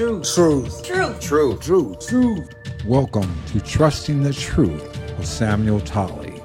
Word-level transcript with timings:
Truth. 0.00 0.34
Truth. 0.34 0.82
Truth. 0.82 1.20
Truth. 1.20 1.60
Truth. 1.60 2.08
Truth. 2.08 2.48
Welcome 2.86 3.36
to 3.48 3.60
Trusting 3.60 4.22
the 4.22 4.32
Truth 4.32 4.98
with 5.18 5.26
Samuel 5.26 5.78
Tolley, 5.78 6.38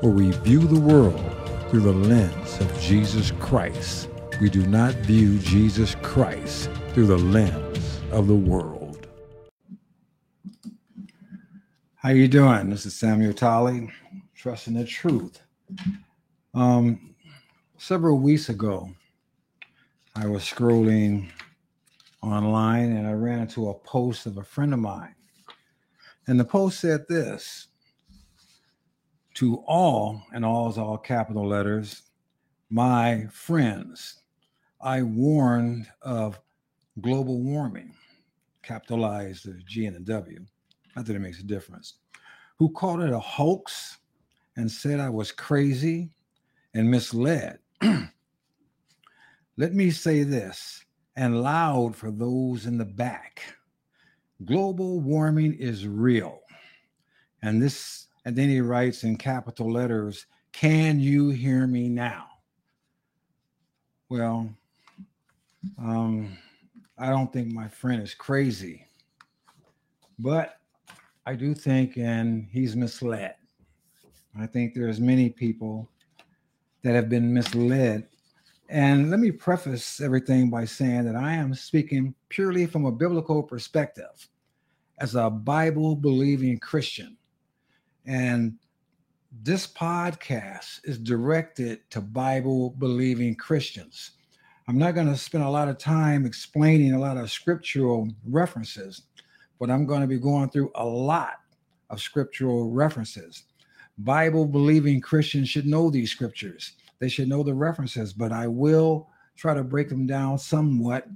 where 0.00 0.12
we 0.12 0.30
view 0.30 0.60
the 0.60 0.78
world 0.78 1.20
through 1.68 1.80
the 1.80 1.92
lens 1.92 2.60
of 2.60 2.80
Jesus 2.80 3.32
Christ. 3.40 4.08
We 4.40 4.48
do 4.48 4.64
not 4.64 4.94
view 4.94 5.40
Jesus 5.40 5.96
Christ 6.02 6.70
through 6.90 7.08
the 7.08 7.18
lens 7.18 8.00
of 8.12 8.28
the 8.28 8.36
world. 8.36 9.08
How 11.96 12.10
you 12.10 12.28
doing? 12.28 12.70
This 12.70 12.86
is 12.86 12.94
Samuel 12.94 13.34
Tolley, 13.34 13.90
Trusting 14.36 14.74
the 14.74 14.84
Truth. 14.84 15.40
Um, 16.54 17.16
several 17.76 18.18
weeks 18.18 18.48
ago, 18.48 18.88
I 20.14 20.28
was 20.28 20.44
scrolling 20.44 21.32
online 22.22 22.96
and 22.96 23.06
I 23.06 23.12
ran 23.12 23.40
into 23.40 23.70
a 23.70 23.74
post 23.74 24.26
of 24.26 24.38
a 24.38 24.44
friend 24.44 24.74
of 24.74 24.80
mine. 24.80 25.14
And 26.26 26.38
the 26.38 26.44
post 26.44 26.80
said 26.80 27.06
this 27.08 27.68
to 29.34 29.56
all, 29.66 30.22
and 30.32 30.44
all 30.44 30.68
is 30.68 30.78
all 30.78 30.98
capital 30.98 31.48
letters, 31.48 32.02
my 32.68 33.26
friends, 33.32 34.20
I 34.80 35.02
warned 35.02 35.86
of 36.02 36.40
global 37.00 37.40
warming, 37.40 37.94
capitalized 38.62 39.46
the 39.46 39.60
G 39.66 39.86
and 39.86 39.96
the 39.96 40.00
W. 40.00 40.44
Not 40.94 41.06
that 41.06 41.16
it 41.16 41.20
makes 41.20 41.40
a 41.40 41.44
difference. 41.44 41.94
Who 42.58 42.70
called 42.70 43.00
it 43.00 43.12
a 43.12 43.18
hoax 43.18 43.98
and 44.56 44.70
said 44.70 45.00
I 45.00 45.08
was 45.08 45.32
crazy 45.32 46.10
and 46.74 46.90
misled. 46.90 47.58
Let 49.56 49.74
me 49.74 49.90
say 49.90 50.22
this 50.22 50.84
and 51.20 51.42
loud 51.42 51.94
for 51.94 52.10
those 52.10 52.64
in 52.64 52.78
the 52.78 52.84
back. 52.84 53.42
Global 54.46 55.00
warming 55.00 55.52
is 55.52 55.86
real. 55.86 56.40
And 57.42 57.60
this, 57.60 58.06
and 58.24 58.34
then 58.34 58.48
he 58.48 58.62
writes 58.62 59.04
in 59.04 59.18
capital 59.18 59.70
letters, 59.70 60.24
Can 60.52 60.98
you 60.98 61.28
hear 61.28 61.66
me 61.66 61.90
now? 61.90 62.24
Well, 64.08 64.48
um, 65.78 66.38
I 66.96 67.10
don't 67.10 67.30
think 67.30 67.52
my 67.52 67.68
friend 67.68 68.02
is 68.02 68.14
crazy, 68.14 68.86
but 70.18 70.56
I 71.26 71.34
do 71.34 71.54
think, 71.54 71.98
and 71.98 72.48
he's 72.50 72.74
misled. 72.74 73.34
I 74.38 74.46
think 74.46 74.72
there's 74.72 75.00
many 75.00 75.28
people 75.28 75.86
that 76.82 76.94
have 76.94 77.10
been 77.10 77.34
misled. 77.34 78.08
And 78.70 79.10
let 79.10 79.18
me 79.18 79.32
preface 79.32 80.00
everything 80.00 80.48
by 80.48 80.64
saying 80.64 81.04
that 81.06 81.16
I 81.16 81.32
am 81.32 81.54
speaking 81.54 82.14
purely 82.28 82.66
from 82.66 82.84
a 82.84 82.92
biblical 82.92 83.42
perspective 83.42 84.28
as 84.98 85.16
a 85.16 85.28
Bible 85.28 85.96
believing 85.96 86.56
Christian. 86.60 87.16
And 88.06 88.54
this 89.42 89.66
podcast 89.66 90.82
is 90.84 91.00
directed 91.00 91.80
to 91.90 92.00
Bible 92.00 92.70
believing 92.78 93.34
Christians. 93.34 94.12
I'm 94.68 94.78
not 94.78 94.94
going 94.94 95.08
to 95.08 95.16
spend 95.16 95.42
a 95.42 95.50
lot 95.50 95.66
of 95.66 95.76
time 95.76 96.24
explaining 96.24 96.92
a 96.92 97.00
lot 97.00 97.16
of 97.16 97.28
scriptural 97.28 98.08
references, 98.24 99.02
but 99.58 99.68
I'm 99.68 99.84
going 99.84 100.02
to 100.02 100.06
be 100.06 100.18
going 100.18 100.48
through 100.48 100.70
a 100.76 100.86
lot 100.86 101.40
of 101.90 102.00
scriptural 102.00 102.70
references. 102.70 103.46
Bible 103.98 104.46
believing 104.46 105.00
Christians 105.00 105.48
should 105.48 105.66
know 105.66 105.90
these 105.90 106.12
scriptures, 106.12 106.74
they 107.00 107.08
should 107.08 107.28
know 107.28 107.42
the 107.42 107.54
references, 107.54 108.12
but 108.12 108.30
I 108.30 108.46
will 108.46 109.08
try 109.36 109.54
to 109.54 109.64
break 109.64 109.88
them 109.88 110.06
down 110.06 110.38
somewhat. 110.38 111.06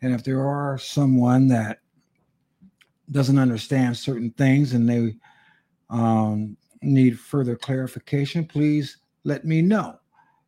And 0.00 0.14
if 0.14 0.22
there 0.24 0.46
are 0.46 0.78
someone 0.78 1.48
that 1.48 1.80
doesn't 3.10 3.38
understand 3.38 3.96
certain 3.96 4.30
things 4.30 4.72
and 4.72 4.88
they 4.88 5.16
um, 5.90 6.56
need 6.82 7.18
further 7.18 7.56
clarification, 7.56 8.46
please 8.46 8.98
let 9.24 9.44
me 9.44 9.60
know. 9.60 9.98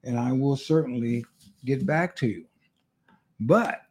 And 0.05 0.19
I 0.19 0.33
will 0.33 0.57
certainly 0.57 1.25
get 1.65 1.85
back 1.85 2.15
to 2.17 2.29
you. 2.29 2.47
But 3.41 3.83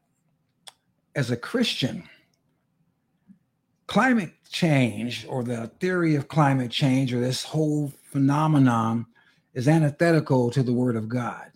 as 1.13 1.29
a 1.29 1.38
Christian, 1.38 2.07
climate 3.88 4.31
change 4.50 5.25
or 5.27 5.44
the 5.44 5.67
theory 5.79 6.16
of 6.16 6.29
climate 6.29 6.72
change 6.72 7.13
or 7.13 7.19
this 7.19 7.44
whole 7.44 7.91
phenomenon 8.12 9.06
is 9.56 9.68
antithetical 9.70 10.52
to 10.52 10.62
the 10.62 10.74
word 10.74 10.96
of 10.96 11.10
God. 11.10 11.50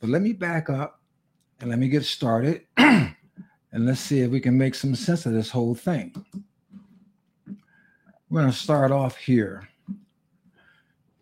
But 0.00 0.10
let 0.10 0.22
me 0.22 0.32
back 0.32 0.70
up 0.70 1.00
and 1.60 1.70
let 1.70 1.78
me 1.78 1.88
get 1.88 2.04
started 2.04 2.62
and 2.76 3.16
let's 3.72 4.00
see 4.00 4.20
if 4.20 4.30
we 4.30 4.38
can 4.38 4.56
make 4.56 4.74
some 4.74 4.94
sense 4.94 5.26
of 5.26 5.32
this 5.32 5.50
whole 5.50 5.74
thing. 5.74 6.14
We're 8.28 8.42
going 8.42 8.52
to 8.52 8.56
start 8.56 8.92
off 8.92 9.16
here 9.16 9.68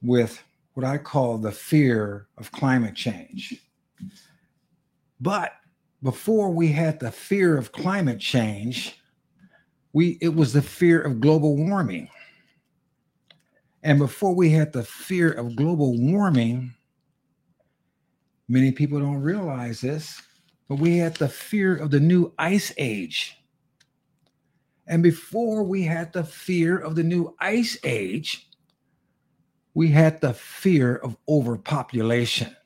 with 0.03 0.43
what 0.75 0.85
I 0.85 0.99
call 0.99 1.39
the 1.39 1.53
fear 1.53 2.27
of 2.37 2.53
climate 2.53 2.95
change. 2.95 3.65
But 5.21 5.53
before 6.03 6.51
we 6.51 6.69
had 6.69 7.01
the 7.01 7.11
fear 7.11 7.57
of 7.57 7.73
climate 7.73 8.21
change, 8.21 9.01
we 9.93 10.19
it 10.21 10.35
was 10.35 10.53
the 10.53 10.63
fear 10.63 11.01
of 11.01 11.21
global 11.21 11.57
warming. 11.57 12.09
And 13.83 13.99
before 13.99 14.35
we 14.35 14.51
had 14.51 14.73
the 14.73 14.83
fear 14.83 15.33
of 15.33 15.57
global 15.57 15.97
warming, 15.99 16.75
many 18.49 18.73
people 18.73 18.99
don't 18.99 19.21
realize 19.21 19.81
this, 19.81 20.21
but 20.69 20.77
we 20.77 20.97
had 20.99 21.15
the 21.17 21.29
fear 21.29 21.77
of 21.77 21.91
the 21.91 22.01
new 22.01 22.33
ice 22.39 22.73
age. 22.77 23.37
And 24.87 25.03
before 25.03 25.63
we 25.63 25.83
had 25.83 26.13
the 26.13 26.25
fear 26.25 26.79
of 26.79 26.97
the 26.97 27.03
new 27.05 27.35
ice 27.41 27.79
age, 27.85 28.49
we 29.75 29.89
had 29.89 30.21
the 30.21 30.33
fear 30.35 30.97
of 30.97 31.17
overpopulation. 31.29 32.55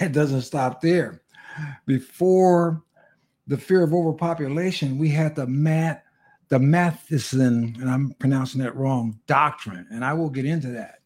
It 0.00 0.12
doesn't 0.12 0.42
stop 0.42 0.80
there. 0.80 1.22
Before 1.86 2.84
the 3.48 3.58
fear 3.58 3.82
of 3.82 3.92
overpopulation, 3.92 4.96
we 4.96 5.08
had 5.08 5.34
the 5.34 5.46
mat, 5.46 6.04
the 6.52 6.58
Matheson, 6.58 7.74
and 7.80 7.88
I'm 7.88 8.10
pronouncing 8.18 8.60
that 8.60 8.76
wrong, 8.76 9.18
doctrine, 9.26 9.86
and 9.90 10.04
I 10.04 10.12
will 10.12 10.28
get 10.28 10.44
into 10.44 10.68
that. 10.72 10.98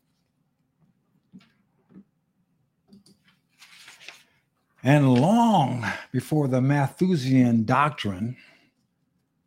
And 4.83 5.15
long 5.15 5.87
before 6.11 6.49
the 6.49 6.61
Malthusian 6.61 7.63
doctrine 7.63 8.37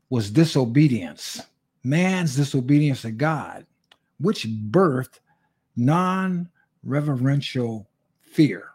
was 0.09 0.31
disobedience, 0.31 1.41
man's 1.83 2.37
disobedience 2.37 3.01
to 3.01 3.11
God, 3.11 3.65
which 4.21 4.47
birthed 4.47 5.19
non 5.75 6.47
reverential 6.81 7.89
fear. 8.21 8.69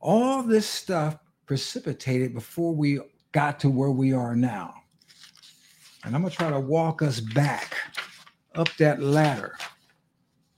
All 0.00 0.42
this 0.42 0.66
stuff 0.66 1.18
precipitated 1.46 2.34
before 2.34 2.74
we 2.74 2.98
got 3.30 3.60
to 3.60 3.70
where 3.70 3.92
we 3.92 4.12
are 4.12 4.34
now. 4.34 4.79
And 6.04 6.14
I'm 6.14 6.22
going 6.22 6.30
to 6.30 6.36
try 6.36 6.50
to 6.50 6.60
walk 6.60 7.02
us 7.02 7.20
back 7.20 7.76
up 8.54 8.68
that 8.78 9.02
ladder 9.02 9.56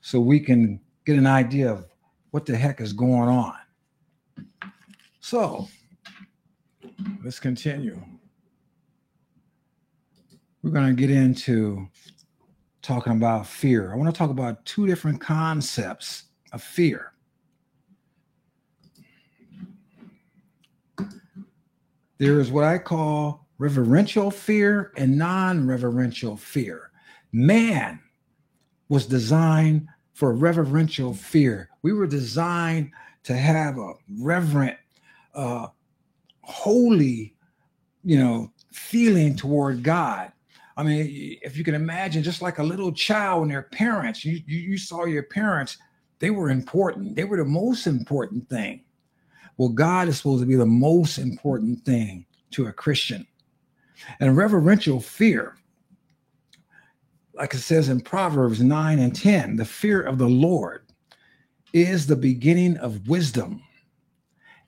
so 0.01 0.21
we 0.21 0.41
can 0.41 0.81
get 1.05 1.19
an 1.19 1.27
idea 1.27 1.71
of 1.71 1.87
what 2.31 2.47
the 2.47 2.57
heck 2.57 2.81
is 2.81 2.93
going 2.93 3.29
on. 3.29 3.55
So 5.21 5.69
let's 7.25 7.41
continue. 7.41 8.01
We're 10.63 10.71
going 10.71 10.95
to 10.95 11.01
get 11.01 11.11
into 11.11 11.89
talking 12.83 13.13
about 13.13 13.47
fear. 13.47 13.93
I 13.93 13.97
want 13.97 14.13
to 14.15 14.19
talk 14.19 14.31
about 14.31 14.65
two 14.65 14.87
different 14.87 15.21
concepts 15.21 16.25
of 16.53 16.63
fear. 16.63 17.13
There 22.19 22.39
is 22.39 22.53
what 22.53 22.65
I 22.65 22.79
call 22.79 23.42
reverential 23.63 24.29
fear 24.33 24.91
and 24.97 25.17
non 25.17 25.69
reverential 25.69 26.37
fear. 26.37 26.91
Man 27.31 28.01
was 28.89 29.07
designed 29.07 29.87
for 30.15 30.33
reverential 30.35 31.15
fear. 31.15 31.71
We 31.83 31.93
were 31.93 32.09
designed 32.09 32.91
to 33.23 33.37
have 33.37 33.79
a 33.79 33.93
reverent, 34.19 34.77
uh, 35.33 35.69
holy, 36.41 37.37
you 38.03 38.19
know, 38.19 38.51
feeling 38.73 39.37
toward 39.37 39.85
God. 39.85 40.33
I 40.77 40.83
mean, 40.83 41.39
if 41.43 41.57
you 41.57 41.63
can 41.63 41.77
imagine, 41.77 42.25
just 42.25 42.43
like 42.43 42.59
a 42.59 42.65
little 42.65 42.91
child 42.91 43.43
and 43.43 43.53
their 43.53 43.63
parents, 43.63 44.25
you, 44.25 44.41
you, 44.45 44.59
you 44.59 44.77
saw 44.77 45.05
your 45.05 45.23
parents, 45.23 45.79
they 46.19 46.31
were 46.31 46.51
important. 46.51 47.15
They 47.15 47.25
were 47.25 47.37
the 47.37 47.45
most 47.45 47.87
important 47.87 48.49
thing. 48.49 48.83
Well, 49.57 49.69
God 49.69 50.09
is 50.09 50.17
supposed 50.17 50.43
to 50.43 50.47
be 50.49 50.57
the 50.57 50.67
most 50.67 51.19
important 51.19 51.85
thing 51.85 52.27
to 52.53 52.67
a 52.67 52.73
Christian. 52.73 53.25
And 54.21 54.37
reverential 54.37 55.01
fear, 55.01 55.57
like 57.35 57.55
it 57.55 57.59
says 57.59 57.89
in 57.89 58.01
Proverbs 58.01 58.61
9 58.61 58.99
and 58.99 59.15
10, 59.15 59.57
the 59.57 59.65
fear 59.65 60.03
of 60.03 60.19
the 60.19 60.29
Lord 60.29 60.83
is 61.73 62.07
the 62.07 62.17
beginning 62.17 62.77
of 62.77 63.09
wisdom, 63.09 63.63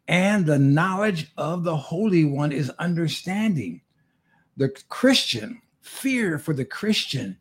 and 0.09 0.47
the 0.47 0.59
knowledge 0.59 1.33
of 1.37 1.65
the 1.65 1.77
Holy 1.77 2.25
One 2.25 2.53
is 2.53 2.71
understanding. 2.79 3.81
The 4.57 4.71
Christian, 4.89 5.61
fear 5.81 6.39
for 6.39 6.55
the 6.55 6.65
Christian 6.65 7.39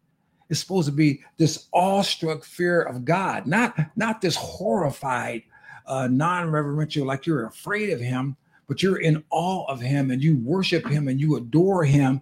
is 0.50 0.60
supposed 0.60 0.88
to 0.88 0.94
be 0.94 1.24
this 1.38 1.68
awestruck 1.74 2.44
fear 2.44 2.82
of 2.82 3.06
God, 3.06 3.48
not, 3.48 3.76
not 3.96 4.22
this 4.22 4.36
horrified, 4.36 5.44
uh, 5.86 6.08
non-reverential, 6.08 7.06
like 7.06 7.26
you're 7.26 7.46
afraid 7.46 7.90
of 7.90 8.00
him, 8.00 8.36
but 8.74 8.82
you're 8.82 9.02
in 9.02 9.24
awe 9.30 9.66
of 9.66 9.80
him 9.80 10.10
and 10.10 10.24
you 10.24 10.36
worship 10.38 10.88
him 10.88 11.08
and 11.08 11.22
you 11.22 11.36
adore 11.36 11.84
him, 11.84 12.20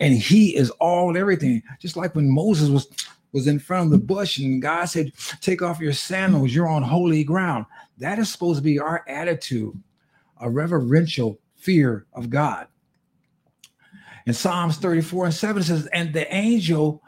and 0.00 0.12
he 0.12 0.56
is 0.56 0.68
all 0.80 1.10
and 1.10 1.16
everything. 1.16 1.62
Just 1.78 1.96
like 1.96 2.16
when 2.16 2.28
Moses 2.28 2.68
was 2.68 2.88
was 3.30 3.46
in 3.46 3.60
front 3.60 3.84
of 3.84 3.92
the 3.92 4.04
bush 4.04 4.36
and 4.38 4.60
God 4.60 4.86
said, 4.86 5.12
Take 5.40 5.62
off 5.62 5.78
your 5.78 5.92
sandals, 5.92 6.52
you're 6.52 6.68
on 6.68 6.82
holy 6.82 7.22
ground. 7.22 7.66
That 7.98 8.18
is 8.18 8.32
supposed 8.32 8.58
to 8.58 8.64
be 8.64 8.80
our 8.80 9.04
attitude, 9.06 9.80
a 10.40 10.50
reverential 10.50 11.38
fear 11.54 12.04
of 12.14 12.28
God. 12.28 12.66
In 14.26 14.32
Psalms 14.34 14.78
34 14.78 15.26
and 15.26 15.34
7 15.34 15.62
says, 15.62 15.86
And 15.92 16.12
the 16.12 16.34
angel 16.34 17.00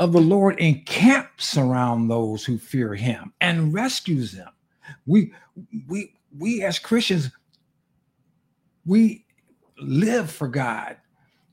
of 0.00 0.10
the 0.10 0.20
Lord 0.20 0.58
encamps 0.58 1.56
around 1.56 2.08
those 2.08 2.44
who 2.44 2.58
fear 2.58 2.96
him 2.96 3.32
and 3.40 3.72
rescues 3.72 4.32
them. 4.32 4.50
We 5.06 5.32
we 5.86 6.12
we 6.36 6.62
as 6.62 6.78
Christians, 6.78 7.30
we 8.84 9.26
live 9.78 10.30
for 10.30 10.48
God. 10.48 10.96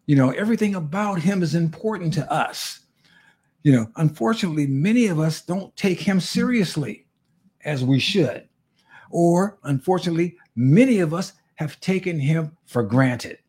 You 0.05 0.15
know, 0.15 0.31
everything 0.31 0.75
about 0.75 1.19
him 1.19 1.43
is 1.43 1.55
important 1.55 2.13
to 2.13 2.31
us. 2.31 2.81
You 3.63 3.73
know, 3.73 3.87
unfortunately, 3.97 4.67
many 4.67 5.07
of 5.07 5.19
us 5.19 5.41
don't 5.41 5.75
take 5.75 5.99
him 5.99 6.19
seriously 6.19 7.07
as 7.65 7.83
we 7.83 7.99
should. 7.99 8.47
Or 9.09 9.59
unfortunately, 9.63 10.37
many 10.55 10.99
of 10.99 11.13
us 11.13 11.33
have 11.55 11.79
taken 11.79 12.19
him 12.19 12.55
for 12.65 12.83
granted. 12.83 13.39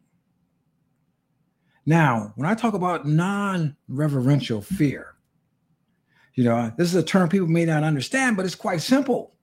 Now, 1.87 2.33
when 2.37 2.49
I 2.49 2.55
talk 2.55 2.75
about 2.75 3.07
non 3.07 3.77
reverential 3.89 4.61
fear, 4.61 5.15
you 6.35 6.45
know, 6.45 6.73
this 6.77 6.89
is 6.89 6.95
a 6.95 7.03
term 7.03 7.29
people 7.29 7.49
may 7.49 7.65
not 7.65 7.83
understand, 7.83 8.37
but 8.37 8.45
it's 8.45 8.55
quite 8.55 8.83
simple. 8.83 9.35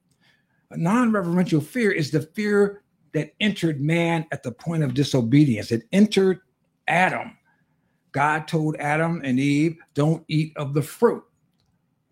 Non 0.72 1.12
reverential 1.12 1.62
fear 1.62 1.92
is 1.92 2.12
the 2.12 2.22
fear 2.22 2.84
that 3.16 3.34
entered 3.40 3.80
man 3.80 4.26
at 4.34 4.44
the 4.44 4.52
point 4.52 4.84
of 4.84 4.94
disobedience. 4.94 5.72
It 5.72 5.88
entered 5.94 6.42
Adam. 6.88 7.38
God 8.12 8.46
told 8.46 8.76
Adam 8.76 9.22
and 9.24 9.40
Eve, 9.40 9.78
don't 9.94 10.26
eat 10.28 10.52
of 10.58 10.74
the 10.74 10.82
fruit 10.82 11.24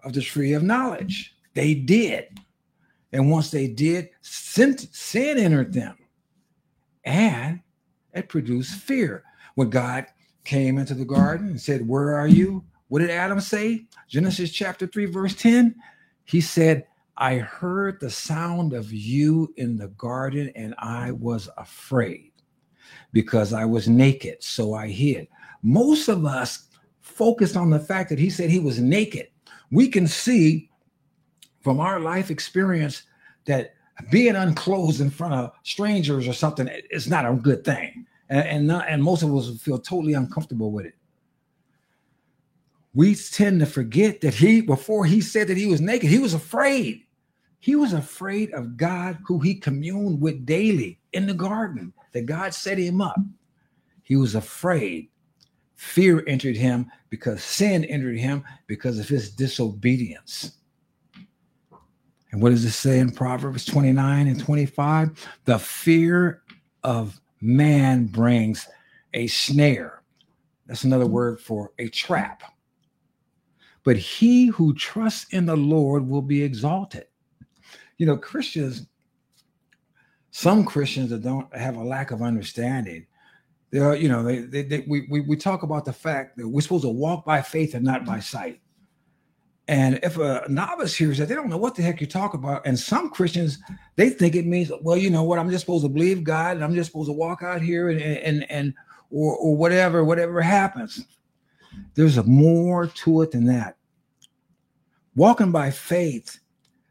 of 0.06 0.14
the 0.14 0.22
tree 0.22 0.54
of 0.54 0.64
knowledge. 0.64 1.36
They 1.56 1.76
did. 1.76 2.40
And 3.12 3.30
once 3.30 3.52
they 3.52 3.68
did, 3.68 4.12
sin, 4.22 4.78
sin 4.78 5.38
entered 5.38 5.74
them 5.74 5.98
and 7.04 7.60
it 8.14 8.30
produced 8.30 8.76
fear. 8.76 9.24
When 9.56 9.70
God 9.70 10.06
came 10.46 10.78
into 10.78 10.94
the 10.94 11.06
garden 11.06 11.50
and 11.50 11.62
said, 11.62 11.86
Where 11.86 12.16
are 12.16 12.28
you? 12.28 12.64
What 12.88 13.00
did 13.00 13.10
Adam 13.10 13.42
say? 13.42 13.88
Genesis 14.08 14.52
chapter 14.52 14.88
3, 14.88 15.06
verse 15.08 15.36
10. 15.36 15.76
He 16.24 16.40
said, 16.40 16.86
I 17.24 17.38
heard 17.38 18.02
the 18.02 18.10
sound 18.10 18.74
of 18.74 18.92
you 18.92 19.54
in 19.56 19.78
the 19.78 19.88
garden 19.88 20.52
and 20.58 20.76
I 20.78 21.12
was 21.12 21.48
afraid 21.58 22.34
because 23.14 23.54
I 23.54 23.64
was 23.64 23.88
naked, 23.88 24.44
so 24.44 24.74
I 24.74 24.90
hid. 24.90 25.30
Most 25.62 26.10
of 26.10 26.26
us 26.26 26.68
focused 27.00 27.56
on 27.56 27.70
the 27.70 27.80
fact 27.80 28.10
that 28.10 28.20
he 28.20 28.30
said 28.30 28.50
he 28.50 28.60
was 28.60 28.82
naked. 28.82 29.28
We 29.72 29.88
can 29.88 30.06
see 30.06 30.70
from 31.62 31.80
our 31.80 32.02
life 32.02 32.30
experience 32.30 33.04
that 33.46 33.76
being 34.12 34.36
unclothed 34.36 35.00
in 35.00 35.10
front 35.10 35.34
of 35.34 35.54
strangers 35.64 36.28
or 36.28 36.34
something 36.34 36.70
is 36.92 37.08
not 37.08 37.26
a 37.26 37.36
good 37.36 37.64
thing 37.64 38.06
and 38.28 38.46
and, 38.46 38.68
not, 38.68 38.90
and 38.90 39.02
most 39.02 39.24
of 39.24 39.34
us 39.34 39.62
feel 39.62 39.80
totally 39.80 40.12
uncomfortable 40.12 40.74
with 40.74 40.88
it. 40.88 40.96
We 42.94 43.16
tend 43.16 43.62
to 43.62 43.66
forget 43.66 44.20
that 44.22 44.34
he, 44.34 44.60
before 44.60 45.06
he 45.06 45.22
said 45.22 45.48
that 45.48 45.56
he 45.56 45.68
was 45.68 45.80
naked, 45.80 46.10
he 46.10 46.20
was 46.20 46.34
afraid. 46.34 47.03
He 47.64 47.78
was 47.78 47.94
afraid 47.94 48.52
of 48.52 48.76
God, 48.76 49.20
who 49.26 49.40
he 49.40 49.56
communed 49.56 50.20
with 50.20 50.46
daily 50.46 51.00
in 51.14 51.28
the 51.28 51.34
garden, 51.34 51.94
that 52.12 52.26
God 52.26 52.54
set 52.54 52.78
him 52.78 53.00
up. 53.00 53.16
He 54.02 54.18
was 54.18 54.36
afraid. 54.36 55.08
Fear 55.76 56.26
entered 56.28 56.58
him 56.58 56.92
because 57.10 57.42
sin 57.42 57.86
entered 57.86 58.20
him 58.20 58.44
because 58.68 59.00
of 59.00 59.08
his 59.08 59.32
disobedience. 59.32 60.58
And 62.34 62.42
what 62.42 62.50
does 62.50 62.66
it 62.66 62.72
say 62.72 63.00
in 63.00 63.12
Proverbs 63.12 63.64
29 63.64 64.28
and 64.28 64.40
25? 64.42 65.26
The 65.46 65.58
fear 65.58 66.44
of 66.84 67.22
man 67.40 68.08
brings 68.08 68.68
a 69.14 69.28
snare. 69.28 70.04
That's 70.68 70.84
another 70.84 71.08
word 71.08 71.40
for 71.40 71.72
a 71.80 71.88
trap. 71.88 72.44
But 73.86 73.96
he 73.96 74.48
who 74.48 74.74
trusts 74.74 75.32
in 75.32 75.46
the 75.46 75.56
Lord 75.56 76.06
will 76.06 76.22
be 76.22 76.44
exalted. 76.44 77.06
You 78.04 78.08
know, 78.08 78.18
Christians, 78.18 78.86
some 80.32 80.66
Christians 80.66 81.10
that 81.12 81.24
don't 81.24 81.56
have 81.56 81.78
a 81.78 81.84
lack 81.86 82.12
of 82.12 82.22
understanding, 82.22 83.08
they 83.72 83.80
are, 83.80 83.96
you 83.96 84.10
know, 84.10 84.22
they, 84.22 84.40
they, 84.40 84.64
they 84.64 84.80
we, 84.90 85.08
we, 85.10 85.22
we 85.22 85.38
talk 85.38 85.64
about 85.64 85.86
the 85.86 85.94
fact 85.94 86.36
that 86.36 86.46
we're 86.46 86.60
supposed 86.60 86.84
to 86.84 86.90
walk 86.90 87.24
by 87.24 87.42
faith 87.42 87.76
and 87.76 87.86
not 87.86 88.04
by 88.04 88.20
sight. 88.20 88.60
And 89.70 90.02
if 90.04 90.18
a 90.18 90.44
novice 90.50 90.94
hears 90.94 91.18
that, 91.18 91.30
they 91.30 91.34
don't 91.34 91.50
know 91.50 91.56
what 91.56 91.76
the 91.76 91.82
heck 91.82 92.02
you 92.02 92.08
talk 92.08 92.34
about. 92.34 92.68
And 92.68 92.78
some 92.78 93.10
Christians, 93.10 93.60
they 93.96 94.10
think 94.10 94.36
it 94.36 94.46
means, 94.46 94.70
well, 94.82 94.98
you 94.98 95.10
know 95.10 95.24
what, 95.24 95.40
I'm 95.40 95.50
just 95.50 95.62
supposed 95.62 95.86
to 95.86 95.90
believe 95.90 96.26
God 96.26 96.58
and 96.58 96.66
I'm 96.66 96.76
just 96.76 96.92
supposed 96.92 97.08
to 97.08 97.14
walk 97.14 97.42
out 97.42 97.62
here 97.62 97.88
and 97.88 98.02
and 98.02 98.52
and 98.52 98.74
or 99.12 99.38
or 99.38 99.56
whatever, 99.56 100.04
whatever 100.04 100.42
happens. 100.42 101.06
There's 101.96 102.22
more 102.26 102.88
to 102.88 103.22
it 103.22 103.32
than 103.32 103.46
that. 103.46 103.78
Walking 105.16 105.54
by 105.54 105.72
faith 105.72 106.42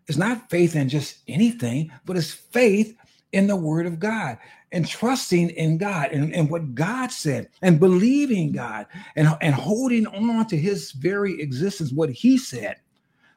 is 0.09 0.19
not 0.19 0.51
faith 0.51 0.77
in 0.77 0.89
just 0.89 1.19
anything, 1.29 1.93
but 2.05 2.17
it's 2.17 2.33
faith 2.33 2.97
in 3.33 3.47
the 3.47 3.57
word 3.57 3.87
of 3.87 3.99
God 3.99 4.39
and 4.73 4.87
trusting 4.87 5.51
in 5.51 5.79
God 5.79 6.13
and, 6.13 6.35
and 6.35 6.51
what 6.51 6.75
God 6.75 7.11
said 7.11 7.49
and 7.61 7.79
believing 7.79 8.53
God 8.53 8.87
and, 9.17 9.29
and 9.41 9.55
holding 9.55 10.07
on 10.07 10.47
to 10.47 10.57
his 10.57 10.93
very 10.93 11.41
existence, 11.41 11.93
what 11.93 12.11
he 12.11 12.39
said, 12.39 12.77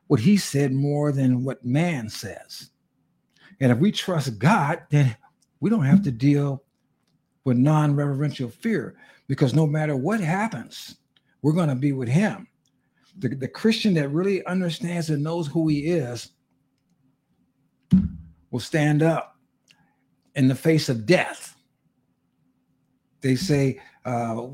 what 0.08 0.20
he 0.20 0.38
said 0.38 0.72
more 0.72 1.12
than 1.12 1.44
what 1.44 1.66
man 1.66 2.10
says. 2.10 2.72
And 3.60 3.72
if 3.72 3.78
we 3.78 3.92
trust 3.92 4.40
God, 4.40 4.84
then 4.90 5.16
we 5.60 5.70
don't 5.70 5.86
have 5.86 6.04
to 6.04 6.12
deal 6.12 6.64
with 7.44 7.58
non 7.58 7.96
reverential 7.96 8.50
fear 8.50 8.96
because 9.28 9.54
no 9.54 9.68
matter 9.68 9.96
what 9.96 10.20
happens, 10.20 10.98
we're 11.42 11.54
going 11.54 11.70
to 11.70 11.76
be 11.76 11.92
with 11.92 12.10
him. 12.10 12.48
The, 13.20 13.30
the 13.30 13.48
Christian 13.48 13.94
that 13.94 14.10
really 14.10 14.46
understands 14.46 15.10
and 15.10 15.24
knows 15.24 15.48
who 15.48 15.68
he 15.68 15.88
is 15.88 16.32
will 18.56 18.62
stand 18.62 19.04
up 19.04 19.36
in 20.36 20.48
the 20.48 20.56
face 20.56 20.88
of 20.88 21.06
death. 21.06 21.58
They 23.20 23.36
say, 23.36 23.82
uh, 24.06 24.48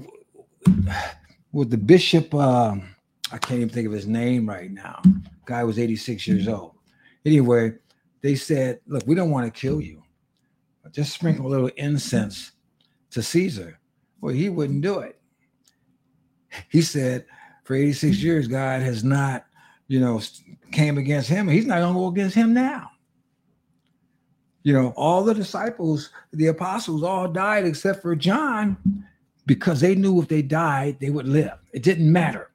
with 1.51 1.69
the 1.69 1.77
bishop, 1.77 2.33
uh, 2.33 2.77
I 3.31 3.37
can't 3.37 3.59
even 3.59 3.69
think 3.69 3.85
of 3.85 3.93
his 3.93 4.07
name 4.07 4.49
right 4.49 4.71
now. 4.71 5.03
Guy 5.45 5.63
was 5.63 5.77
86 5.77 6.27
years 6.27 6.47
old. 6.47 6.77
Anyway, 7.27 7.73
they 8.23 8.33
said, 8.33 8.79
Look, 8.87 9.03
we 9.05 9.13
don't 9.13 9.29
want 9.29 9.45
to 9.45 9.61
kill 9.61 9.79
you. 9.79 10.01
Just 10.91 11.13
sprinkle 11.13 11.45
a 11.45 11.49
little 11.49 11.69
incense 11.77 12.53
to 13.11 13.21
Caesar. 13.21 13.77
Well, 14.19 14.33
he 14.33 14.49
wouldn't 14.49 14.81
do 14.81 15.01
it. 15.01 15.21
He 16.69 16.81
said, 16.81 17.27
For 17.65 17.75
86 17.75 18.17
years, 18.17 18.47
God 18.47 18.81
has 18.81 19.03
not, 19.03 19.45
you 19.87 19.99
know, 19.99 20.19
came 20.71 20.97
against 20.97 21.29
him. 21.29 21.47
He's 21.47 21.67
not 21.67 21.81
going 21.81 21.93
to 21.93 21.99
go 21.99 22.07
against 22.07 22.35
him 22.35 22.51
now. 22.51 22.90
You 24.63 24.73
know, 24.73 24.93
all 24.95 25.23
the 25.23 25.33
disciples, 25.33 26.09
the 26.33 26.47
apostles, 26.47 27.03
all 27.03 27.27
died 27.27 27.65
except 27.65 28.01
for 28.01 28.15
John 28.15 28.77
because 29.45 29.81
they 29.81 29.95
knew 29.95 30.21
if 30.21 30.27
they 30.27 30.41
died, 30.41 30.97
they 30.99 31.09
would 31.09 31.27
live. 31.27 31.57
It 31.73 31.83
didn't 31.83 32.11
matter. 32.11 32.51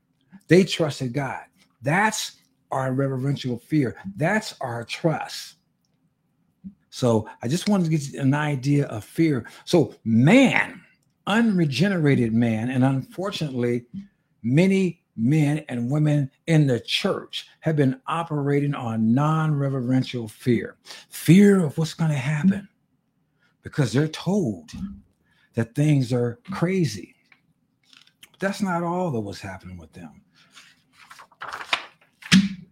They 0.49 0.65
trusted 0.65 1.13
God. 1.13 1.43
That's 1.83 2.37
our 2.71 2.93
reverential 2.93 3.59
fear. 3.59 3.97
That's 4.17 4.55
our 4.61 4.85
trust. 4.85 5.55
So 6.91 7.29
I 7.43 7.49
just 7.49 7.69
wanted 7.69 7.91
to 7.91 7.97
get 7.97 8.15
an 8.15 8.35
idea 8.35 8.87
of 8.87 9.05
fear. 9.05 9.47
So, 9.65 9.95
man, 10.05 10.81
unregenerated 11.27 12.33
man, 12.33 12.71
and 12.71 12.85
unfortunately, 12.85 13.85
many 14.43 15.03
men 15.17 15.65
and 15.69 15.91
women 15.91 16.31
in 16.47 16.67
the 16.67 16.81
church 16.81 17.47
have 17.61 17.77
been 17.77 18.01
operating 18.07 18.75
on 18.75 19.15
non 19.15 19.55
reverential 19.55 20.29
fear 20.29 20.77
fear 21.09 21.65
of 21.65 21.77
what's 21.79 21.95
going 21.95 22.11
to 22.11 22.17
happen 22.17 22.69
because 23.63 23.93
they're 23.93 24.09
told 24.09 24.71
that 25.55 25.75
things 25.75 26.13
are 26.13 26.39
crazy. 26.51 27.15
That's 28.39 28.61
not 28.63 28.83
all 28.83 29.11
that 29.11 29.21
was 29.21 29.41
happening 29.41 29.79
with 29.79 29.93
them. 29.93 30.23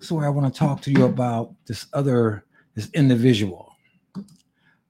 So 0.01 0.19
I 0.21 0.29
want 0.29 0.53
to 0.53 0.59
talk 0.59 0.83
to 0.83 0.93
you 0.93 1.05
about 1.05 1.55
this 1.67 1.87
other 1.95 2.45
this 2.75 2.91
individual. 2.93 3.75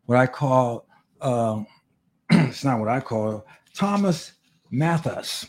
what 0.07 0.19
I 0.19 0.27
call, 0.27 0.87
uh, 1.21 1.63
it's 2.31 2.65
not 2.65 2.81
what 2.81 2.89
I 2.89 3.01
call, 3.01 3.47
Thomas 3.75 4.33
Malthus. 4.71 5.47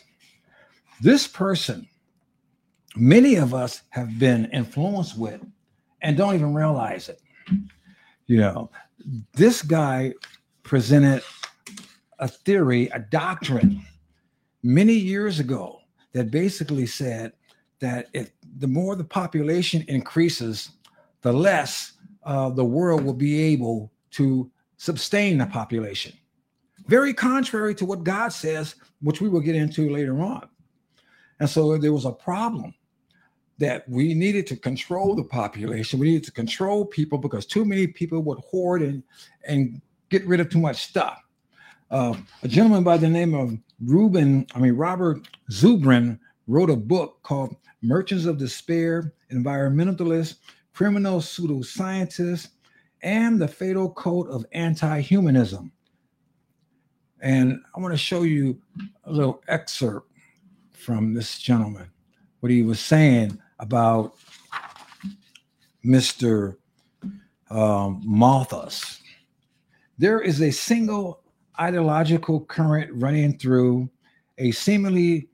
This 1.00 1.26
person, 1.26 1.88
many 2.96 3.36
of 3.36 3.54
us 3.54 3.82
have 3.90 4.18
been 4.18 4.46
influenced 4.46 5.18
with 5.18 5.40
and 6.02 6.16
don't 6.16 6.34
even 6.34 6.54
realize 6.54 7.08
it. 7.08 7.20
You 8.26 8.38
know, 8.38 8.70
this 9.34 9.62
guy 9.62 10.14
presented 10.62 11.22
a 12.18 12.26
theory, 12.26 12.88
a 12.88 12.98
doctrine 12.98 13.82
many 14.62 14.94
years 14.94 15.38
ago 15.38 15.80
that 16.12 16.30
basically 16.30 16.86
said 16.86 17.32
that 17.80 18.08
if 18.14 18.30
the 18.58 18.66
more 18.66 18.96
the 18.96 19.04
population 19.04 19.84
increases, 19.88 20.70
the 21.20 21.32
less 21.32 21.92
uh, 22.24 22.50
the 22.50 22.64
world 22.64 23.04
will 23.04 23.14
be 23.14 23.40
able 23.40 23.92
to 24.10 24.50
sustain 24.78 25.38
the 25.38 25.46
population. 25.46 26.12
Very 26.86 27.12
contrary 27.12 27.74
to 27.74 27.84
what 27.84 28.04
God 28.04 28.28
says, 28.28 28.76
which 29.00 29.20
we 29.20 29.28
will 29.28 29.40
get 29.40 29.54
into 29.54 29.90
later 29.90 30.20
on. 30.20 30.48
And 31.38 31.48
so 31.48 31.76
there 31.76 31.92
was 31.92 32.06
a 32.06 32.12
problem 32.12 32.74
that 33.58 33.88
we 33.88 34.14
needed 34.14 34.46
to 34.48 34.56
control 34.56 35.14
the 35.14 35.24
population. 35.24 35.98
We 35.98 36.08
needed 36.08 36.24
to 36.24 36.32
control 36.32 36.84
people 36.84 37.18
because 37.18 37.46
too 37.46 37.64
many 37.64 37.86
people 37.86 38.22
would 38.22 38.38
hoard 38.38 38.82
and, 38.82 39.02
and 39.46 39.80
get 40.10 40.26
rid 40.26 40.40
of 40.40 40.50
too 40.50 40.58
much 40.58 40.84
stuff. 40.84 41.22
Uh, 41.90 42.14
a 42.42 42.48
gentleman 42.48 42.84
by 42.84 42.96
the 42.96 43.08
name 43.08 43.34
of 43.34 43.56
Ruben, 43.84 44.46
I 44.54 44.58
mean, 44.58 44.74
Robert 44.74 45.28
Zubrin 45.50 46.18
wrote 46.46 46.70
a 46.70 46.76
book 46.76 47.22
called 47.22 47.56
Merchants 47.82 48.26
of 48.26 48.38
Despair, 48.38 49.14
Environmentalists, 49.32 50.36
Criminal 50.74 51.20
Pseudoscientists, 51.20 52.48
and 53.02 53.40
the 53.40 53.48
Fatal 53.48 53.90
Code 53.90 54.28
of 54.28 54.44
Anti-Humanism. 54.52 55.72
And 57.20 57.60
I 57.74 57.80
want 57.80 57.94
to 57.94 57.98
show 57.98 58.22
you 58.22 58.60
a 59.04 59.12
little 59.12 59.42
excerpt 59.48 60.10
from 60.72 61.14
this 61.14 61.38
gentleman, 61.38 61.88
what 62.40 62.52
he 62.52 62.62
was 62.62 62.80
saying 62.80 63.40
about 63.58 64.14
Mr. 65.84 66.56
Um, 67.50 68.02
Malthus. 68.04 69.00
There 69.98 70.20
is 70.20 70.42
a 70.42 70.50
single 70.50 71.22
ideological 71.58 72.40
current 72.40 72.90
running 72.92 73.38
through 73.38 73.88
a 74.38 74.50
seemingly 74.50 75.28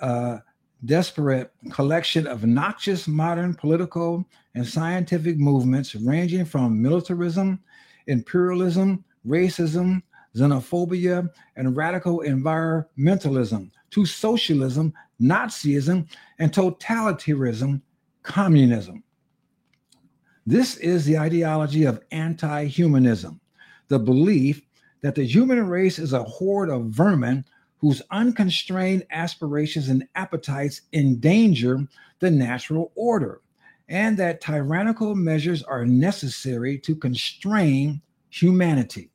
uh, 0.00 0.38
desperate 0.84 1.52
collection 1.70 2.26
of 2.26 2.44
noxious 2.44 3.06
modern 3.06 3.54
political 3.54 4.24
and 4.54 4.66
scientific 4.66 5.38
movements 5.38 5.94
ranging 5.94 6.44
from 6.44 6.80
militarism, 6.80 7.60
imperialism, 8.06 9.04
racism, 9.26 10.02
xenophobia, 10.34 11.28
and 11.56 11.76
radical 11.76 12.20
environmentalism 12.20 13.70
to 13.90 14.06
socialism, 14.06 14.92
Nazism, 15.20 16.08
and 16.38 16.52
totalitarianism, 16.52 17.80
communism. 18.22 19.02
This 20.46 20.76
is 20.78 21.04
the 21.04 21.18
ideology 21.18 21.84
of 21.84 22.02
anti 22.10 22.64
humanism, 22.64 23.40
the 23.88 23.98
belief 23.98 24.62
that 25.02 25.14
the 25.14 25.24
human 25.24 25.66
race 25.66 25.98
is 25.98 26.12
a 26.12 26.24
horde 26.24 26.70
of 26.70 26.86
vermin 26.86 27.44
whose 27.78 28.02
unconstrained 28.10 29.06
aspirations 29.10 29.88
and 29.88 30.06
appetites 30.14 30.82
endanger 30.92 31.86
the 32.18 32.30
natural 32.30 32.92
order, 32.94 33.40
and 33.88 34.16
that 34.18 34.40
tyrannical 34.40 35.14
measures 35.14 35.62
are 35.62 35.86
necessary 35.86 36.78
to 36.78 36.94
constrain 36.94 38.02
humanity. 38.28 39.10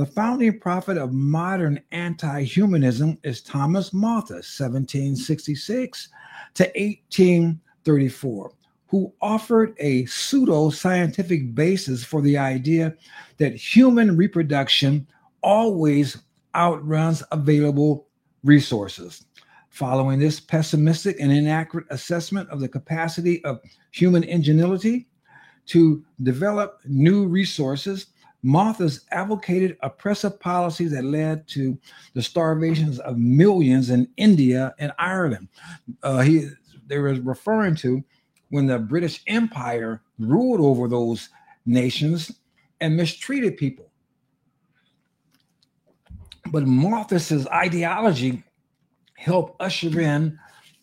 The 0.00 0.06
founding 0.06 0.58
prophet 0.58 0.96
of 0.96 1.12
modern 1.12 1.78
anti 1.92 2.42
humanism 2.44 3.18
is 3.22 3.42
Thomas 3.42 3.92
Malthus, 3.92 4.58
1766 4.58 6.08
to 6.54 6.62
1834, 6.62 8.52
who 8.86 9.12
offered 9.20 9.74
a 9.78 10.06
pseudo 10.06 10.70
scientific 10.70 11.54
basis 11.54 12.02
for 12.02 12.22
the 12.22 12.38
idea 12.38 12.94
that 13.36 13.54
human 13.54 14.16
reproduction 14.16 15.06
always 15.42 16.16
outruns 16.56 17.22
available 17.30 18.06
resources. 18.42 19.26
Following 19.68 20.18
this 20.18 20.40
pessimistic 20.40 21.20
and 21.20 21.30
inaccurate 21.30 21.88
assessment 21.90 22.48
of 22.48 22.60
the 22.60 22.68
capacity 22.68 23.44
of 23.44 23.60
human 23.90 24.24
ingenuity 24.24 25.08
to 25.66 26.02
develop 26.22 26.80
new 26.86 27.26
resources, 27.26 28.06
Malthus 28.42 29.04
advocated 29.10 29.76
oppressive 29.82 30.40
policies 30.40 30.92
that 30.92 31.04
led 31.04 31.46
to 31.48 31.78
the 32.14 32.22
starvations 32.22 32.98
of 33.00 33.18
millions 33.18 33.90
in 33.90 34.08
India 34.16 34.74
and 34.78 34.92
Ireland. 34.98 35.48
Uh, 36.02 36.20
he 36.20 36.48
they 36.86 36.98
were 36.98 37.14
referring 37.14 37.76
to 37.76 38.02
when 38.48 38.66
the 38.66 38.78
British 38.78 39.22
Empire 39.26 40.02
ruled 40.18 40.60
over 40.60 40.88
those 40.88 41.28
nations 41.66 42.32
and 42.80 42.96
mistreated 42.96 43.56
people. 43.56 43.90
But 46.50 46.66
Malthus's 46.66 47.46
ideology 47.48 48.42
helped 49.14 49.60
usher 49.60 50.00
in 50.00 50.38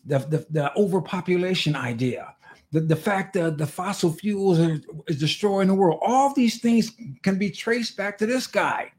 the, 0.06 0.18
the, 0.20 0.46
the 0.50 0.74
overpopulation 0.76 1.76
idea, 1.76 2.34
the, 2.72 2.80
the 2.80 2.96
fact 2.96 3.34
that 3.34 3.58
the 3.58 3.66
fossil 3.66 4.12
fuels 4.12 4.58
are, 4.58 4.80
is 5.06 5.18
destroying 5.18 5.68
the 5.68 5.74
world. 5.74 6.00
All 6.02 6.34
these 6.34 6.60
things 6.60 6.92
can 7.22 7.38
be 7.38 7.50
traced 7.50 7.96
back 7.96 8.18
to 8.18 8.26
this 8.26 8.46
guy. 8.46 8.92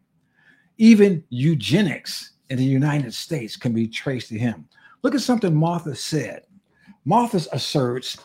Even 0.77 1.23
eugenics 1.29 2.31
in 2.49 2.57
the 2.57 2.63
United 2.63 3.13
States 3.13 3.55
can 3.55 3.73
be 3.73 3.87
traced 3.87 4.29
to 4.29 4.39
him. 4.39 4.67
Look 5.03 5.15
at 5.15 5.21
something 5.21 5.55
Martha 5.55 5.95
said. 5.95 6.43
Malthus 7.05 7.47
asserts 7.51 8.17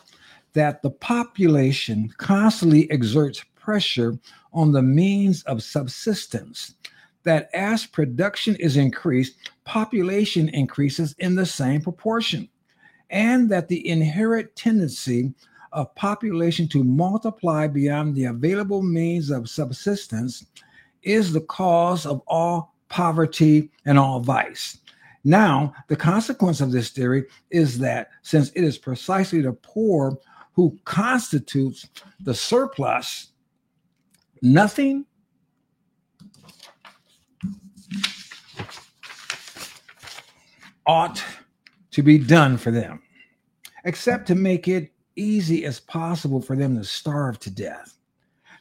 that 0.53 0.81
the 0.81 0.89
population 0.89 2.11
constantly 2.17 2.89
exerts 2.89 3.43
pressure 3.55 4.17
on 4.53 4.71
the 4.71 4.81
means 4.81 5.43
of 5.43 5.61
subsistence 5.63 6.75
that 7.23 7.49
as 7.53 7.85
production 7.85 8.55
is 8.57 8.77
increased, 8.77 9.51
population 9.63 10.47
increases 10.49 11.15
in 11.17 11.35
the 11.35 11.45
same 11.45 11.81
proportion, 11.81 12.47
and 13.09 13.49
that 13.49 13.67
the 13.67 13.87
inherent 13.87 14.55
tendency 14.55 15.33
of 15.71 15.93
population 15.95 16.67
to 16.69 16.83
multiply 16.83 17.67
beyond 17.67 18.15
the 18.15 18.25
available 18.25 18.81
means 18.81 19.29
of 19.29 19.49
subsistence 19.49 20.45
is 21.03 21.33
the 21.33 21.41
cause 21.41 22.05
of 22.05 22.21
all 22.27 22.75
poverty 22.89 23.69
and 23.85 23.99
all 23.99 24.19
vice. 24.19 24.79
Now, 25.23 25.73
the 25.87 25.95
consequence 25.95 26.61
of 26.61 26.71
this 26.71 26.91
theory 26.91 27.25
is 27.49 27.79
that 27.79 28.09
since 28.21 28.51
it 28.51 28.63
is 28.63 28.77
precisely 28.77 29.41
the 29.41 29.53
poor 29.53 30.17
who 30.53 30.77
constitutes 30.85 31.89
the 32.21 32.33
surplus, 32.33 33.31
nothing 34.41 35.05
ought 40.85 41.23
to 41.95 42.03
be 42.03 42.17
done 42.17 42.57
for 42.57 42.71
them, 42.71 43.01
except 43.85 44.27
to 44.27 44.35
make 44.35 44.67
it 44.67 44.91
easy 45.15 45.63
as 45.63 45.79
possible 45.79 46.41
for 46.41 46.57
them 46.57 46.75
to 46.77 46.83
starve 46.83 47.39
to 47.39 47.49
death, 47.49 47.97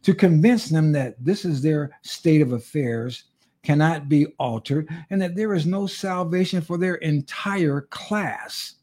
to 0.05 0.14
convince 0.14 0.69
them 0.69 0.93
that 0.93 1.17
this 1.19 1.45
is 1.45 1.61
their 1.61 1.91
state 2.03 2.41
of 2.41 2.53
affairs, 2.53 3.25
cannot 3.64 4.09
be 4.09 4.26
altered, 4.38 4.88
and 5.11 5.21
that 5.21 5.35
there 5.35 5.53
is 5.53 5.67
no 5.67 5.85
salvation 5.85 6.61
for 6.61 6.79
their 6.79 6.95
entire 6.97 7.81
class, 7.91 8.75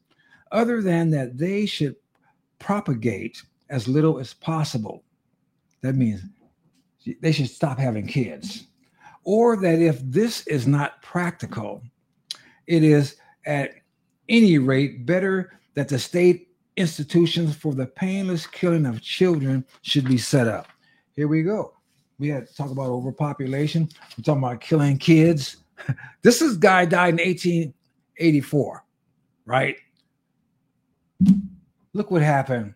other 0.51 0.81
than 0.81 1.09
that 1.09 1.37
they 1.37 1.65
should 1.65 1.95
propagate 2.59 3.41
as 3.69 3.87
little 3.87 4.19
as 4.19 4.33
possible. 4.33 5.01
That 5.79 5.95
means 5.95 6.23
they 7.21 7.31
should 7.31 7.49
stop 7.49 7.79
having 7.79 8.05
kids. 8.05 8.67
Or 9.23 9.55
that 9.55 9.79
if 9.79 10.01
this 10.01 10.45
is 10.47 10.67
not 10.67 11.01
practical, 11.01 11.83
it 12.67 12.83
is 12.83 13.15
at 13.45 13.75
any 14.31 14.57
rate 14.57 15.05
better 15.05 15.59
that 15.75 15.89
the 15.89 15.99
state 15.99 16.47
institutions 16.77 17.55
for 17.55 17.75
the 17.75 17.85
painless 17.85 18.47
killing 18.47 18.85
of 18.85 19.01
children 19.01 19.65
should 19.81 20.05
be 20.05 20.17
set 20.17 20.47
up. 20.47 20.67
Here 21.13 21.27
we 21.27 21.43
go. 21.43 21.73
We 22.17 22.29
had 22.29 22.47
to 22.47 22.55
talk 22.55 22.71
about 22.71 22.89
overpopulation. 22.89 23.89
We're 24.17 24.23
talking 24.23 24.43
about 24.43 24.61
killing 24.61 24.97
kids. 24.97 25.57
this 26.21 26.41
is 26.41 26.57
guy 26.57 26.85
died 26.85 27.19
in 27.19 27.27
1884, 27.27 28.85
right? 29.45 29.75
Look 31.93 32.09
what 32.09 32.21
happened 32.21 32.73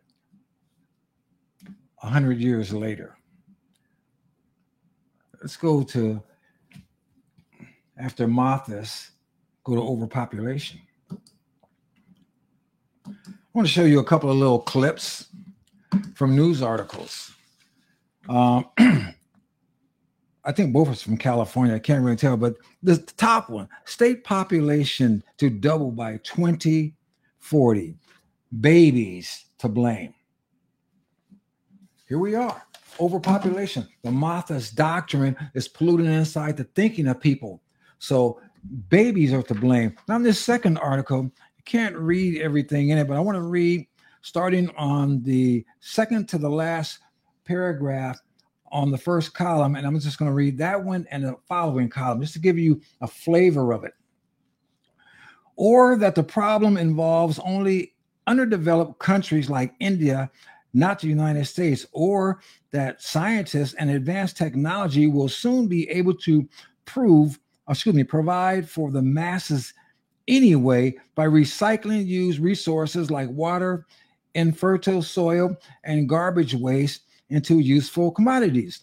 a 2.04 2.08
hundred 2.08 2.40
years 2.40 2.74
later. 2.74 3.18
Let's 5.42 5.58
go 5.58 5.84
to 5.84 6.22
after 7.98 8.28
Malthus 8.28 9.12
go 9.64 9.76
to 9.76 9.82
overpopulation. 9.82 10.80
I 13.06 13.12
want 13.54 13.68
to 13.68 13.74
show 13.74 13.84
you 13.84 14.00
a 14.00 14.04
couple 14.04 14.30
of 14.30 14.38
little 14.38 14.60
clips 14.60 15.28
from 16.16 16.36
news 16.36 16.62
articles. 16.62 17.32
Um, 18.28 18.66
I 18.78 20.52
think 20.52 20.74
both 20.74 20.90
are 20.90 20.96
from 20.96 21.18
California. 21.18 21.76
I 21.76 21.80
can't 21.80 22.04
really 22.04 22.18
tell, 22.18 22.38
but 22.38 22.56
the 22.84 22.98
top 23.18 23.50
one 23.50 23.68
state 23.86 24.24
population 24.24 25.24
to 25.38 25.50
double 25.50 25.92
by 25.92 26.18
2040. 26.18 27.96
Babies 28.60 29.46
to 29.58 29.68
blame. 29.68 30.14
Here 32.08 32.20
we 32.20 32.36
are 32.36 32.66
overpopulation. 33.00 33.88
The 34.04 34.12
Malthus 34.12 34.72
doctrine 34.72 35.36
is 35.54 35.68
polluting 35.68 36.08
inside 36.08 36.58
the 36.58 36.64
thinking 36.64 37.08
of 37.08 37.20
people. 37.20 37.62
So 38.00 38.42
babies 38.90 39.34
are 39.34 39.44
to 39.44 39.56
blame. 39.56 39.96
Now, 40.08 40.18
in 40.18 40.24
this 40.24 40.40
second 40.40 40.78
article, 40.78 41.32
can't 41.66 41.96
read 41.96 42.42
everything 42.42 42.90
in 42.90 42.98
it, 42.98 43.08
but 43.08 43.18
I 43.18 43.20
want 43.20 43.36
to 43.36 43.42
read 43.42 43.88
starting 44.22 44.70
on 44.78 45.22
the 45.24 45.66
second 45.82 46.28
to 46.30 46.38
the 46.38 46.50
last 46.50 47.00
paragraph 47.46 48.20
on 48.72 48.92
the 48.92 48.98
first 48.98 49.34
column, 49.34 49.76
and 49.76 49.86
I'm 49.86 50.00
just 50.00 50.18
going 50.18 50.30
to 50.30 50.36
read 50.36 50.58
that 50.58 50.84
one 50.84 51.08
and 51.12 51.24
the 51.24 51.36
following 51.48 51.90
column 51.90 52.22
just 52.22 52.34
to 52.34 52.40
give 52.40 52.58
you 52.58 52.82
a 53.02 53.08
flavor 53.08 53.72
of 53.72 53.84
it. 53.84 53.94
Or 55.56 55.96
that 55.98 56.16
the 56.16 56.24
problem 56.24 56.76
involves 56.76 57.40
only 57.40 57.94
underdeveloped 58.28 59.00
countries 59.00 59.50
like 59.50 59.76
India, 59.80 60.30
not 60.74 61.00
the 61.00 61.08
United 61.08 61.46
States, 61.46 61.86
or 61.94 62.42
that 62.72 63.02
scientists 63.02 63.76
and 63.76 63.90
advanced 63.90 64.36
technology 64.36 65.08
will 65.08 65.30
soon 65.30 65.68
be 65.68 65.90
able 65.90 66.16
to 66.16 66.48
prove, 66.84 67.40
excuse 67.70 67.96
me, 67.96 68.04
provide 68.04 68.68
for 68.68 68.92
the 68.92 69.02
masses 69.02 69.74
anyway 70.28 70.96
by 71.16 71.28
recycling 71.28 72.06
used 72.06 72.40
resources 72.40 73.12
like 73.12 73.30
water, 73.30 73.86
infertile 74.34 75.02
soil, 75.02 75.56
and 75.84 76.10
garbage 76.10 76.54
waste 76.54 77.04
into 77.30 77.60
useful 77.60 78.12
commodities. 78.12 78.82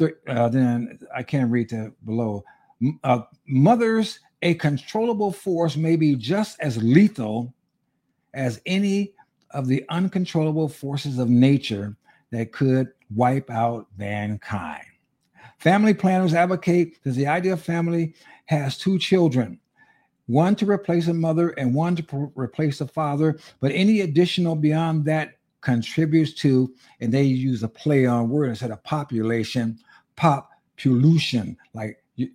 Uh, 0.00 0.48
then 0.48 0.98
I 1.14 1.22
can't 1.22 1.50
read 1.50 1.70
that 1.70 1.92
below. 2.04 2.44
Uh, 3.02 3.22
mothers, 3.46 4.20
a 4.42 4.54
controllable 4.54 5.32
force 5.32 5.76
may 5.76 5.96
be 5.96 6.14
just 6.14 6.60
as 6.60 6.80
lethal 6.82 7.52
as 8.34 8.60
any 8.66 9.14
of 9.50 9.66
the 9.66 9.84
uncontrollable 9.88 10.68
forces 10.68 11.18
of 11.18 11.28
nature 11.28 11.96
that 12.30 12.52
could 12.52 12.88
wipe 13.14 13.50
out 13.50 13.86
mankind. 13.96 14.84
Family 15.58 15.94
planners 15.94 16.34
advocate 16.34 17.02
that 17.02 17.12
the 17.12 17.26
ideal 17.26 17.56
family 17.56 18.14
has 18.46 18.78
two 18.78 18.98
children, 18.98 19.58
one 20.28 20.54
to 20.54 20.70
replace 20.70 21.08
a 21.08 21.14
mother 21.14 21.50
and 21.50 21.74
one 21.74 21.96
to 21.96 22.32
replace 22.36 22.80
a 22.80 22.86
father, 22.86 23.38
but 23.60 23.72
any 23.72 24.02
additional 24.02 24.54
beyond 24.54 25.04
that 25.06 25.38
contributes 25.62 26.34
to, 26.34 26.72
and 27.00 27.12
they 27.12 27.24
use 27.24 27.62
a 27.62 27.68
play 27.68 28.06
on 28.06 28.28
word 28.28 28.50
instead 28.50 28.70
of 28.70 28.82
population, 28.84 29.78
pop 30.16 30.50
pollution. 30.80 31.56
Like 31.74 32.02
you, 32.14 32.28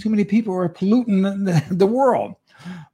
too 0.00 0.08
many 0.08 0.24
people 0.24 0.54
are 0.54 0.68
polluting 0.68 1.22
the, 1.22 1.62
the 1.70 1.86
world, 1.86 2.36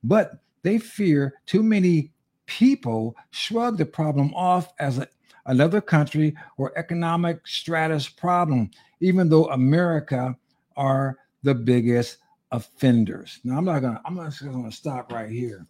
but 0.02 0.42
they 0.62 0.78
fear 0.78 1.35
too 1.46 1.62
many 1.62 2.11
people 2.46 3.14
shrug 3.30 3.76
the 3.76 3.87
problem 3.87 4.33
off 4.35 4.72
as 4.78 4.98
a, 4.98 5.07
another 5.46 5.80
country 5.80 6.35
or 6.57 6.76
economic 6.78 7.46
stratus 7.46 8.09
problem, 8.09 8.70
even 9.00 9.28
though 9.28 9.46
America 9.46 10.35
are 10.76 11.18
the 11.42 11.54
biggest 11.54 12.18
offenders. 12.52 13.40
Now 13.44 13.58
I'm 13.58 13.64
not 13.64 13.80
gonna, 13.80 14.00
I'm 14.04 14.14
not 14.14 14.32
gonna 14.40 14.70
stop 14.70 15.10
right 15.12 15.30
here. 15.30 15.66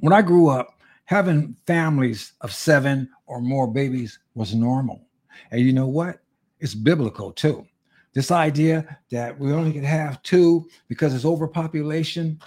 When 0.00 0.12
I 0.12 0.20
grew 0.20 0.48
up, 0.48 0.78
having 1.06 1.56
families 1.66 2.32
of 2.42 2.52
seven 2.52 3.08
or 3.26 3.40
more 3.40 3.66
babies 3.66 4.18
was 4.34 4.54
normal. 4.54 5.06
And 5.50 5.60
you 5.60 5.72
know 5.72 5.86
what? 5.86 6.20
It's 6.60 6.74
biblical 6.74 7.32
too. 7.32 7.66
This 8.12 8.30
idea 8.30 8.98
that 9.10 9.38
we 9.38 9.52
only 9.52 9.72
can 9.72 9.84
have 9.84 10.22
two 10.22 10.68
because 10.88 11.14
it's 11.14 11.24
overpopulation. 11.24 12.40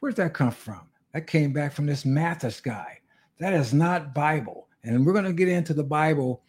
Where's 0.00 0.14
that 0.16 0.34
come 0.34 0.50
from? 0.50 0.80
That 1.12 1.26
came 1.26 1.52
back 1.52 1.72
from 1.72 1.86
this 1.86 2.04
Malthus 2.04 2.60
guy. 2.60 2.98
That 3.38 3.52
is 3.52 3.72
not 3.72 4.14
Bible. 4.14 4.68
And 4.84 5.04
we're 5.04 5.12
going 5.12 5.24
to 5.26 5.32
get 5.32 5.48
into 5.48 5.74
the 5.74 5.84
Bible, 5.84 6.42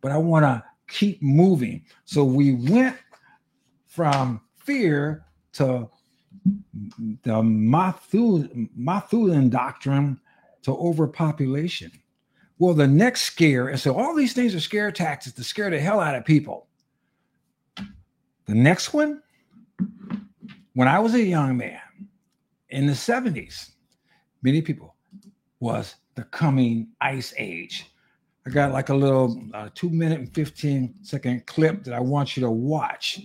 but 0.00 0.10
I 0.10 0.16
want 0.16 0.44
to 0.44 0.62
keep 0.88 1.22
moving. 1.22 1.84
So 2.04 2.24
we 2.24 2.54
went 2.54 2.96
from 3.94 4.40
fear 4.56 5.24
to 5.52 5.88
the 7.22 7.42
Malthusian 7.42 9.48
doctrine 9.48 10.20
to 10.62 10.72
overpopulation. 10.72 11.92
Well, 12.58 12.74
the 12.74 12.88
next 12.88 13.22
scare, 13.22 13.68
and 13.68 13.78
so 13.78 13.94
all 13.94 14.16
these 14.16 14.32
things 14.32 14.52
are 14.54 14.60
scare 14.60 14.90
tactics 14.90 15.36
to 15.36 15.44
scare 15.44 15.70
the 15.70 15.78
hell 15.78 16.00
out 16.00 16.16
of 16.16 16.24
people. 16.24 16.66
The 18.46 18.54
next 18.54 18.92
one, 18.92 19.22
when 20.74 20.88
I 20.88 20.98
was 20.98 21.14
a 21.14 21.22
young 21.22 21.56
man 21.56 21.78
in 22.70 22.86
the 22.86 22.94
70s, 22.94 23.70
many 24.42 24.60
people 24.60 24.96
was 25.60 25.94
the 26.16 26.24
coming 26.24 26.88
ice 27.00 27.32
age. 27.38 27.92
I 28.44 28.50
got 28.50 28.72
like 28.72 28.88
a 28.88 28.94
little 28.94 29.40
uh, 29.54 29.68
two 29.74 29.88
minute 29.88 30.18
and 30.18 30.34
15 30.34 30.96
second 31.02 31.46
clip 31.46 31.84
that 31.84 31.94
I 31.94 32.00
want 32.00 32.36
you 32.36 32.42
to 32.42 32.50
watch 32.50 33.20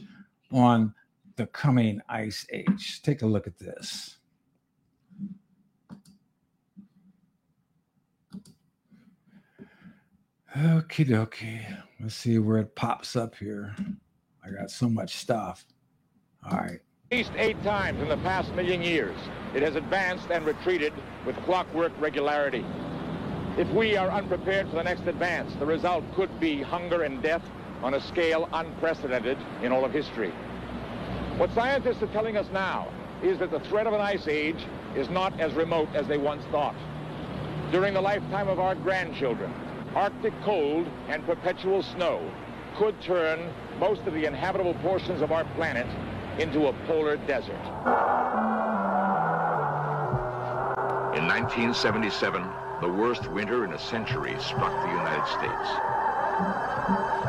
on 0.51 0.93
the 1.35 1.47
coming 1.47 2.01
ice 2.09 2.45
age. 2.51 3.01
Take 3.01 3.21
a 3.21 3.25
look 3.25 3.47
at 3.47 3.57
this. 3.57 4.17
Okie 10.55 11.07
dokie. 11.07 11.61
Let's 11.99 12.15
see 12.15 12.39
where 12.39 12.57
it 12.57 12.75
pops 12.75 13.15
up 13.15 13.35
here. 13.35 13.75
I 14.43 14.49
got 14.49 14.71
so 14.71 14.89
much 14.89 15.15
stuff. 15.15 15.63
All 16.49 16.57
right. 16.57 16.79
At 17.11 17.17
least 17.17 17.31
eight 17.37 17.61
times 17.63 18.01
in 18.01 18.09
the 18.09 18.17
past 18.17 18.53
million 18.53 18.81
years, 18.81 19.17
it 19.55 19.61
has 19.63 19.75
advanced 19.75 20.29
and 20.31 20.45
retreated 20.45 20.93
with 21.25 21.35
clockwork 21.45 21.91
regularity. 21.99 22.65
If 23.57 23.69
we 23.69 23.95
are 23.95 24.09
unprepared 24.09 24.69
for 24.69 24.75
the 24.75 24.83
next 24.83 25.07
advance, 25.07 25.53
the 25.55 25.65
result 25.65 26.03
could 26.15 26.39
be 26.39 26.61
hunger 26.61 27.03
and 27.03 27.21
death 27.21 27.43
on 27.81 27.93
a 27.93 28.01
scale 28.01 28.49
unprecedented 28.53 29.37
in 29.61 29.71
all 29.71 29.85
of 29.85 29.91
history. 29.91 30.31
What 31.37 31.53
scientists 31.53 32.03
are 32.03 32.07
telling 32.07 32.37
us 32.37 32.47
now 32.51 32.89
is 33.23 33.39
that 33.39 33.51
the 33.51 33.59
threat 33.61 33.87
of 33.87 33.93
an 33.93 34.01
ice 34.01 34.27
age 34.27 34.65
is 34.95 35.09
not 35.09 35.37
as 35.39 35.53
remote 35.53 35.89
as 35.93 36.07
they 36.07 36.17
once 36.17 36.43
thought. 36.51 36.75
During 37.71 37.93
the 37.93 38.01
lifetime 38.01 38.47
of 38.47 38.59
our 38.59 38.75
grandchildren, 38.75 39.53
Arctic 39.95 40.33
cold 40.43 40.87
and 41.07 41.25
perpetual 41.25 41.81
snow 41.81 42.31
could 42.77 42.99
turn 43.01 43.51
most 43.79 44.01
of 44.01 44.13
the 44.13 44.25
inhabitable 44.25 44.75
portions 44.75 45.21
of 45.21 45.31
our 45.31 45.45
planet 45.55 45.87
into 46.39 46.67
a 46.67 46.73
polar 46.87 47.17
desert. 47.17 47.59
In 51.15 51.27
1977, 51.27 52.47
the 52.81 52.89
worst 52.89 53.29
winter 53.31 53.65
in 53.65 53.73
a 53.73 53.79
century 53.79 54.35
struck 54.39 54.71
the 54.83 54.89
United 54.89 55.25
States. 55.27 57.28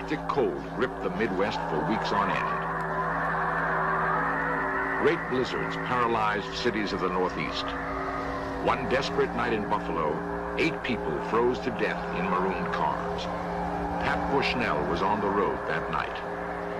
Arctic 0.00 0.28
cold 0.28 0.62
gripped 0.76 1.02
the 1.02 1.10
Midwest 1.10 1.60
for 1.68 1.78
weeks 1.84 2.10
on 2.10 2.30
end. 2.30 2.60
Great 5.02 5.20
blizzards 5.28 5.76
paralyzed 5.86 6.50
cities 6.54 6.94
of 6.94 7.00
the 7.00 7.08
Northeast. 7.10 7.66
One 8.64 8.88
desperate 8.88 9.36
night 9.36 9.52
in 9.52 9.68
Buffalo, 9.68 10.16
eight 10.56 10.82
people 10.84 11.12
froze 11.28 11.58
to 11.60 11.70
death 11.72 12.02
in 12.16 12.24
marooned 12.24 12.72
cars. 12.72 13.24
Pat 14.02 14.18
Bushnell 14.32 14.82
was 14.90 15.02
on 15.02 15.20
the 15.20 15.28
road 15.28 15.58
that 15.68 15.92
night. 15.92 16.16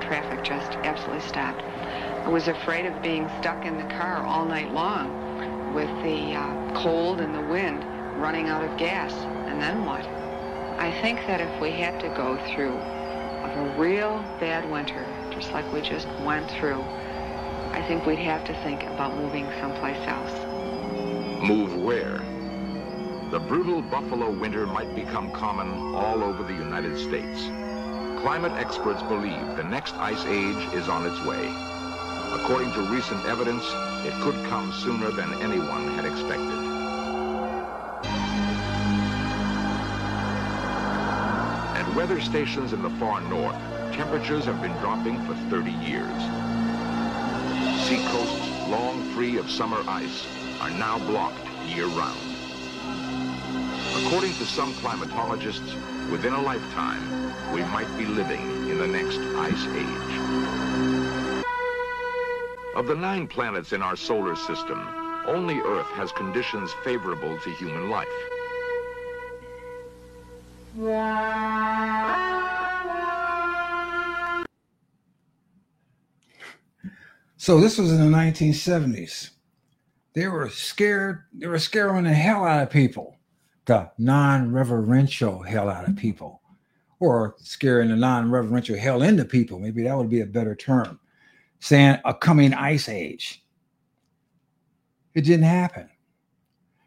Traffic 0.03 0.43
just 0.43 0.73
absolutely 0.79 1.21
stopped. 1.29 1.61
I 1.61 2.29
was 2.31 2.49
afraid 2.49 2.87
of 2.87 3.03
being 3.03 3.29
stuck 3.41 3.67
in 3.67 3.77
the 3.77 3.95
car 3.95 4.25
all 4.25 4.47
night 4.47 4.73
long 4.73 5.75
with 5.75 5.91
the 6.03 6.37
uh, 6.37 6.83
cold 6.83 7.21
and 7.21 7.35
the 7.35 7.53
wind 7.53 7.85
running 8.19 8.49
out 8.49 8.65
of 8.65 8.79
gas. 8.79 9.13
And 9.47 9.61
then 9.61 9.85
what? 9.85 10.07
I 10.81 10.91
think 11.03 11.19
that 11.27 11.43
if 11.43 11.61
we 11.61 11.71
had 11.73 12.01
to 12.01 12.09
go 12.17 12.39
through 12.55 12.81
a 13.45 13.75
real 13.79 14.25
bad 14.39 14.71
winter, 14.71 15.07
just 15.31 15.53
like 15.53 15.71
we 15.73 15.81
just 15.81 16.09
went 16.25 16.51
through, 16.51 16.83
I 17.73 17.85
think 17.87 18.07
we'd 18.07 18.19
have 18.19 18.45
to 18.45 18.55
think 18.63 18.83
about 18.85 19.17
moving 19.17 19.47
someplace 19.61 19.99
else. 20.07 20.33
Move 21.43 21.77
where? 21.77 22.19
The 23.31 23.39
brutal 23.39 23.81
buffalo 23.81 24.31
winter 24.31 24.67
might 24.67 24.95
become 24.95 25.31
common 25.31 25.95
all 25.95 26.25
over 26.25 26.43
the 26.43 26.53
United 26.53 26.99
States. 26.99 27.45
Climate 28.23 28.53
experts 28.53 29.03
believe 29.05 29.57
the 29.57 29.65
next 29.65 29.95
ice 29.95 30.25
age 30.27 30.75
is 30.75 30.89
on 30.89 31.07
its 31.07 31.25
way. 31.25 31.49
According 32.35 32.73
to 32.73 32.81
recent 32.93 33.25
evidence, 33.27 33.65
it 34.05 34.13
could 34.23 34.35
come 34.49 34.73
sooner 34.73 35.11
than 35.11 35.33
anyone 35.43 35.89
had 35.95 36.05
expected. 36.05 36.70
Weather 42.01 42.19
stations 42.19 42.73
in 42.73 42.81
the 42.81 42.89
far 42.99 43.21
north, 43.21 43.55
temperatures 43.93 44.47
have 44.47 44.63
been 44.63 44.73
dropping 44.79 45.23
for 45.27 45.35
30 45.51 45.71
years. 45.71 46.17
Seacoasts, 47.85 48.71
long 48.71 49.03
free 49.13 49.37
of 49.37 49.51
summer 49.51 49.85
ice, 49.87 50.27
are 50.63 50.71
now 50.71 50.99
blocked 51.01 51.47
year-round. 51.69 52.19
According 54.07 54.33
to 54.37 54.47
some 54.47 54.73
climatologists, 54.77 55.75
within 56.11 56.33
a 56.33 56.41
lifetime, 56.41 57.03
we 57.53 57.61
might 57.65 57.95
be 57.99 58.07
living 58.07 58.41
in 58.71 58.79
the 58.79 58.87
next 58.87 59.19
ice 59.37 59.67
age. 59.77 60.17
Of 62.77 62.87
the 62.87 62.97
nine 62.97 63.27
planets 63.29 63.75
in 63.75 63.83
our 63.83 63.95
solar 63.95 64.37
system, 64.37 64.89
only 65.27 65.59
Earth 65.59 65.89
has 65.89 66.13
conditions 66.13 66.73
favorable 66.83 67.39
to 67.41 67.51
human 67.51 67.91
life. 67.91 68.09
So 77.37 77.61
this 77.61 77.77
was 77.77 77.93
in 77.93 77.99
the 77.99 78.17
1970s. 78.17 79.31
They 80.15 80.27
were 80.29 80.49
scared. 80.49 81.25
They 81.35 81.49
were 81.49 81.59
scaring 81.59 82.05
the 82.05 82.15
hell 82.15 82.47
out 82.47 82.63
of 82.63 82.71
people, 82.71 83.19
the 83.67 83.91
non-reverential 83.99 85.43
hell 85.43 85.69
out 85.69 85.87
of 85.87 85.97
people, 85.97 86.41
or 86.99 87.35
scaring 87.39 87.91
the 87.91 87.97
non-reverential 87.97 88.79
hell 88.79 89.03
into 89.03 89.27
people. 89.27 89.59
Maybe 89.59 89.83
that 89.83 89.95
would 89.95 90.09
be 90.09 90.23
a 90.23 90.27
better 90.27 90.55
term. 90.55 90.99
Saying 91.59 91.99
a 92.07 92.15
coming 92.15 92.55
ice 92.55 92.89
age. 92.89 93.45
It 95.15 95.27
didn't 95.27 95.45
happen. 95.45 95.91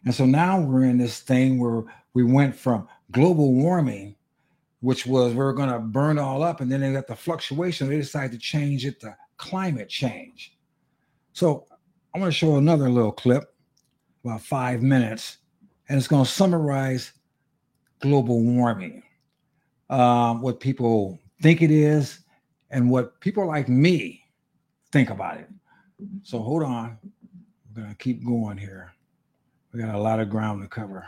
And 0.03 0.15
so 0.15 0.25
now 0.25 0.59
we're 0.59 0.85
in 0.85 0.97
this 0.97 1.19
thing 1.19 1.59
where 1.59 1.83
we 2.15 2.23
went 2.23 2.55
from 2.55 2.87
global 3.13 3.53
warming, 3.53 4.15
which 4.81 5.05
was 5.05 5.31
we 5.31 5.37
we're 5.37 5.53
going 5.53 5.71
to 5.71 5.79
burn 5.79 6.19
all 6.19 6.43
up, 6.43 6.59
and 6.59 6.71
then 6.71 6.81
they 6.81 6.91
got 6.91 7.07
the 7.07 7.15
fluctuation. 7.15 7.87
They 7.87 7.97
decided 7.97 8.31
to 8.33 8.37
change 8.37 8.85
it 8.85 8.99
to 9.01 9.15
climate 9.37 9.87
change. 9.87 10.57
So 11.31 11.65
I 12.13 12.19
want 12.19 12.31
to 12.31 12.37
show 12.37 12.57
another 12.57 12.89
little 12.89 13.11
clip, 13.11 13.55
about 14.25 14.41
five 14.41 14.81
minutes, 14.81 15.37
and 15.87 15.97
it's 15.97 16.07
going 16.07 16.25
to 16.25 16.29
summarize 16.29 17.13
global 18.01 18.41
warming, 18.41 19.03
um, 19.89 20.41
what 20.41 20.59
people 20.59 21.19
think 21.41 21.61
it 21.61 21.71
is, 21.71 22.19
and 22.71 22.89
what 22.89 23.19
people 23.21 23.47
like 23.47 23.69
me 23.69 24.23
think 24.91 25.09
about 25.09 25.37
it. 25.37 25.49
So 26.23 26.39
hold 26.39 26.63
on. 26.63 26.97
We're 27.75 27.83
going 27.83 27.95
to 27.95 28.03
keep 28.03 28.23
going 28.23 28.57
here. 28.57 28.93
We 29.71 29.79
got 29.81 29.95
a 29.95 29.99
lot 29.99 30.19
of 30.19 30.29
ground 30.29 30.61
to 30.61 30.67
cover. 30.67 31.07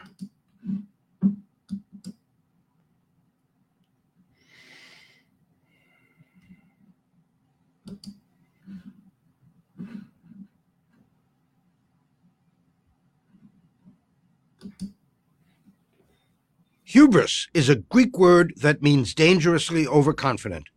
Hubris 16.96 17.50
is 17.54 17.68
a 17.68 17.76
Greek 17.76 18.18
word 18.18 18.54
that 18.56 18.82
means 18.82 19.14
dangerously 19.14 19.86
overconfident. 19.86 20.68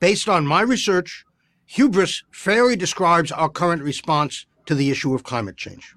Based 0.00 0.26
on 0.26 0.46
my 0.46 0.62
research, 0.62 1.26
hubris 1.66 2.24
fairly 2.32 2.74
describes 2.74 3.30
our 3.30 3.50
current 3.50 3.82
response 3.82 4.46
to 4.64 4.74
the 4.74 4.90
issue 4.90 5.14
of 5.14 5.24
climate 5.24 5.58
change. 5.58 5.94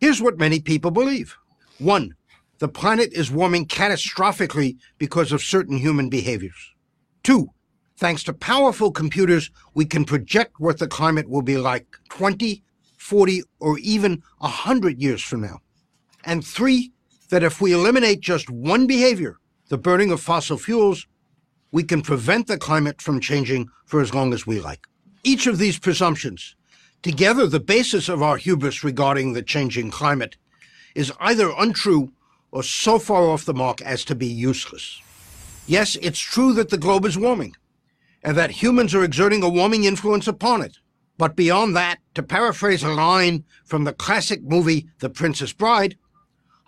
Here's 0.00 0.20
what 0.20 0.36
many 0.36 0.58
people 0.58 0.90
believe. 0.90 1.36
One, 1.78 2.16
the 2.58 2.66
planet 2.66 3.12
is 3.12 3.30
warming 3.30 3.66
catastrophically 3.66 4.78
because 4.98 5.30
of 5.30 5.42
certain 5.42 5.78
human 5.78 6.08
behaviors. 6.08 6.72
Two, 7.22 7.50
thanks 7.98 8.24
to 8.24 8.32
powerful 8.32 8.90
computers, 8.90 9.52
we 9.74 9.84
can 9.84 10.04
project 10.04 10.54
what 10.58 10.80
the 10.80 10.88
climate 10.88 11.30
will 11.30 11.42
be 11.42 11.56
like 11.56 11.86
20, 12.08 12.64
40, 12.96 13.42
or 13.60 13.78
even 13.78 14.24
100 14.38 15.00
years 15.00 15.22
from 15.22 15.42
now. 15.42 15.60
And 16.24 16.44
three, 16.44 16.90
that 17.30 17.42
if 17.42 17.60
we 17.60 17.72
eliminate 17.72 18.20
just 18.20 18.50
one 18.50 18.86
behavior, 18.86 19.38
the 19.68 19.78
burning 19.78 20.10
of 20.10 20.20
fossil 20.20 20.56
fuels, 20.56 21.06
we 21.70 21.82
can 21.82 22.00
prevent 22.00 22.46
the 22.46 22.56
climate 22.56 23.02
from 23.02 23.20
changing 23.20 23.68
for 23.84 24.00
as 24.00 24.14
long 24.14 24.32
as 24.32 24.46
we 24.46 24.60
like. 24.60 24.86
Each 25.22 25.46
of 25.46 25.58
these 25.58 25.78
presumptions, 25.78 26.56
together 27.02 27.46
the 27.46 27.60
basis 27.60 28.08
of 28.08 28.22
our 28.22 28.36
hubris 28.36 28.82
regarding 28.82 29.32
the 29.32 29.42
changing 29.42 29.90
climate, 29.90 30.36
is 30.94 31.12
either 31.20 31.52
untrue 31.58 32.12
or 32.50 32.62
so 32.62 32.98
far 32.98 33.24
off 33.24 33.44
the 33.44 33.54
mark 33.54 33.82
as 33.82 34.04
to 34.06 34.14
be 34.14 34.26
useless. 34.26 35.00
Yes, 35.66 35.96
it's 36.00 36.18
true 36.18 36.54
that 36.54 36.70
the 36.70 36.78
globe 36.78 37.04
is 37.04 37.18
warming, 37.18 37.54
and 38.22 38.36
that 38.38 38.50
humans 38.50 38.94
are 38.94 39.04
exerting 39.04 39.42
a 39.42 39.48
warming 39.50 39.84
influence 39.84 40.26
upon 40.26 40.62
it. 40.62 40.78
But 41.18 41.36
beyond 41.36 41.76
that, 41.76 41.98
to 42.14 42.22
paraphrase 42.22 42.82
a 42.82 42.88
line 42.88 43.44
from 43.64 43.84
the 43.84 43.92
classic 43.92 44.42
movie 44.42 44.88
The 45.00 45.10
Princess 45.10 45.52
Bride, 45.52 45.98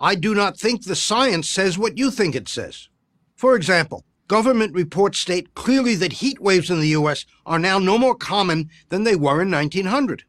I 0.03 0.15
do 0.15 0.35
not 0.35 0.57
think 0.59 0.85
the 0.85 0.97
science 0.97 1.47
says 1.47 1.77
what 1.77 1.99
you 1.99 2.11
think 2.11 2.35
it 2.35 2.49
says. 2.49 2.89
For 3.37 3.55
example, 3.55 4.07
government 4.29 4.73
reports 4.73 5.19
state 5.19 5.55
clearly 5.55 5.95
that 5.97 6.15
heat 6.15 6.41
waves 6.41 6.71
in 6.71 6.81
the 6.81 6.89
U.S. 6.89 7.27
are 7.45 7.59
now 7.59 7.79
no 7.79 7.99
more 7.99 8.15
common 8.15 8.71
than 8.89 9.05
they 9.05 9.15
were 9.15 9.43
in 9.43 9.51
1900. 9.51 10.25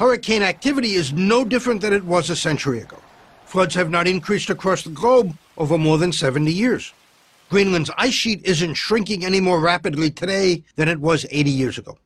Hurricane 0.00 0.42
activity 0.42 0.94
is 0.94 1.12
no 1.12 1.44
different 1.44 1.80
than 1.80 1.92
it 1.92 2.04
was 2.04 2.28
a 2.28 2.34
century 2.34 2.80
ago. 2.80 2.98
Floods 3.44 3.76
have 3.76 3.88
not 3.88 4.08
increased 4.08 4.50
across 4.50 4.82
the 4.82 4.90
globe 4.90 5.36
over 5.56 5.78
more 5.78 5.96
than 5.96 6.10
70 6.10 6.52
years. 6.52 6.92
Greenland's 7.48 7.92
ice 7.96 8.14
sheet 8.14 8.40
isn't 8.44 8.74
shrinking 8.74 9.24
any 9.24 9.38
more 9.38 9.60
rapidly 9.60 10.10
today 10.10 10.64
than 10.74 10.88
it 10.88 10.98
was 10.98 11.24
80 11.30 11.50
years 11.50 11.78
ago. 11.78 11.96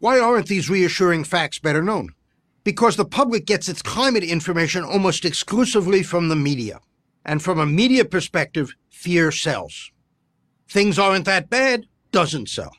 Why 0.00 0.18
aren't 0.18 0.48
these 0.48 0.68
reassuring 0.68 1.22
facts 1.22 1.60
better 1.60 1.82
known? 1.82 2.14
Because 2.64 2.96
the 2.96 3.04
public 3.04 3.46
gets 3.46 3.68
its 3.68 3.82
climate 3.82 4.22
information 4.22 4.84
almost 4.84 5.24
exclusively 5.24 6.02
from 6.02 6.28
the 6.28 6.36
media. 6.36 6.80
And 7.24 7.42
from 7.42 7.58
a 7.58 7.66
media 7.66 8.04
perspective, 8.04 8.74
fear 8.90 9.30
sells. 9.30 9.90
Things 10.68 10.98
aren't 10.98 11.24
that 11.26 11.50
bad 11.50 11.86
doesn't 12.10 12.48
sell. 12.48 12.72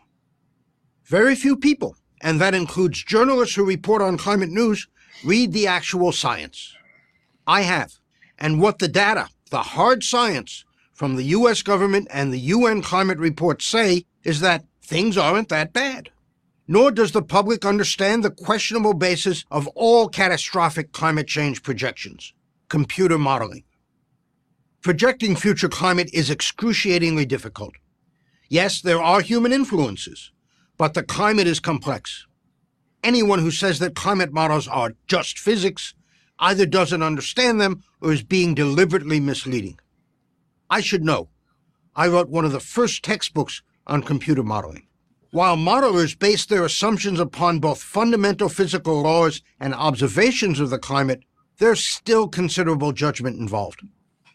Very 1.06 1.36
few 1.36 1.58
people, 1.58 1.96
and 2.22 2.40
that 2.40 2.54
includes 2.54 3.04
journalists 3.04 3.56
who 3.56 3.66
report 3.66 4.02
on 4.02 4.18
climate 4.18 4.50
news, 4.50 4.88
read 5.24 5.54
the 5.54 5.68
actual 5.68 6.12
science. 6.12 6.74
I 7.46 7.62
have. 7.62 7.94
And 8.40 8.62
what 8.62 8.80
the 8.80 8.88
data, 8.88 9.30
the 9.52 9.60
hard 9.60 10.04
science, 10.04 10.66
from 10.94 11.16
the 11.16 11.26
US 11.26 11.62
government 11.62 12.08
and 12.12 12.32
the 12.32 12.40
UN 12.40 12.82
climate 12.82 13.18
report 13.18 13.62
say 13.62 14.06
is 14.24 14.40
that 14.40 14.64
things 14.82 15.18
aren't 15.18 15.50
that 15.50 15.74
bad 15.74 16.10
nor 16.68 16.92
does 16.92 17.12
the 17.12 17.22
public 17.22 17.66
understand 17.66 18.24
the 18.24 18.32
questionable 18.32 18.94
basis 18.94 19.46
of 19.52 19.68
all 19.70 20.08
catastrophic 20.08 20.92
climate 20.92 21.28
change 21.28 21.64
projections 21.64 22.34
computer 22.70 23.20
modeling. 23.20 23.64
Projecting 24.82 25.36
future 25.36 25.70
climate 25.70 26.10
is 26.12 26.32
excruciatingly 26.32 27.24
difficult. 27.24 27.76
Yes, 28.50 28.82
there 28.82 29.02
are 29.02 29.22
human 29.22 29.54
influences, 29.54 30.32
but 30.78 30.96
the 30.96 31.04
climate 31.04 31.46
is 31.46 31.60
complex. 31.60 32.26
Anyone 33.04 33.40
who 33.40 33.52
says 33.52 33.78
that 33.78 33.96
climate 33.96 34.34
models 34.34 34.68
are 34.68 34.96
just 35.08 35.38
physics 35.38 35.94
either 36.40 36.66
doesn't 36.66 37.04
understand 37.04 37.62
them 37.62 37.84
or 38.02 38.12
is 38.12 38.24
being 38.24 38.56
deliberately 38.56 39.20
misleading. 39.20 39.80
I 40.70 40.82
should 40.82 41.04
know. 41.04 41.30
I 41.96 42.08
wrote 42.08 42.30
one 42.30 42.44
of 42.44 42.52
the 42.52 42.60
first 42.60 43.04
textbooks 43.04 43.62
on 43.86 44.02
computer 44.02 44.42
modeling. 44.42 44.88
While 45.34 45.58
modelers 45.58 46.14
base 46.20 46.46
their 46.46 46.64
assumptions 46.64 47.20
upon 47.20 47.58
both 47.58 47.82
fundamental 47.82 48.50
physical 48.50 49.02
laws 49.02 49.42
and 49.60 49.74
observations 49.74 50.60
of 50.60 50.70
the 50.70 50.78
climate, 50.78 51.24
there's 51.58 51.84
still 51.84 52.28
considerable 52.28 52.92
judgment 52.92 53.40
involved. 53.40 53.82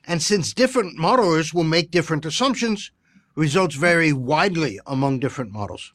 And 0.09 0.21
since 0.21 0.53
different 0.53 0.99
modelers 0.99 1.55
will 1.55 1.63
make 1.63 1.93
different 1.93 2.27
assumptions, 2.27 2.91
results 3.37 3.77
vary 3.77 4.13
widely 4.13 4.81
among 4.89 5.21
different 5.21 5.53
models. 5.53 5.93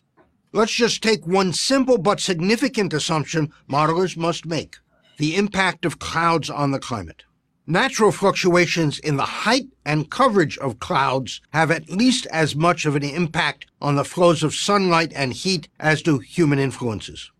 Let's 0.53 0.71
just 0.71 1.03
take 1.03 1.27
one 1.27 1.51
simple 1.51 1.97
but 1.97 2.21
significant 2.21 2.93
assumption 2.93 3.51
modelers 3.69 4.15
must 4.15 4.45
make 4.45 4.77
the 5.17 5.35
impact 5.35 5.83
of 5.83 5.99
clouds 5.99 6.49
on 6.49 6.71
the 6.71 6.79
climate. 6.79 7.23
Natural 7.65 8.11
fluctuations 8.11 8.99
in 8.99 9.15
the 9.15 9.23
height 9.23 9.69
and 9.85 10.11
coverage 10.11 10.57
of 10.57 10.79
clouds 10.79 11.39
have 11.53 11.71
at 11.71 11.89
least 11.89 12.25
as 12.25 12.57
much 12.57 12.85
of 12.85 12.97
an 12.97 13.03
impact 13.03 13.67
on 13.81 13.95
the 13.95 14.03
flows 14.03 14.43
of 14.43 14.53
sunlight 14.53 15.13
and 15.15 15.31
heat 15.31 15.69
as 15.79 16.01
do 16.01 16.19
human 16.19 16.59
influences. 16.59 17.31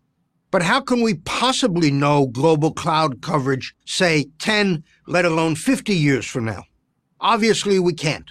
But 0.50 0.62
how 0.62 0.80
can 0.80 1.02
we 1.02 1.14
possibly 1.14 1.90
know 1.90 2.26
global 2.26 2.72
cloud 2.72 3.20
coverage, 3.20 3.74
say 3.84 4.30
10, 4.38 4.82
let 5.06 5.26
alone 5.26 5.56
50 5.56 5.94
years 5.94 6.24
from 6.24 6.46
now? 6.46 6.64
Obviously, 7.20 7.78
we 7.78 7.92
can't. 7.92 8.30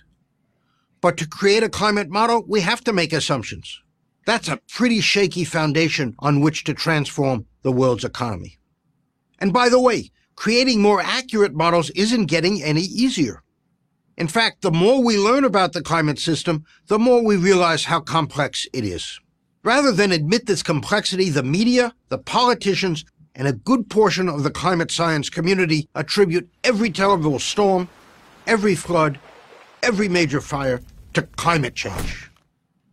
But 0.99 1.17
to 1.17 1.27
create 1.27 1.62
a 1.62 1.69
climate 1.69 2.10
model, 2.10 2.43
we 2.47 2.62
have 2.62 2.84
to 2.86 2.93
make 2.93 3.13
assumptions. 3.13 3.79
That's 4.25 4.47
a 4.47 4.60
pretty 4.67 4.99
shaky 4.99 5.43
foundation 5.43 6.15
on 6.17 6.41
which 6.41 6.63
to 6.63 6.73
transform 6.73 7.45
the 7.62 7.71
world's 7.71 8.06
economy. 8.06 8.58
And 9.38 9.53
by 9.53 9.69
the 9.69 9.79
way, 9.79 10.10
creating 10.36 10.82
more 10.82 11.02
accurate 11.02 11.54
models 11.54 11.89
isn't 11.91 12.26
getting 12.26 12.62
any 12.63 12.82
easier. 12.82 13.43
In 14.17 14.28
fact, 14.28 14.62
the 14.62 14.72
more 14.72 15.04
we 15.04 15.17
learn 15.17 15.43
about 15.43 15.74
the 15.74 15.82
climate 15.82 16.19
system, 16.19 16.65
the 16.88 17.00
more 17.00 17.24
we 17.24 17.36
realize 17.36 17.86
how 17.86 18.00
complex 18.00 18.67
it 18.74 18.84
is. 18.84 19.19
Rather 19.63 19.91
than 19.91 20.12
admit 20.12 20.46
this 20.46 20.62
complexity, 20.62 21.30
the 21.30 21.43
media, 21.43 21.93
the 22.10 22.17
politicians, 22.17 23.06
and 23.36 23.48
a 23.48 23.54
good 23.54 23.89
portion 23.89 24.30
of 24.30 24.43
the 24.43 24.52
climate 24.52 24.91
science 24.91 25.30
community 25.30 25.89
attribute 25.96 26.48
every 26.63 26.91
terrible 26.91 27.39
storm, 27.39 27.89
every 28.46 28.76
flood, 28.76 29.19
every 29.82 30.08
major 30.08 30.41
fire 30.41 30.82
to 31.13 31.22
climate 31.22 31.76
change. 31.76 32.30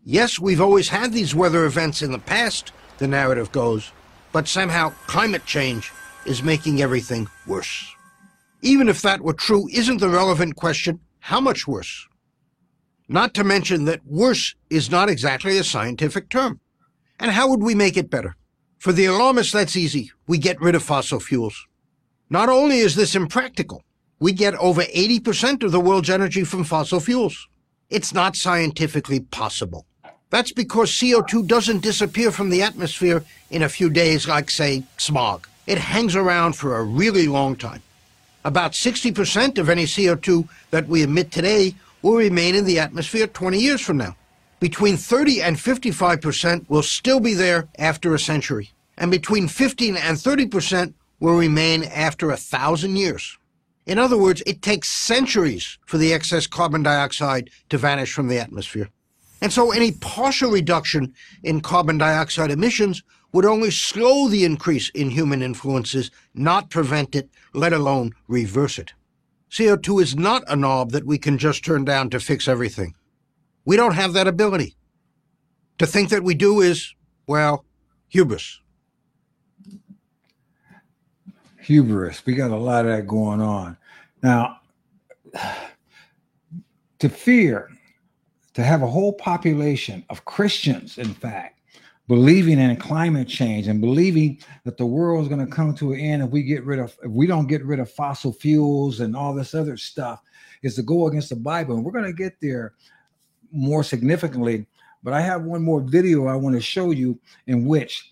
Yes, 0.04 0.38
we've 0.38 0.60
always 0.60 0.88
had 0.88 1.12
these 1.12 1.34
weather 1.34 1.66
events 1.66 2.00
in 2.00 2.12
the 2.12 2.18
past, 2.18 2.72
the 2.98 3.06
narrative 3.06 3.52
goes, 3.52 3.92
but 4.32 4.48
somehow 4.48 4.90
climate 5.06 5.44
change 5.44 5.92
is 6.24 6.42
making 6.42 6.82
everything 6.82 7.28
worse. 7.46 7.94
Even 8.62 8.88
if 8.88 9.02
that 9.02 9.22
were 9.22 9.32
true, 9.32 9.68
isn't 9.72 9.98
the 9.98 10.08
relevant 10.08 10.56
question 10.56 11.00
how 11.20 11.40
much 11.40 11.66
worse? 11.66 12.06
Not 13.08 13.34
to 13.34 13.44
mention 13.44 13.86
that 13.86 14.06
worse 14.06 14.54
is 14.68 14.90
not 14.90 15.08
exactly 15.08 15.58
a 15.58 15.64
scientific 15.64 16.28
term. 16.28 16.60
And 17.18 17.30
how 17.30 17.48
would 17.48 17.62
we 17.62 17.74
make 17.74 17.96
it 17.96 18.10
better? 18.10 18.36
For 18.78 18.92
the 18.92 19.06
alarmists, 19.06 19.52
that's 19.52 19.76
easy. 19.76 20.10
We 20.26 20.38
get 20.38 20.60
rid 20.60 20.74
of 20.74 20.82
fossil 20.82 21.20
fuels. 21.20 21.66
Not 22.30 22.48
only 22.48 22.78
is 22.78 22.94
this 22.94 23.14
impractical, 23.14 23.82
we 24.20 24.32
get 24.32 24.54
over 24.54 24.82
80% 24.82 25.62
of 25.62 25.72
the 25.72 25.80
world's 25.80 26.08
energy 26.08 26.44
from 26.44 26.64
fossil 26.64 27.00
fuels. 27.00 27.48
It's 27.90 28.14
not 28.14 28.36
scientifically 28.36 29.20
possible. 29.20 29.86
That's 30.30 30.52
because 30.52 30.92
CO2 30.92 31.46
doesn't 31.46 31.80
disappear 31.80 32.30
from 32.30 32.50
the 32.50 32.62
atmosphere 32.62 33.24
in 33.50 33.62
a 33.62 33.68
few 33.68 33.90
days 33.90 34.28
like, 34.28 34.48
say, 34.48 34.84
smog. 34.96 35.48
It 35.66 35.78
hangs 35.78 36.16
around 36.16 36.54
for 36.54 36.76
a 36.76 36.84
really 36.84 37.28
long 37.28 37.56
time. 37.56 37.82
About 38.44 38.72
60% 38.72 39.58
of 39.58 39.68
any 39.68 39.84
CO2 39.84 40.48
that 40.70 40.88
we 40.88 41.02
emit 41.02 41.30
today 41.30 41.74
will 42.02 42.16
remain 42.16 42.54
in 42.54 42.64
the 42.64 42.78
atmosphere 42.78 43.26
20 43.26 43.58
years 43.58 43.80
from 43.80 43.98
now. 43.98 44.16
Between 44.60 44.96
30 44.96 45.42
and 45.42 45.56
55% 45.56 46.68
will 46.68 46.82
still 46.82 47.20
be 47.20 47.34
there 47.34 47.68
after 47.78 48.14
a 48.14 48.18
century, 48.18 48.70
and 48.96 49.10
between 49.10 49.48
15 49.48 49.96
and 49.96 50.16
30% 50.16 50.94
will 51.18 51.36
remain 51.36 51.84
after 51.84 52.30
a 52.30 52.36
thousand 52.36 52.96
years. 52.96 53.36
In 53.86 53.98
other 53.98 54.16
words, 54.16 54.42
it 54.46 54.62
takes 54.62 54.88
centuries 54.88 55.78
for 55.86 55.98
the 55.98 56.12
excess 56.12 56.46
carbon 56.46 56.82
dioxide 56.82 57.50
to 57.68 57.78
vanish 57.78 58.12
from 58.12 58.28
the 58.28 58.38
atmosphere. 58.38 58.90
And 59.42 59.52
so 59.52 59.70
any 59.70 59.92
partial 59.92 60.50
reduction 60.50 61.14
in 61.42 61.60
carbon 61.60 61.98
dioxide 61.98 62.50
emissions 62.50 63.02
would 63.32 63.44
only 63.44 63.70
slow 63.70 64.28
the 64.28 64.44
increase 64.44 64.90
in 64.90 65.10
human 65.10 65.42
influences, 65.42 66.10
not 66.34 66.70
prevent 66.70 67.14
it, 67.14 67.30
let 67.54 67.72
alone 67.72 68.12
reverse 68.28 68.78
it. 68.78 68.92
CO2 69.50 70.02
is 70.02 70.16
not 70.16 70.42
a 70.46 70.56
knob 70.56 70.92
that 70.92 71.06
we 71.06 71.18
can 71.18 71.38
just 71.38 71.64
turn 71.64 71.84
down 71.84 72.10
to 72.10 72.20
fix 72.20 72.48
everything. 72.48 72.94
We 73.64 73.76
don't 73.76 73.94
have 73.94 74.12
that 74.14 74.28
ability. 74.28 74.76
To 75.78 75.86
think 75.86 76.10
that 76.10 76.22
we 76.22 76.34
do 76.34 76.60
is, 76.60 76.94
well, 77.26 77.64
hubris. 78.08 78.60
Hubris. 81.58 82.24
We 82.26 82.34
got 82.34 82.50
a 82.50 82.56
lot 82.56 82.84
of 82.84 82.92
that 82.92 83.06
going 83.06 83.40
on. 83.40 83.76
Now, 84.22 84.60
to 86.98 87.08
fear 87.08 87.70
to 88.54 88.62
have 88.62 88.82
a 88.82 88.86
whole 88.86 89.12
population 89.12 90.04
of 90.10 90.24
Christians, 90.24 90.98
in 90.98 91.14
fact, 91.14 91.59
believing 92.10 92.58
in 92.58 92.74
climate 92.74 93.28
change 93.28 93.68
and 93.68 93.80
believing 93.80 94.36
that 94.64 94.76
the 94.76 94.84
world 94.84 95.22
is 95.22 95.28
going 95.28 95.46
to 95.46 95.46
come 95.46 95.72
to 95.72 95.92
an 95.92 96.00
end 96.00 96.24
if 96.24 96.30
we 96.30 96.42
get 96.42 96.64
rid 96.64 96.80
of 96.80 96.98
if 97.04 97.10
we 97.12 97.24
don't 97.24 97.46
get 97.46 97.64
rid 97.64 97.78
of 97.78 97.88
fossil 97.88 98.32
fuels 98.32 98.98
and 98.98 99.14
all 99.14 99.32
this 99.32 99.54
other 99.54 99.76
stuff 99.76 100.20
is 100.62 100.74
to 100.74 100.82
go 100.82 101.06
against 101.06 101.28
the 101.28 101.36
Bible. 101.36 101.76
And 101.76 101.84
we're 101.84 101.92
going 101.92 102.04
to 102.06 102.12
get 102.12 102.40
there 102.42 102.74
more 103.52 103.84
significantly. 103.84 104.66
But 105.04 105.12
I 105.12 105.20
have 105.20 105.44
one 105.44 105.62
more 105.62 105.82
video 105.82 106.26
I 106.26 106.34
want 106.34 106.56
to 106.56 106.60
show 106.60 106.90
you 106.90 107.16
in 107.46 107.64
which 107.64 108.10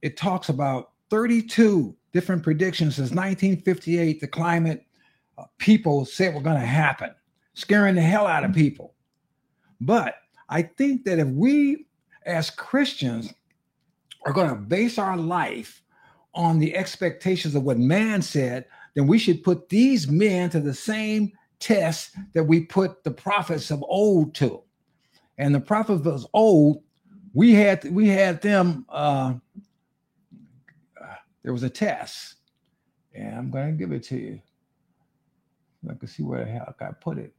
it 0.00 0.16
talks 0.16 0.48
about 0.48 0.92
32 1.10 1.92
different 2.12 2.40
predictions 2.40 2.94
since 2.94 3.10
1958 3.10 4.20
the 4.20 4.28
climate 4.28 4.86
uh, 5.38 5.42
people 5.58 6.04
said 6.04 6.36
were 6.36 6.40
going 6.40 6.60
to 6.60 6.64
happen, 6.64 7.12
scaring 7.54 7.96
the 7.96 8.00
hell 8.00 8.28
out 8.28 8.44
of 8.44 8.54
people. 8.54 8.94
But 9.80 10.14
I 10.48 10.62
think 10.62 11.04
that 11.06 11.18
if 11.18 11.26
we 11.26 11.86
as 12.26 12.50
Christians 12.50 13.32
are 14.26 14.32
going 14.32 14.48
to 14.48 14.54
base 14.54 14.98
our 14.98 15.16
life 15.16 15.82
on 16.34 16.58
the 16.58 16.74
expectations 16.76 17.54
of 17.54 17.62
what 17.62 17.78
man 17.78 18.22
said, 18.22 18.66
then 18.94 19.06
we 19.06 19.18
should 19.18 19.42
put 19.42 19.68
these 19.68 20.08
men 20.08 20.50
to 20.50 20.60
the 20.60 20.74
same 20.74 21.32
test 21.58 22.16
that 22.32 22.44
we 22.44 22.60
put 22.60 23.04
the 23.04 23.10
prophets 23.10 23.70
of 23.70 23.82
old 23.86 24.34
to. 24.34 24.62
And 25.38 25.54
the 25.54 25.60
prophets 25.60 26.06
of 26.06 26.26
old, 26.32 26.82
we 27.32 27.54
had 27.54 27.84
we 27.90 28.08
had 28.08 28.40
them. 28.40 28.86
Uh, 28.88 29.34
there 31.42 31.52
was 31.52 31.64
a 31.64 31.70
test, 31.70 32.36
and 33.12 33.34
I'm 33.34 33.50
going 33.50 33.72
to 33.72 33.76
give 33.76 33.92
it 33.92 34.04
to 34.04 34.16
you. 34.16 34.40
I 35.90 35.94
can 35.94 36.08
see 36.08 36.22
where 36.22 36.44
the 36.44 36.50
hell 36.50 36.74
I 36.80 36.92
put 36.92 37.18
it. 37.18 37.34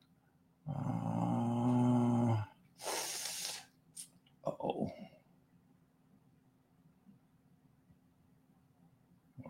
Uh, 0.70 2.38
oh. 4.46 4.92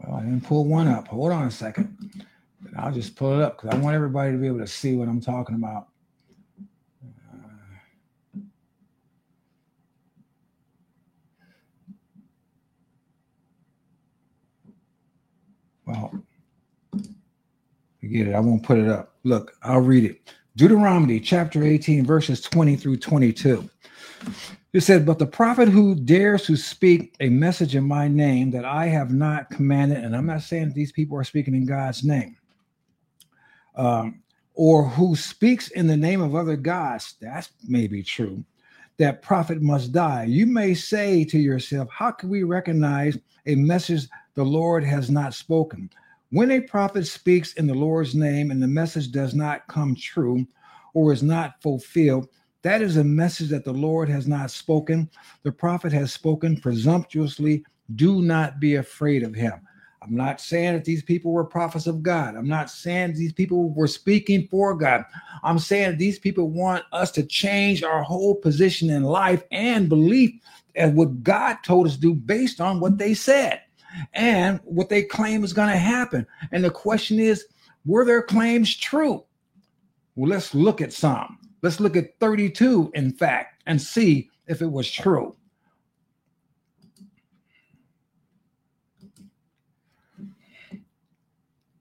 Well, 0.04 0.18
I 0.18 0.22
didn't 0.22 0.42
pull 0.46 0.66
one 0.66 0.88
up. 0.88 1.08
Hold 1.08 1.32
on 1.32 1.48
a 1.48 1.52
second. 1.52 2.26
I'll 2.78 2.92
just 2.92 3.16
pull 3.16 3.40
it 3.40 3.42
up 3.42 3.58
because 3.58 3.76
I 3.76 3.82
want 3.82 3.96
everybody 3.96 4.32
to 4.32 4.38
be 4.38 4.48
able 4.48 4.60
to 4.60 4.68
see 4.68 4.96
what 4.96 5.08
I'm 5.08 5.22
talking 5.22 5.56
about. 5.56 5.88
Uh, 7.04 8.40
well, 15.86 16.12
forget 18.02 18.28
it. 18.28 18.36
I 18.36 18.40
won't 18.40 18.64
put 18.64 18.78
it 18.78 18.90
up. 18.90 19.16
Look, 19.24 19.54
I'll 19.64 19.82
read 19.82 20.04
it. 20.04 20.22
Deuteronomy 20.56 21.20
chapter 21.20 21.64
18, 21.64 22.06
verses 22.06 22.42
20 22.42 22.76
through 22.76 22.98
22. 22.98 23.70
It 24.76 24.84
said, 24.84 25.06
But 25.06 25.20
the 25.20 25.26
prophet 25.26 25.70
who 25.70 25.96
dares 25.96 26.44
to 26.48 26.58
speak 26.58 27.16
a 27.22 27.30
message 27.30 27.78
in 27.78 27.86
my 27.86 28.10
name 28.10 28.52
that 28.52 28.66
I 28.66 28.88
have 28.88 29.10
not 29.10 29.50
commanded, 29.50 30.04
and 30.04 30.14
I'm 30.14 30.26
not 30.26 30.42
saying 30.42 30.74
these 30.74 30.92
people 30.92 31.18
are 31.18 31.24
speaking 31.24 31.56
in 31.56 31.66
God's 31.66 32.04
name, 32.04 32.36
um, 33.76 34.22
or 34.54 34.84
who 34.84 35.16
speaks 35.16 35.70
in 35.70 35.88
the 35.88 35.96
name 35.96 36.22
of 36.22 36.36
other 36.36 36.58
gods, 36.58 37.16
that 37.22 37.48
may 37.66 37.88
be 37.88 38.04
true, 38.04 38.44
that 38.98 39.22
prophet 39.22 39.62
must 39.62 39.94
die. 39.94 40.26
You 40.26 40.46
may 40.46 40.74
say 40.74 41.24
to 41.24 41.40
yourself, 41.40 41.88
How 41.90 42.12
can 42.12 42.28
we 42.28 42.44
recognize 42.44 43.18
a 43.46 43.56
message 43.56 44.10
the 44.34 44.44
Lord 44.44 44.84
has 44.84 45.10
not 45.10 45.34
spoken? 45.34 45.90
When 46.32 46.52
a 46.52 46.60
prophet 46.60 47.08
speaks 47.08 47.54
in 47.54 47.66
the 47.66 47.74
Lord's 47.74 48.14
name 48.14 48.52
and 48.52 48.62
the 48.62 48.68
message 48.68 49.10
does 49.14 49.36
not 49.36 49.66
come 49.68 49.96
true 49.96 50.46
or 50.94 51.14
is 51.14 51.24
not 51.24 51.62
fulfilled, 51.62 52.28
that 52.66 52.82
is 52.82 52.98
a 52.98 53.04
message 53.04 53.50
that 53.50 53.64
the 53.64 53.72
Lord 53.72 54.10
has 54.10 54.26
not 54.26 54.50
spoken. 54.50 55.08
The 55.44 55.52
prophet 55.52 55.94
has 55.94 56.12
spoken 56.12 56.60
presumptuously. 56.60 57.64
Do 57.94 58.24
not 58.24 58.60
be 58.60 58.78
afraid 58.78 59.22
of 59.22 59.36
him. 59.36 59.62
I'm 60.02 60.16
not 60.16 60.42
saying 60.42 60.74
that 60.74 60.84
these 60.84 61.04
people 61.04 61.32
were 61.32 61.44
prophets 61.44 61.86
of 61.86 62.02
God. 62.02 62.36
I'm 62.36 62.48
not 62.48 62.72
saying 62.72 63.14
these 63.14 63.34
people 63.34 63.70
were 63.70 63.86
speaking 63.86 64.48
for 64.50 64.74
God. 64.74 65.06
I'm 65.44 65.60
saying 65.60 65.98
these 65.98 66.18
people 66.18 66.50
want 66.50 66.84
us 66.92 67.12
to 67.12 67.24
change 67.24 67.84
our 67.84 68.02
whole 68.02 68.34
position 68.34 68.90
in 68.90 69.04
life 69.04 69.44
and 69.52 69.88
belief 69.88 70.32
and 70.74 70.98
what 70.98 71.22
God 71.22 71.58
told 71.64 71.86
us 71.86 71.94
to 71.94 72.02
do 72.02 72.16
based 72.16 72.60
on 72.60 72.80
what 72.80 72.98
they 72.98 73.14
said 73.14 73.62
and 74.14 74.60
what 74.64 74.90
they 74.90 75.04
claim 75.04 75.44
is 75.44 75.54
going 75.54 75.70
to 75.70 75.78
happen. 75.78 76.26
And 76.52 76.64
the 76.64 76.72
question 76.72 77.20
is, 77.20 77.46
were 77.86 78.06
their 78.06 78.24
claims 78.24 78.76
true? 78.76 79.24
Well, 80.16 80.32
let's 80.32 80.56
look 80.56 80.82
at 80.82 80.94
some. 80.94 81.38
Let's 81.62 81.80
look 81.80 81.96
at 81.96 82.20
32, 82.20 82.92
in 82.94 83.12
fact, 83.12 83.64
and 83.66 83.82
see 83.82 84.30
if 84.48 84.62
it 84.62 84.72
was 84.72 84.90
true. 84.90 85.36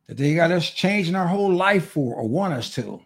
That 0.07 0.17
they 0.17 0.35
got 0.35 0.51
us 0.51 0.69
changing 0.71 1.15
our 1.15 1.27
whole 1.27 1.53
life 1.53 1.89
for 1.89 2.15
or 2.15 2.29
want 2.29 2.55
us 2.55 2.75
to. 2.75 3.03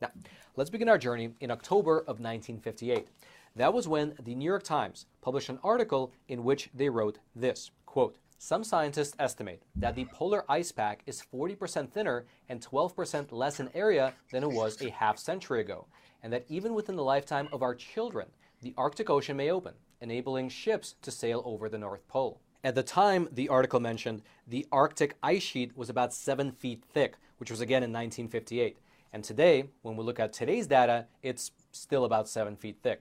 Now, 0.00 0.10
let's 0.56 0.70
begin 0.70 0.88
our 0.88 0.98
journey 0.98 1.30
in 1.40 1.50
October 1.50 1.98
of 2.00 2.20
1958. 2.20 3.08
That 3.56 3.72
was 3.72 3.88
when 3.88 4.14
the 4.22 4.34
New 4.34 4.44
York 4.44 4.64
Times 4.64 5.06
published 5.22 5.48
an 5.48 5.58
article 5.62 6.12
in 6.28 6.44
which 6.44 6.68
they 6.74 6.90
wrote 6.90 7.18
this 7.34 7.70
quote, 7.86 8.18
Some 8.38 8.64
scientists 8.64 9.16
estimate 9.18 9.62
that 9.76 9.94
the 9.94 10.04
polar 10.06 10.44
ice 10.48 10.70
pack 10.70 11.02
is 11.06 11.22
40% 11.32 11.90
thinner 11.90 12.26
and 12.48 12.60
12% 12.60 13.32
less 13.32 13.60
in 13.60 13.70
area 13.74 14.12
than 14.30 14.42
it 14.42 14.50
was 14.50 14.80
a 14.82 14.90
half 14.90 15.18
century 15.18 15.60
ago, 15.60 15.86
and 16.22 16.32
that 16.32 16.44
even 16.48 16.74
within 16.74 16.96
the 16.96 17.02
lifetime 17.02 17.48
of 17.50 17.62
our 17.62 17.74
children, 17.74 18.28
the 18.60 18.74
Arctic 18.76 19.08
Ocean 19.08 19.38
may 19.38 19.50
open, 19.50 19.74
enabling 20.02 20.50
ships 20.50 20.96
to 21.00 21.10
sail 21.10 21.42
over 21.46 21.68
the 21.68 21.78
North 21.78 22.06
Pole. 22.08 22.40
At 22.62 22.74
the 22.74 22.82
time, 22.82 23.28
the 23.32 23.48
article 23.48 23.80
mentioned 23.80 24.22
the 24.46 24.66
Arctic 24.70 25.16
ice 25.22 25.42
sheet 25.42 25.76
was 25.76 25.88
about 25.88 26.12
seven 26.12 26.52
feet 26.52 26.84
thick, 26.84 27.16
which 27.38 27.50
was 27.50 27.62
again 27.62 27.82
in 27.82 27.90
1958. 27.90 28.76
And 29.12 29.24
today, 29.24 29.70
when 29.80 29.96
we 29.96 30.04
look 30.04 30.20
at 30.20 30.34
today's 30.34 30.66
data, 30.66 31.06
it's 31.22 31.52
still 31.72 32.04
about 32.04 32.28
seven 32.28 32.54
feet 32.54 32.78
thick. 32.82 33.00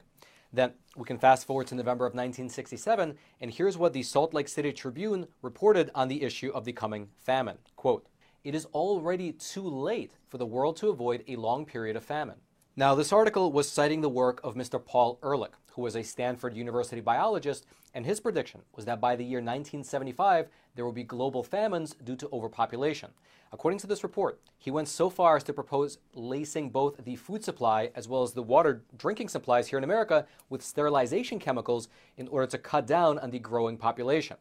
Then 0.56 0.72
we 0.96 1.04
can 1.04 1.18
fast 1.18 1.46
forward 1.46 1.68
to 1.68 1.76
November 1.76 2.06
of 2.06 2.14
1967, 2.14 3.18
and 3.42 3.52
here's 3.52 3.78
what 3.78 3.92
the 3.92 4.04
Salt 4.04 4.34
Lake 4.34 4.48
City 4.48 4.72
Tribune 4.72 5.28
reported 5.42 5.92
on 5.94 6.08
the 6.08 6.24
issue 6.24 6.50
of 6.54 6.64
the 6.64 6.72
coming 6.72 7.10
famine. 7.18 7.58
Quote, 7.76 8.08
it 8.46 8.56
is 8.56 8.66
already 8.68 9.34
too 9.34 9.68
late 9.68 10.14
for 10.30 10.38
the 10.38 10.46
world 10.46 10.78
to 10.78 10.88
avoid 10.88 11.26
a 11.28 11.36
long 11.36 11.66
period 11.66 11.98
of 11.98 12.06
famine. 12.06 12.38
Now, 12.78 12.96
this 12.96 13.12
article 13.12 13.52
was 13.52 13.70
citing 13.70 14.00
the 14.00 14.08
work 14.08 14.40
of 14.46 14.56
Mr. 14.56 14.84
Paul 14.84 15.20
Ehrlich, 15.22 15.52
who 15.76 15.82
was 15.82 15.96
a 15.96 16.04
Stanford 16.04 16.56
University 16.56 17.02
biologist, 17.02 17.66
and 17.94 18.06
his 18.06 18.20
prediction 18.20 18.62
was 18.76 18.86
that 18.86 19.02
by 19.02 19.16
the 19.16 19.26
year 19.26 19.40
1975, 19.40 20.48
there 20.74 20.86
will 20.86 20.94
be 20.94 21.04
global 21.04 21.44
famines 21.44 21.96
due 22.04 22.16
to 22.16 22.30
overpopulation. 22.32 23.12
According 23.52 23.80
to 23.80 23.88
this 23.88 24.04
report, 24.04 24.40
he 24.58 24.72
went 24.72 24.88
so 24.88 25.10
far 25.10 25.36
as 25.36 25.44
to 25.44 25.54
propose 25.54 25.98
lacing 26.14 26.70
both 26.70 27.04
the 27.04 27.16
food 27.16 27.44
supply 27.44 27.92
as 27.94 28.08
well 28.08 28.24
as 28.24 28.34
the 28.34 28.42
water 28.42 28.84
drinking 28.98 29.30
supplies 29.30 29.68
here 29.68 29.78
in 29.78 29.84
America 29.84 30.26
with 30.50 30.64
sterilization 30.64 31.40
chemicals 31.40 31.88
in 32.18 32.28
order 32.30 32.48
to 32.48 32.58
cut 32.58 32.88
down 32.88 33.20
on 33.20 33.32
the 33.32 33.40
growing 33.40 33.78
population. 33.78 34.38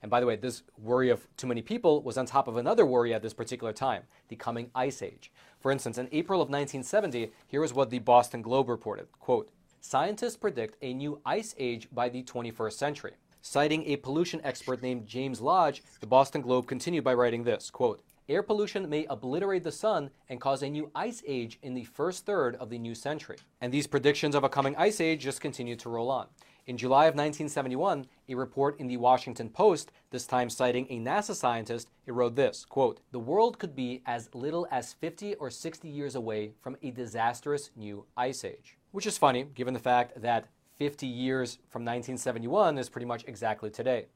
And 0.00 0.10
by 0.10 0.20
the 0.20 0.26
way, 0.26 0.36
this 0.36 0.62
worry 0.76 1.10
of 1.10 1.26
too 1.36 1.48
many 1.48 1.60
people 1.60 2.02
was 2.02 2.16
on 2.16 2.26
top 2.26 2.46
of 2.46 2.56
another 2.56 2.86
worry 2.86 3.12
at 3.12 3.22
this 3.22 3.34
particular 3.34 3.72
time 3.72 4.04
the 4.28 4.36
coming 4.36 4.70
ice 4.74 5.02
age. 5.02 5.32
For 5.58 5.72
instance, 5.72 5.98
in 5.98 6.08
April 6.12 6.40
of 6.40 6.48
1970, 6.48 7.32
here 7.48 7.64
is 7.64 7.74
what 7.74 7.90
the 7.90 7.98
Boston 7.98 8.42
Globe 8.42 8.68
reported 8.68 9.08
quote, 9.18 9.50
Scientists 9.88 10.36
predict 10.36 10.76
a 10.82 10.92
new 10.92 11.18
ice 11.24 11.54
age 11.58 11.88
by 11.92 12.10
the 12.10 12.22
21st 12.22 12.74
century. 12.74 13.14
Citing 13.40 13.86
a 13.86 13.96
pollution 13.96 14.38
expert 14.44 14.82
named 14.82 15.06
James 15.06 15.40
Lodge, 15.40 15.82
the 16.00 16.06
Boston 16.06 16.42
Globe 16.42 16.66
continued 16.66 17.04
by 17.04 17.14
writing 17.14 17.42
this 17.42 17.70
quote, 17.70 18.02
Air 18.28 18.42
pollution 18.42 18.86
may 18.90 19.06
obliterate 19.08 19.64
the 19.64 19.72
sun 19.72 20.10
and 20.28 20.42
cause 20.42 20.62
a 20.62 20.68
new 20.68 20.90
ice 20.94 21.22
age 21.26 21.58
in 21.62 21.72
the 21.72 21.84
first 21.84 22.26
third 22.26 22.56
of 22.56 22.68
the 22.68 22.78
new 22.78 22.94
century. 22.94 23.38
And 23.62 23.72
these 23.72 23.86
predictions 23.86 24.34
of 24.34 24.44
a 24.44 24.50
coming 24.50 24.76
ice 24.76 25.00
age 25.00 25.22
just 25.22 25.40
continue 25.40 25.76
to 25.76 25.88
roll 25.88 26.10
on. 26.10 26.26
In 26.66 26.76
July 26.76 27.06
of 27.06 27.14
1971, 27.14 28.04
a 28.28 28.34
report 28.34 28.78
in 28.78 28.88
the 28.88 28.98
Washington 28.98 29.48
Post, 29.48 29.90
this 30.10 30.26
time 30.26 30.50
citing 30.50 30.86
a 30.90 31.00
NASA 31.00 31.34
scientist, 31.34 31.88
it 32.04 32.12
wrote 32.12 32.36
this, 32.36 32.66
quote, 32.66 33.00
"The 33.10 33.20
world 33.20 33.58
could 33.58 33.74
be 33.74 34.02
as 34.04 34.28
little 34.34 34.68
as 34.70 34.92
50 34.92 35.34
or 35.36 35.48
60 35.48 35.88
years 35.88 36.14
away 36.14 36.52
from 36.60 36.76
a 36.82 36.90
disastrous 36.90 37.70
new 37.74 38.04
ice 38.18 38.44
age." 38.44 38.77
Which 38.90 39.06
is 39.06 39.18
funny 39.18 39.44
given 39.44 39.74
the 39.74 39.80
fact 39.80 40.22
that 40.22 40.46
50 40.76 41.06
years 41.06 41.56
from 41.68 41.82
1971 41.82 42.78
is 42.78 42.88
pretty 42.88 43.06
much 43.06 43.24
exactly 43.26 43.68
today. 43.68 44.06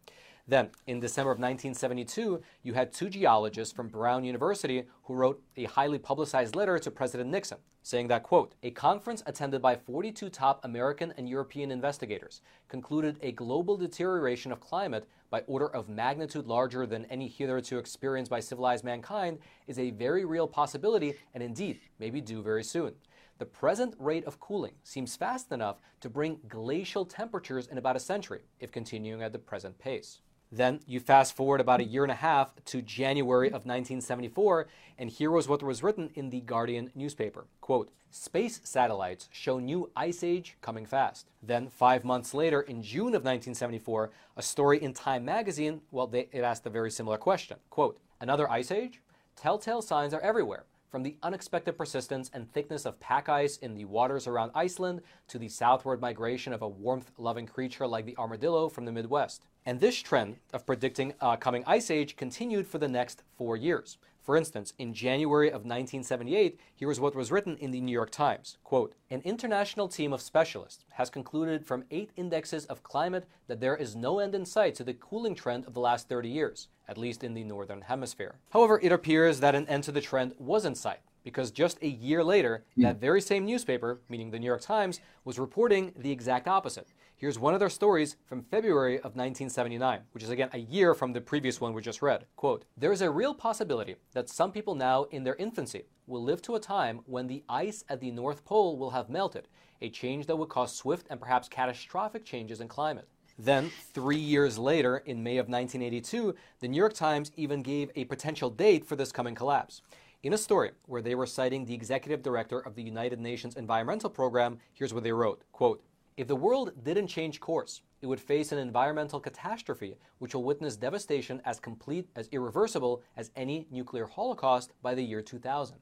Then, 0.49 0.71
in 0.87 0.99
December 0.99 1.31
of 1.31 1.39
1972, 1.39 2.43
you 2.63 2.75
had 2.75 2.93
two 2.93 3.09
geologists 3.09 3.73
from 3.73 3.89
Brown 3.89 4.25
University 4.25 4.85
who 5.05 5.15
wrote 5.15 5.41
a 5.57 5.65
highly 5.65 5.99
publicized 5.99 6.57
letter 6.57 6.79
to 6.81 6.91
President 6.91 7.31
Nixon, 7.31 7.59
saying 7.83 8.09
that, 8.09 8.25
quote, 8.25 8.55
a 8.63 8.73
conference 8.73 9.23
attended 9.27 9.63
by 9.63 9.77
42 9.77 10.29
top 10.31 10.65
American 10.65 11.13
and 11.17 11.29
European 11.29 11.71
investigators 11.71 12.41
concluded 12.69 13.19
a 13.23 13.33
global 13.33 13.77
deterioration 13.77 14.51
of 14.51 14.59
climate 14.59 15.09
by 15.31 15.43
order 15.47 15.69
of 15.69 15.89
magnitude 15.89 16.47
larger 16.47 16.87
than 16.87 17.05
any 17.05 17.29
hitherto 17.29 17.79
experienced 17.79 18.31
by 18.31 18.41
civilized 18.41 18.85
mankind 18.85 19.39
is 19.69 19.79
a 19.79 19.91
very 19.91 20.25
real 20.25 20.49
possibility 20.49 21.15
and 21.35 21.43
indeed 21.43 21.79
may 22.01 22.11
be 22.11 22.21
due 22.21 22.43
very 22.43 22.65
soon. 22.65 22.95
The 23.39 23.47
present 23.47 23.95
rate 23.99 24.25
of 24.25 24.39
cooling 24.39 24.75
seems 24.83 25.17
fast 25.17 25.51
enough 25.51 25.81
to 26.01 26.09
bring 26.09 26.41
glacial 26.49 27.05
temperatures 27.05 27.67
in 27.67 27.79
about 27.79 27.97
a 27.97 28.01
century 28.01 28.43
if 28.61 28.71
continuing 28.71 29.23
at 29.23 29.33
the 29.33 29.39
present 29.39 29.79
pace. 29.79 30.21
Then 30.53 30.81
you 30.87 31.01
fast 31.01 31.35
forward 31.35 31.61
about 31.63 31.81
a 31.81 31.85
year 31.85 32.03
and 32.03 32.13
a 32.13 32.17
half 32.17 32.53
to 32.67 32.83
January 32.83 33.49
of 33.49 33.65
1974, 33.65 34.69
and 34.99 35.09
here 35.09 35.31
was 35.31 35.49
what 35.49 35.63
was 35.63 35.83
written 35.83 36.11
in 36.15 36.29
the 36.29 36.43
Guardian 36.43 36.93
newspaper. 36.95 37.47
Quote, 37.63 37.91
Space 38.11 38.61
satellites 38.63 39.31
show 39.33 39.59
new 39.59 39.91
ice 39.97 40.23
age 40.23 40.59
coming 40.61 40.85
fast. 40.85 41.31
Then, 41.43 41.71
five 41.71 42.05
months 42.05 42.35
later, 42.35 42.61
in 42.61 42.83
June 42.83 43.15
of 43.15 43.25
1974, 43.25 44.11
a 44.37 44.43
story 44.43 44.83
in 44.83 44.93
Time 44.93 45.25
magazine, 45.25 45.81
well, 45.91 46.07
they, 46.07 46.29
it 46.33 46.43
asked 46.43 46.67
a 46.67 46.71
very 46.71 46.91
similar 46.91 47.17
question. 47.17 47.57
Quote, 47.71 47.99
Another 48.21 48.49
ice 48.51 48.71
age? 48.71 49.01
Telltale 49.35 49.81
signs 49.81 50.13
are 50.13 50.21
everywhere 50.21 50.67
from 50.93 51.03
the 51.03 51.17
unexpected 51.23 51.73
persistence 51.73 52.31
and 52.35 52.53
thickness 52.53 52.85
of 52.85 53.01
pack 53.01 53.31
ice 53.31 53.57
in 53.57 53.75
the 53.75 53.87
waters 53.87 54.27
around 54.27 54.51
Iceland 54.55 55.01
to 55.29 55.39
the 55.39 55.49
southward 55.49 56.03
migration 56.03 56.53
of 56.53 56.61
a 56.61 56.69
warmth 56.69 57.11
loving 57.17 57.47
creature 57.47 57.87
like 57.87 58.05
the 58.05 58.17
armadillo 58.19 58.69
from 58.69 58.85
the 58.85 58.93
Midwest. 58.93 59.47
And 59.65 59.81
this 59.81 59.97
trend 59.97 60.37
of 60.53 60.67
predicting 60.67 61.15
a 61.21 61.37
coming 61.37 61.63
ice 61.67 61.91
age 61.91 62.17
continued 62.17 62.67
for 62.67 62.79
the 62.79 62.89
next 62.89 63.23
four 63.37 63.57
years. 63.57 63.99
For 64.21 64.37
instance, 64.37 64.73
in 64.79 64.95
January 64.95 65.49
of 65.49 65.65
1978, 65.65 66.59
here 66.75 66.91
is 66.91 67.01
what 67.01 67.17
was 67.17 67.33
written 67.33 67.57
in 67.57 67.73
the 67.73 67.81
New 67.81 67.93
York 67.93 68.11
Times. 68.11 68.59
Quote, 68.63 68.95
An 69.11 69.21
international 69.23 69.89
team 69.89 70.13
of 70.13 70.21
specialists 70.21 70.85
has 70.93 71.11
concluded 71.11 71.67
from 71.67 71.85
eight 71.91 72.11
indexes 72.17 72.65
of 72.67 72.83
climate 72.83 73.27
that 73.49 73.61
there 73.61 73.77
is 73.77 73.97
no 73.97 74.21
end 74.21 74.35
in 74.35 74.45
sight 74.45 74.75
to 74.77 74.85
the 74.85 74.95
cooling 74.95 75.35
trend 75.35 75.67
of 75.67 75.75
the 75.75 75.81
last 75.81 76.09
30 76.09 76.29
years 76.29 76.69
at 76.89 76.99
least 76.99 77.25
in 77.25 77.35
the 77.35 77.45
Northern 77.45 77.81
Hemisphere. 77.81 78.35
However, 78.51 78.79
it 78.83 78.93
appears 78.93 79.41
that 79.41 79.55
an 79.55 79.67
end 79.69 79.85
to 79.85 79.93
the 79.93 80.01
trend 80.01 80.35
was 80.39 80.65
in 80.65 80.75
sight 80.75 81.01
because 81.25 81.51
just 81.51 81.79
a 81.83 81.89
year 81.89 82.25
later, 82.25 82.65
mm. 82.77 82.83
that 82.83 83.01
very 83.01 83.21
same 83.21 83.47
newspaper, 83.47 84.01
meaning 84.09 84.31
the 84.31 84.39
New 84.39 84.47
York 84.47 84.61
Times, 84.61 85.01
was 85.25 85.39
reporting 85.39 85.93
the 85.97 86.11
exact 86.11 86.49
opposite. 86.49 86.89
Here's 87.23 87.39
one 87.39 87.55
of 87.55 87.61
their 87.61 87.71
stories 87.71 88.17
from 88.27 88.43
February 88.43 88.97
of 88.97 89.15
1979, 89.15 90.01
which 90.11 90.25
is 90.25 90.31
again 90.31 90.49
a 90.53 90.59
year 90.59 90.93
from 90.93 91.13
the 91.13 91.21
previous 91.21 91.61
one 91.61 91.73
we 91.73 91.81
just 91.81 92.03
read. 92.03 92.27
Quote, 92.35 92.65
There 92.77 92.91
is 92.91 93.01
a 93.01 93.13
real 93.13 93.33
possibility 93.33 93.95
that 94.13 94.29
some 94.29 94.51
people 94.51 94.75
now 94.75 95.05
in 95.05 95.23
their 95.23 95.37
infancy 95.37 95.85
will 96.09 96.25
live 96.25 96.43
to 96.43 96.57
a 96.57 96.59
time 96.59 97.03
when 97.07 97.29
the 97.29 97.45
ice 97.49 97.85
at 97.89 98.01
the 98.01 98.11
North 98.11 98.45
Pole 98.45 98.77
will 98.77 98.91
have 98.91 99.09
melted, 99.09 99.47
a 99.81 99.89
change 99.89 100.27
that 100.27 100.35
would 100.35 100.49
cause 100.49 100.75
swift 100.75 101.07
and 101.11 101.21
perhaps 101.21 101.47
catastrophic 101.47 102.25
changes 102.25 102.61
in 102.61 102.67
climate. 102.67 103.07
Then, 103.39 103.71
three 103.95 104.19
years 104.19 104.59
later, 104.59 104.97
in 104.97 105.23
May 105.23 105.39
of 105.39 105.47
1982, 105.47 106.35
the 106.59 106.67
New 106.67 106.77
York 106.77 106.95
Times 106.95 107.31
even 107.37 107.63
gave 107.63 107.93
a 107.95 108.07
potential 108.07 108.51
date 108.51 108.85
for 108.85 108.97
this 108.97 109.13
coming 109.13 109.37
collapse. 109.37 109.81
In 110.25 110.33
a 110.33 110.39
story 110.39 110.73
where 110.87 111.03
they 111.03 111.15
were 111.15 111.27
citing 111.27 111.65
the 111.65 111.75
executive 111.75 112.23
director 112.23 112.59
of 112.59 112.75
the 112.75 112.83
United 112.83 113.21
Nations 113.21 113.55
Environmental 113.55 114.11
Program, 114.11 114.59
here's 114.73 114.93
what 114.93 115.05
they 115.05 115.13
wrote 115.13 115.45
quote, 115.53 115.85
If 116.15 116.29
the 116.29 116.37
world 116.37 116.73
didn't 116.85 117.07
change 117.07 117.41
course, 117.41 117.81
it 118.03 118.07
would 118.07 118.21
face 118.21 118.53
an 118.53 118.59
environmental 118.59 119.19
catastrophe 119.19 119.97
which 120.19 120.35
will 120.35 120.45
witness 120.45 120.77
devastation 120.77 121.41
as 121.47 121.59
complete, 121.59 122.11
as 122.15 122.29
irreversible 122.33 123.03
as 123.17 123.31
any 123.35 123.67
nuclear 123.71 124.05
holocaust 124.05 124.73
by 124.83 124.95
the 124.95 125.03
year 125.03 125.23
2000. 125.23 125.79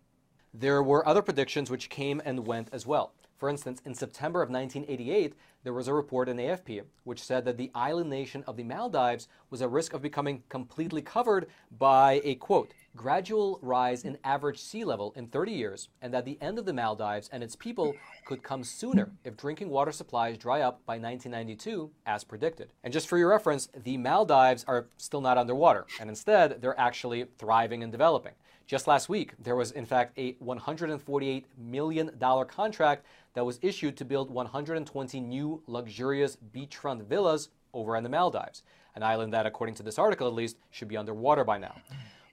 There 0.55 0.85
were 0.85 1.07
other 1.07 1.23
predictions 1.23 1.69
which 1.69 1.91
came 1.91 2.23
and 2.25 2.47
went 2.47 2.69
as 2.73 2.87
well. 2.87 3.13
For 3.39 3.49
instance, 3.49 3.83
in 3.85 3.95
September 3.95 4.41
of 4.41 4.51
1988, 4.51 5.35
there 5.65 5.73
was 5.73 5.89
a 5.89 5.95
report 5.95 6.29
in 6.29 6.37
AFP 6.37 6.83
which 7.03 7.23
said 7.23 7.45
that 7.47 7.57
the 7.57 7.73
island 7.75 8.11
nation 8.11 8.45
of 8.47 8.57
the 8.57 8.63
Maldives 8.63 9.27
was 9.49 9.63
at 9.63 9.71
risk 9.71 9.95
of 9.95 10.03
becoming 10.03 10.45
completely 10.49 11.03
covered 11.03 11.49
by 11.77 12.21
a 12.23 12.37
quote, 12.37 12.73
gradual 12.97 13.59
rise 13.63 14.05
in 14.05 14.19
average 14.25 14.59
sea 14.59 14.85
level 14.85 15.13
in 15.17 15.27
30 15.27 15.53
years, 15.53 15.89
and 16.03 16.13
that 16.13 16.25
the 16.25 16.39
end 16.41 16.59
of 16.59 16.65
the 16.65 16.73
Maldives 16.73 17.29
and 17.33 17.43
its 17.43 17.57
people 17.57 17.95
could 18.27 18.43
come 18.43 18.65
sooner 18.65 19.11
if 19.25 19.37
drinking 19.37 19.71
water 19.71 19.93
supplies 19.93 20.37
dry 20.37 20.61
up 20.61 20.85
by 20.87 20.95
1992, 20.95 21.91
as 22.07 22.25
predicted. 22.25 22.73
And 22.83 22.93
just 22.93 23.09
for 23.09 23.19
your 23.19 23.31
reference, 23.31 23.69
the 23.85 23.97
Maldives 23.97 24.65
are 24.67 24.87
still 24.97 25.21
not 25.21 25.39
underwater, 25.39 25.87
and 26.01 26.11
instead, 26.11 26.61
they're 26.61 26.79
actually 26.79 27.27
thriving 27.39 27.83
and 27.83 27.93
developing. 27.93 28.33
Just 28.67 28.87
last 28.87 29.09
week, 29.09 29.33
there 29.43 29.57
was, 29.57 29.73
in 29.73 29.85
fact, 29.85 30.17
a 30.17 30.35
$148 30.35 31.45
million 31.59 32.11
contract 32.49 33.05
that 33.35 33.45
was 33.45 33.59
issued 33.63 33.97
to 33.97 34.05
build 34.05 34.31
120 34.31 35.21
new 35.21 35.63
luxurious 35.67 36.37
beachfront 36.55 37.05
villas 37.07 37.49
over 37.73 37.97
in 37.97 38.05
the 38.05 38.09
Maldives, 38.09 38.63
an 38.95 39.03
island 39.03 39.33
that, 39.33 39.47
according 39.47 39.75
to 39.77 39.83
this 39.83 39.99
article 39.99 40.27
at 40.27 40.35
least, 40.35 40.57
should 40.71 40.89
be 40.89 40.97
underwater 40.97 41.45
by 41.45 41.59
now. 41.59 41.75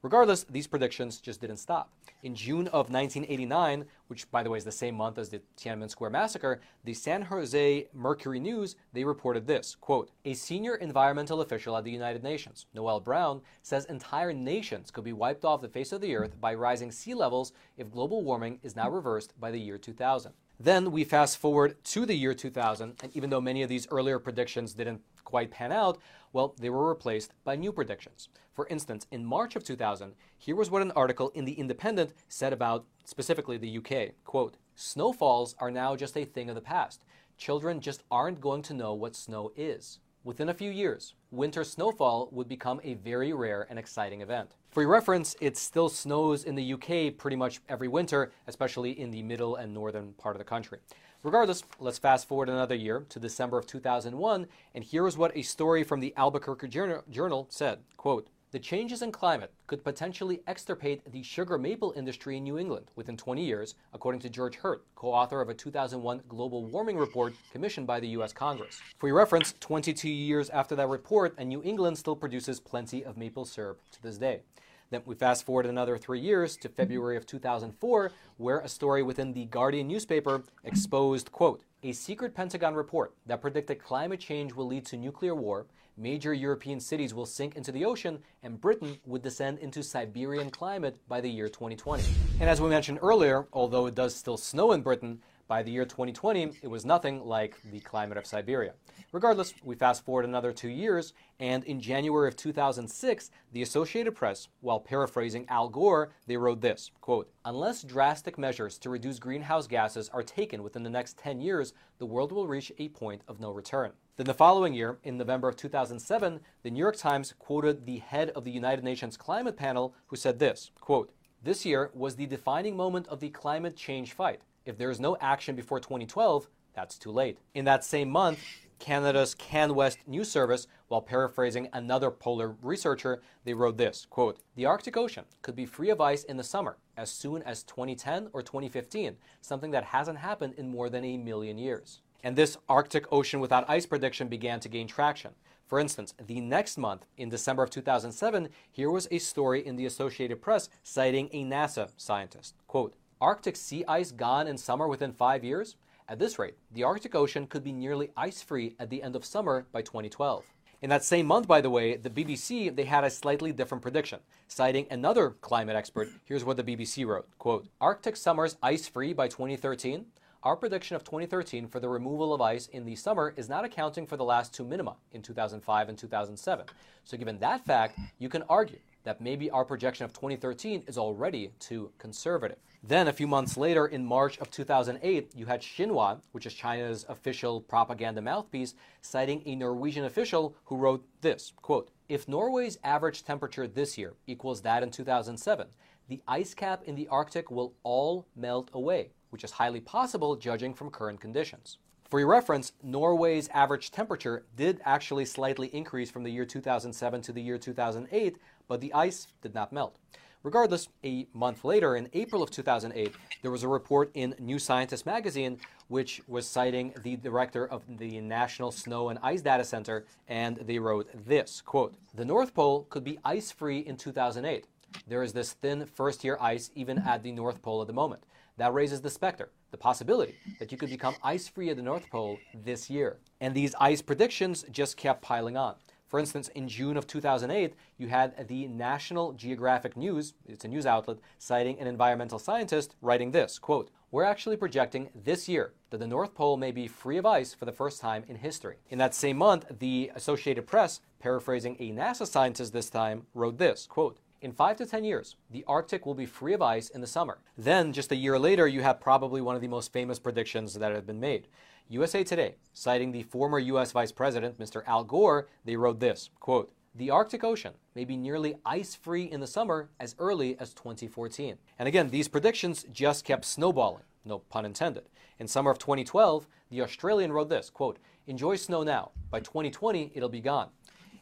Regardless, 0.02 0.44
these 0.44 0.68
predictions 0.68 1.20
just 1.20 1.42
didn't 1.42 1.58
stop. 1.58 1.92
In 2.24 2.36
June 2.36 2.68
of 2.68 2.90
1989, 2.90 3.86
which 4.08 4.30
by 4.32 4.44
the 4.44 4.50
way 4.50 4.58
is 4.58 4.64
the 4.64 4.72
same 4.72 4.96
month 4.96 5.18
as 5.18 5.30
the 5.30 5.42
Tiananmen 5.58 5.90
Square 5.90 6.12
massacre, 6.12 6.62
the 6.84 6.94
San 6.94 7.24
Jose 7.24 7.88
Mercury 7.94 8.40
News, 8.40 8.76
they 8.94 9.04
reported 9.04 9.48
this, 9.48 9.76
quote, 9.76 10.12
"A 10.26 10.34
senior 10.34 10.76
environmental 10.76 11.42
official 11.42 11.76
at 11.76 11.84
the 11.84 11.92
United 11.92 12.24
Nations, 12.24 12.66
Noel 12.74 13.00
Brown, 13.00 13.42
says 13.62 13.86
entire 13.86 14.34
nations 14.34 14.92
could 14.92 15.04
be 15.04 15.14
wiped 15.14 15.46
off 15.46 15.62
the 15.62 15.70
face 15.70 15.92
of 15.92 16.02
the 16.02 16.16
earth 16.16 16.40
by 16.40 16.54
rising 16.54 16.92
sea 16.92 17.14
levels 17.14 17.52
if 17.76 17.92
global 17.92 18.24
warming 18.24 18.60
is 18.64 18.76
not 18.76 18.94
reversed 18.94 19.40
by 19.40 19.52
the 19.52 19.60
year 19.60 19.78
2000." 19.78 20.34
Then 20.60 20.92
we 20.92 21.04
fast 21.04 21.38
forward 21.38 21.84
to 21.84 22.06
the 22.06 22.16
year 22.16 22.34
2000, 22.34 22.96
and 23.04 23.16
even 23.16 23.30
though 23.30 23.42
many 23.42 23.62
of 23.62 23.70
these 23.70 23.88
earlier 23.92 24.18
predictions 24.18 24.74
didn't 24.74 25.02
quite 25.24 25.52
pan 25.52 25.72
out, 25.72 26.00
well, 26.34 26.56
they 26.60 26.70
were 26.70 26.90
replaced 26.90 27.34
by 27.44 27.56
new 27.56 27.72
predictions. 27.72 28.30
For 28.54 28.68
instance, 28.68 29.06
in 29.12 29.26
March 29.26 29.56
of 29.56 29.64
2000, 29.64 30.14
here 30.38 30.56
was 30.56 30.72
what 30.72 30.82
an 30.82 30.92
article 30.92 31.30
in 31.36 31.46
The 31.46 31.60
Independent 31.60 32.14
said 32.28 32.54
about 32.54 32.86
specifically 33.06 33.58
the 33.58 33.78
UK. 33.78 34.14
Quote, 34.24 34.58
Snowfalls 34.76 35.56
are 35.60 35.72
now 35.72 35.96
just 35.96 36.18
a 36.18 36.26
thing 36.26 36.50
of 36.50 36.56
the 36.56 36.62
past. 36.62 37.04
Children 37.38 37.82
just 37.82 38.04
aren't 38.10 38.42
going 38.42 38.62
to 38.64 38.74
know 38.74 38.94
what 38.94 39.16
snow 39.16 39.52
is. 39.56 40.00
Within 40.24 40.50
a 40.50 40.54
few 40.54 40.72
years, 40.72 41.14
winter 41.32 41.64
snowfall 41.64 42.28
would 42.32 42.50
become 42.50 42.82
a 42.84 42.96
very 42.96 43.32
rare 43.32 43.66
and 43.70 43.80
exciting 43.80 44.22
event. 44.22 44.56
For 44.72 44.82
your 44.82 44.92
reference, 44.92 45.36
it 45.40 45.56
still 45.56 45.88
snows 45.88 46.44
in 46.44 46.56
the 46.56 46.74
UK 46.74 47.18
pretty 47.18 47.38
much 47.38 47.62
every 47.70 47.88
winter, 47.88 48.32
especially 48.48 49.00
in 49.00 49.10
the 49.10 49.24
middle 49.24 49.56
and 49.56 49.74
northern 49.74 50.14
part 50.14 50.36
of 50.36 50.40
the 50.40 50.44
country. 50.44 50.80
Regardless, 51.24 51.64
let's 51.80 51.98
fast 51.98 52.28
forward 52.28 52.48
another 52.48 52.76
year 52.76 53.04
to 53.10 53.20
December 53.20 53.58
of 53.58 53.66
2001, 53.66 54.46
and 54.76 54.84
here 54.84 55.08
is 55.08 55.18
what 55.18 55.36
a 55.36 55.42
story 55.42 55.84
from 55.84 56.00
the 56.00 56.14
Albuquerque 56.16 56.68
Journal 56.68 57.48
said, 57.50 57.80
quote, 57.98 58.28
The 58.52 58.60
changes 58.60 59.02
in 59.02 59.12
climate 59.12 59.52
could 59.66 59.84
potentially 59.84 60.42
extirpate 60.46 61.12
the 61.12 61.24
sugar 61.24 61.58
maple 61.58 61.92
industry 61.98 62.38
in 62.38 62.44
New 62.44 62.60
England 62.60 62.92
within 62.96 63.18
20 63.18 63.44
years, 63.44 63.74
according 63.94 64.22
to 64.22 64.30
George 64.30 64.58
Hurtt, 64.58 64.84
co 64.96 65.08
author 65.12 65.42
of 65.42 65.50
a 65.50 65.56
2001 65.56 66.22
global 66.30 66.64
warming 66.66 66.98
report 66.98 67.34
commissioned 67.52 67.88
by 67.88 68.00
the 68.00 68.10
U.S. 68.10 68.32
Congress. 68.32 68.80
For 69.00 69.08
your 69.08 69.18
reference, 69.18 69.56
22 69.60 70.08
years 70.08 70.52
after 70.52 70.76
that 70.76 70.88
report, 70.88 71.34
and 71.40 71.50
New 71.50 71.64
England 71.64 71.98
still 71.98 72.16
produces 72.16 72.60
plenty 72.60 73.04
of 73.04 73.18
maple 73.18 73.46
syrup 73.46 73.82
to 73.92 74.04
this 74.04 74.20
day. 74.20 74.42
Then 74.90 75.02
we 75.06 75.16
fast 75.16 75.46
forward 75.46 75.66
another 75.66 75.98
three 75.98 76.20
years 76.20 76.56
to 76.58 76.70
February 76.70 77.18
of 77.18 77.26
2004, 77.26 78.12
where 78.38 78.60
a 78.60 78.70
story 78.70 79.04
within 79.04 79.34
the 79.34 79.46
Guardian 79.46 79.88
newspaper 79.88 80.44
exposed, 80.64 81.32
quote, 81.32 81.62
a 81.84 81.92
secret 81.92 82.34
Pentagon 82.34 82.74
report 82.74 83.14
that 83.26 83.42
predicted 83.42 83.80
climate 83.80 84.20
change 84.20 84.54
will 84.54 84.66
lead 84.66 84.86
to 84.86 84.98
nuclear 84.98 85.36
war, 85.36 85.66
major 85.98 86.34
European 86.34 86.80
cities 86.80 87.14
will 87.14 87.26
sink 87.26 87.56
into 87.56 87.72
the 87.72 87.84
ocean, 87.84 88.20
and 88.44 88.62
Britain 88.62 88.98
would 89.06 89.22
descend 89.22 89.60
into 89.60 89.84
Siberian 89.84 90.50
climate 90.50 90.98
by 91.08 91.20
the 91.20 91.30
year 91.30 91.50
2020. 91.50 92.04
And 92.40 92.50
as 92.50 92.62
we 92.62 92.70
mentioned 92.70 93.00
earlier, 93.02 93.48
although 93.52 93.88
it 93.88 93.96
does 93.96 94.16
still 94.16 94.38
snow 94.38 94.72
in 94.72 94.82
Britain, 94.82 95.20
by 95.48 95.64
the 95.64 95.72
year 95.72 95.86
2020, 95.86 96.52
it 96.62 96.68
was 96.68 96.86
nothing 96.86 97.24
like 97.24 97.56
the 97.72 97.80
climate 97.80 98.18
of 98.18 98.26
Siberia. 98.26 98.74
Regardless, 99.12 99.54
we 99.64 99.76
fast 99.76 100.04
forward 100.04 100.26
another 100.26 100.52
two 100.52 100.70
years, 100.70 101.14
and 101.40 101.64
in 101.64 101.80
January 101.80 102.28
of 102.28 102.36
2006, 102.36 103.32
the 103.54 103.62
Associated 103.62 104.14
Press, 104.14 104.50
while 104.60 104.80
paraphrasing 104.80 105.46
Al 105.48 105.70
Gore, 105.70 106.12
they 106.26 106.38
wrote 106.38 106.62
this 106.62 106.92
quote, 107.00 107.32
Unless 107.46 107.84
drastic 107.84 108.38
measures 108.38 108.78
to 108.80 108.90
reduce 108.90 109.20
greenhouse 109.20 109.68
gases 109.68 110.10
are 110.10 110.24
taken 110.24 110.64
within 110.64 110.84
the 110.84 110.90
next 110.90 111.18
10 111.18 111.40
years, 111.40 111.74
the 112.00 112.06
world 112.06 112.32
will 112.32 112.48
reach 112.48 112.72
a 112.78 112.90
point 112.90 113.22
of 113.28 113.40
no 113.40 113.52
return. 113.52 113.94
Then 114.18 114.26
the 114.26 114.34
following 114.34 114.74
year, 114.74 114.98
in 115.04 115.18
November 115.18 115.48
of 115.48 115.56
2007, 115.56 116.40
the 116.64 116.72
New 116.72 116.80
York 116.80 116.98
Times 116.98 117.34
quoted 117.40 117.86
the 117.86 118.00
head 118.00 118.32
of 118.32 118.44
the 118.44 118.52
United 118.52 118.84
Nations 118.84 119.16
Climate 119.16 119.56
Panel, 119.56 119.94
who 120.08 120.16
said 120.16 120.40
this 120.40 120.72
quote, 120.82 121.14
This 121.42 121.66
year 121.66 121.92
was 121.94 122.16
the 122.16 122.26
defining 122.26 122.76
moment 122.76 123.08
of 123.08 123.20
the 123.20 123.30
climate 123.30 123.76
change 123.76 124.14
fight. 124.14 124.42
If 124.68 124.78
there 124.78 124.92
is 124.92 125.00
no 125.00 125.16
action 125.22 125.56
before 125.56 125.80
2012, 125.80 126.50
that's 126.74 126.98
too 126.98 127.12
late. 127.12 127.38
In 127.56 127.64
that 127.66 127.86
same 127.86 128.10
month, 128.10 128.40
Canada's 128.80 129.34
CanWest 129.34 129.98
News 130.06 130.30
Service, 130.30 130.68
while 130.90 131.02
paraphrasing 131.02 131.70
another 131.72 132.12
polar 132.12 132.58
researcher, 132.62 133.22
they 133.46 133.54
wrote 133.54 133.78
this 133.78 134.06
quote, 134.10 134.40
The 134.56 134.66
Arctic 134.66 134.98
Ocean 134.98 135.24
could 135.42 135.56
be 135.56 135.66
free 135.66 135.90
of 135.90 136.02
ice 136.02 136.26
in 136.26 136.36
the 136.36 136.44
summer 136.44 136.78
as 136.98 137.10
soon 137.10 137.42
as 137.44 137.64
2010 137.64 138.28
or 138.34 138.42
2015, 138.42 139.16
something 139.40 139.72
that 139.72 139.86
hasn't 139.86 140.18
happened 140.18 140.56
in 140.58 140.70
more 140.70 140.90
than 140.90 141.06
a 141.06 141.18
million 141.18 141.58
years. 141.58 142.02
And 142.22 142.36
this 142.36 142.58
Arctic 142.68 143.06
Ocean 143.10 143.40
without 143.40 143.70
ice 143.70 143.86
prediction 143.86 144.28
began 144.28 144.60
to 144.60 144.70
gain 144.70 144.88
traction. 144.88 145.32
For 145.66 145.80
instance, 145.80 146.14
the 146.26 146.42
next 146.42 146.78
month, 146.78 147.06
in 147.16 147.30
December 147.30 147.64
of 147.64 147.70
2007, 147.70 148.50
here 148.70 148.92
was 148.92 149.08
a 149.12 149.20
story 149.20 149.66
in 149.66 149.78
the 149.78 149.86
Associated 149.86 150.42
Press 150.42 150.70
citing 150.84 151.30
a 151.32 151.46
NASA 151.46 151.90
scientist. 151.96 152.56
Quote, 152.68 152.96
Arctic 153.20 153.56
sea 153.56 153.84
ice 153.88 154.12
gone 154.12 154.46
in 154.46 154.60
summer 154.60 154.88
within 154.88 155.12
five 155.12 155.44
years? 155.44 155.76
At 156.08 156.20
this 156.20 156.38
rate, 156.38 156.54
the 156.72 156.84
Arctic 156.84 157.16
Ocean 157.16 157.48
could 157.48 157.64
be 157.64 157.72
nearly 157.72 158.12
ice 158.16 158.44
free 158.44 158.76
at 158.80 158.92
the 158.92 159.02
end 159.02 159.16
of 159.16 159.26
summer 159.26 159.66
by 159.72 159.82
2012. 159.82 160.46
In 160.84 160.92
that 160.92 161.04
same 161.04 161.26
month, 161.26 161.48
by 161.48 161.60
the 161.60 161.70
way, 161.72 161.98
the 161.98 162.12
BBC 162.12 162.76
they 162.76 162.84
had 162.84 163.04
a 163.04 163.10
slightly 163.10 163.52
different 163.52 163.82
prediction, 163.82 164.20
citing 164.48 164.86
another 164.92 165.32
climate 165.42 165.76
expert. 165.76 166.10
Here's 166.26 166.46
what 166.46 166.58
the 166.58 166.64
BBC 166.64 167.08
wrote: 167.08 167.28
"Quote: 167.40 167.68
Arctic 167.82 168.16
summers 168.16 168.56
ice 168.62 168.88
free 168.88 169.14
by 169.14 169.28
2013. 169.28 170.06
Our 170.44 170.56
prediction 170.56 170.96
of 170.96 171.04
2013 171.04 171.68
for 171.68 171.80
the 171.80 171.90
removal 171.90 172.36
of 172.36 172.42
ice 172.42 172.68
in 172.68 172.86
the 172.86 172.96
summer 172.96 173.34
is 173.36 173.50
not 173.50 173.66
accounting 173.66 174.06
for 174.06 174.16
the 174.16 174.24
last 174.24 174.54
two 174.54 174.64
minima 174.64 174.96
in 175.12 175.24
2005 175.24 175.90
and 175.90 175.98
2007. 175.98 176.68
So, 177.04 177.18
given 177.18 177.40
that 177.40 177.66
fact, 177.66 177.98
you 178.20 178.30
can 178.30 178.44
argue 178.44 178.78
that 179.08 179.22
maybe 179.22 179.50
our 179.50 179.64
projection 179.64 180.04
of 180.04 180.12
2013 180.12 180.84
is 180.86 180.98
already 180.98 181.50
too 181.60 181.90
conservative. 181.98 182.58
Then, 182.84 183.08
a 183.08 183.14
few 183.14 183.26
months 183.26 183.56
later, 183.56 183.88
in 183.88 184.06
March 184.06 184.38
of 184.40 184.52
2008, 184.52 185.32
you 185.34 185.46
had 185.46 185.62
Xinhua, 185.62 186.20
which 186.34 186.46
is 186.46 186.54
China's 186.54 187.06
official 187.08 187.62
propaganda 187.62 188.22
mouthpiece, 188.22 188.76
citing 189.02 189.44
a 189.46 189.56
Norwegian 189.56 190.04
official 190.04 190.58
who 190.66 190.76
wrote 190.76 191.08
this 191.22 191.54
quote, 191.62 191.90
If 192.10 192.28
Norway's 192.28 192.80
average 192.84 193.24
temperature 193.24 193.66
this 193.66 193.98
year 193.98 194.14
equals 194.28 194.62
that 194.64 194.84
in 194.84 194.92
2007, 194.92 195.68
the 196.10 196.22
ice 196.28 196.54
cap 196.54 196.84
in 196.84 196.96
the 196.96 197.08
Arctic 197.08 197.50
will 197.50 197.76
all 197.84 198.28
melt 198.36 198.70
away, 198.74 199.12
which 199.30 199.46
is 199.46 199.52
highly 199.52 199.80
possible 199.80 200.36
judging 200.36 200.74
from 200.74 200.92
current 200.92 201.22
conditions. 201.22 201.78
For 202.10 202.20
your 202.20 202.30
reference, 202.30 202.72
Norway's 202.82 203.50
average 203.50 203.92
temperature 203.92 204.46
did 204.56 204.80
actually 204.86 205.26
slightly 205.26 205.68
increase 205.68 206.10
from 206.10 206.24
the 206.24 206.32
year 206.32 206.46
2007 206.46 207.22
to 207.24 207.34
the 207.34 207.42
year 207.42 207.58
2008, 207.58 208.38
but 208.68 208.82
the 208.82 208.94
ice 208.94 209.28
did 209.42 209.54
not 209.54 209.72
melt. 209.72 209.98
Regardless, 210.44 210.88
a 211.04 211.28
month 211.34 211.66
later, 211.66 211.96
in 211.96 212.10
April 212.14 212.42
of 212.42 212.52
2008, 212.52 213.14
there 213.42 213.52
was 213.52 213.64
a 213.64 213.68
report 213.68 214.12
in 214.14 214.36
New 214.40 214.60
Scientist 214.60 215.06
magazine 215.06 215.60
which 215.88 216.22
was 216.28 216.48
citing 216.48 216.94
the 217.04 217.16
director 217.16 217.66
of 217.66 217.84
the 217.98 218.20
National 218.22 218.72
Snow 218.72 219.10
and 219.10 219.20
Ice 219.24 219.42
Data 219.42 219.64
Center, 219.64 220.06
and 220.28 220.58
they 220.58 220.80
wrote 220.80 221.10
this 221.28 221.62
quote, 221.62 221.96
The 222.14 222.26
North 222.26 222.54
Pole 222.54 222.86
could 222.90 223.04
be 223.04 223.20
ice 223.24 223.52
free 223.52 223.80
in 223.80 223.98
2008. 223.98 224.68
There 225.08 225.24
is 225.24 225.34
this 225.34 225.54
thin 225.54 225.86
first 225.86 226.24
year 226.24 226.38
ice 226.40 226.72
even 226.76 227.00
at 227.00 227.24
the 227.24 227.32
North 227.32 227.62
Pole 227.62 227.82
at 227.82 227.88
the 227.88 227.94
moment. 227.94 228.24
That 228.58 228.74
raises 228.74 229.02
the 229.02 229.10
specter, 229.10 229.50
the 229.72 229.78
possibility 229.78 230.36
that 230.60 230.72
you 230.72 230.78
could 230.78 230.90
become 230.90 231.16
ice 231.24 231.48
free 231.48 231.70
at 231.70 231.78
the 231.78 231.84
North 231.84 232.10
Pole 232.10 232.38
this 232.54 232.90
year. 232.90 233.18
And 233.40 233.54
these 233.54 233.76
ice 233.80 234.02
predictions 234.02 234.66
just 234.72 234.98
kept 234.98 235.22
piling 235.22 235.56
on. 235.56 235.76
For 236.08 236.20
instance, 236.20 236.48
in 236.50 236.70
June 236.70 236.96
of 236.96 237.06
2008, 237.06 237.74
you 237.98 238.08
had 238.08 238.48
the 238.48 238.68
National 238.68 239.34
Geographic 239.34 239.98
News, 239.98 240.34
it's 240.46 240.64
a 240.64 240.68
news 240.70 240.86
outlet, 240.86 241.18
citing 241.38 241.78
an 241.80 241.88
environmental 241.88 242.40
scientist 242.40 242.96
writing 243.02 243.32
this 243.32 243.60
quote, 243.60 243.92
We're 244.10 244.24
actually 244.24 244.56
projecting 244.56 245.10
this 245.14 245.50
year 245.50 245.74
that 245.90 245.98
the 245.98 246.08
North 246.08 246.34
Pole 246.34 246.56
may 246.56 246.72
be 246.72 246.88
free 246.88 247.18
of 247.18 247.26
ice 247.26 247.54
for 247.54 247.66
the 247.66 247.74
first 247.74 248.00
time 248.00 248.24
in 248.30 248.38
history. 248.38 248.78
In 248.90 248.98
that 249.00 249.14
same 249.14 249.38
month, 249.38 249.66
the 249.80 250.10
Associated 250.16 250.66
Press, 250.66 251.02
paraphrasing 251.20 251.76
a 251.80 251.92
NASA 251.92 252.26
scientist 252.26 252.72
this 252.72 252.90
time, 252.90 253.28
wrote 253.34 253.58
this 253.58 253.86
quote, 253.86 254.20
in 254.40 254.52
five 254.52 254.78
to 254.78 254.86
10 254.86 255.04
years, 255.04 255.36
the 255.50 255.66
Arctic 255.68 256.06
will 256.06 256.14
be 256.14 256.28
free 256.28 256.54
of 256.54 256.62
ice 256.62 256.90
in 256.90 257.02
the 257.02 257.08
summer. 257.08 257.40
Then, 257.58 257.92
just 257.92 258.12
a 258.12 258.16
year 258.16 258.38
later, 258.38 258.68
you 258.68 258.82
have 258.82 259.02
probably 259.02 259.42
one 259.42 259.56
of 259.56 259.62
the 259.62 259.68
most 259.68 259.92
famous 259.92 260.20
predictions 260.20 260.76
that 260.76 260.94
have 260.94 261.08
been 261.08 261.20
made. 261.20 261.48
USA 261.90 262.22
Today, 262.22 262.56
citing 262.74 263.14
the 263.14 263.24
former 263.24 263.60
US 263.60 263.94
Vice 263.94 264.12
President, 264.12 264.60
Mr. 264.60 264.84
Al 264.86 265.06
Gore, 265.06 265.48
they 265.64 265.78
wrote 265.78 266.02
this 266.02 266.30
quote, 266.42 266.74
the 266.94 267.10
Arctic 267.10 267.46
Ocean 267.46 267.76
may 267.96 268.04
be 268.04 268.18
nearly 268.18 268.56
ice 268.66 268.94
free 268.94 269.24
in 269.24 269.40
the 269.40 269.48
summer 269.48 269.90
as 269.98 270.16
early 270.20 270.60
as 270.60 270.74
2014. 270.74 271.58
And 271.80 271.88
again, 271.88 272.10
these 272.10 272.28
predictions 272.28 272.86
just 272.92 273.24
kept 273.24 273.46
snowballing, 273.46 274.04
no 274.26 274.40
pun 274.40 274.66
intended. 274.66 275.04
In 275.40 275.48
summer 275.48 275.72
of 275.72 275.78
2012, 275.78 276.48
the 276.70 276.82
Australian 276.82 277.32
wrote 277.32 277.48
this 277.48 277.70
quote, 277.70 278.00
Enjoy 278.26 278.58
snow 278.58 278.84
now. 278.84 279.12
By 279.30 279.40
2020, 279.40 280.12
it'll 280.14 280.28
be 280.28 280.42
gone. 280.42 280.70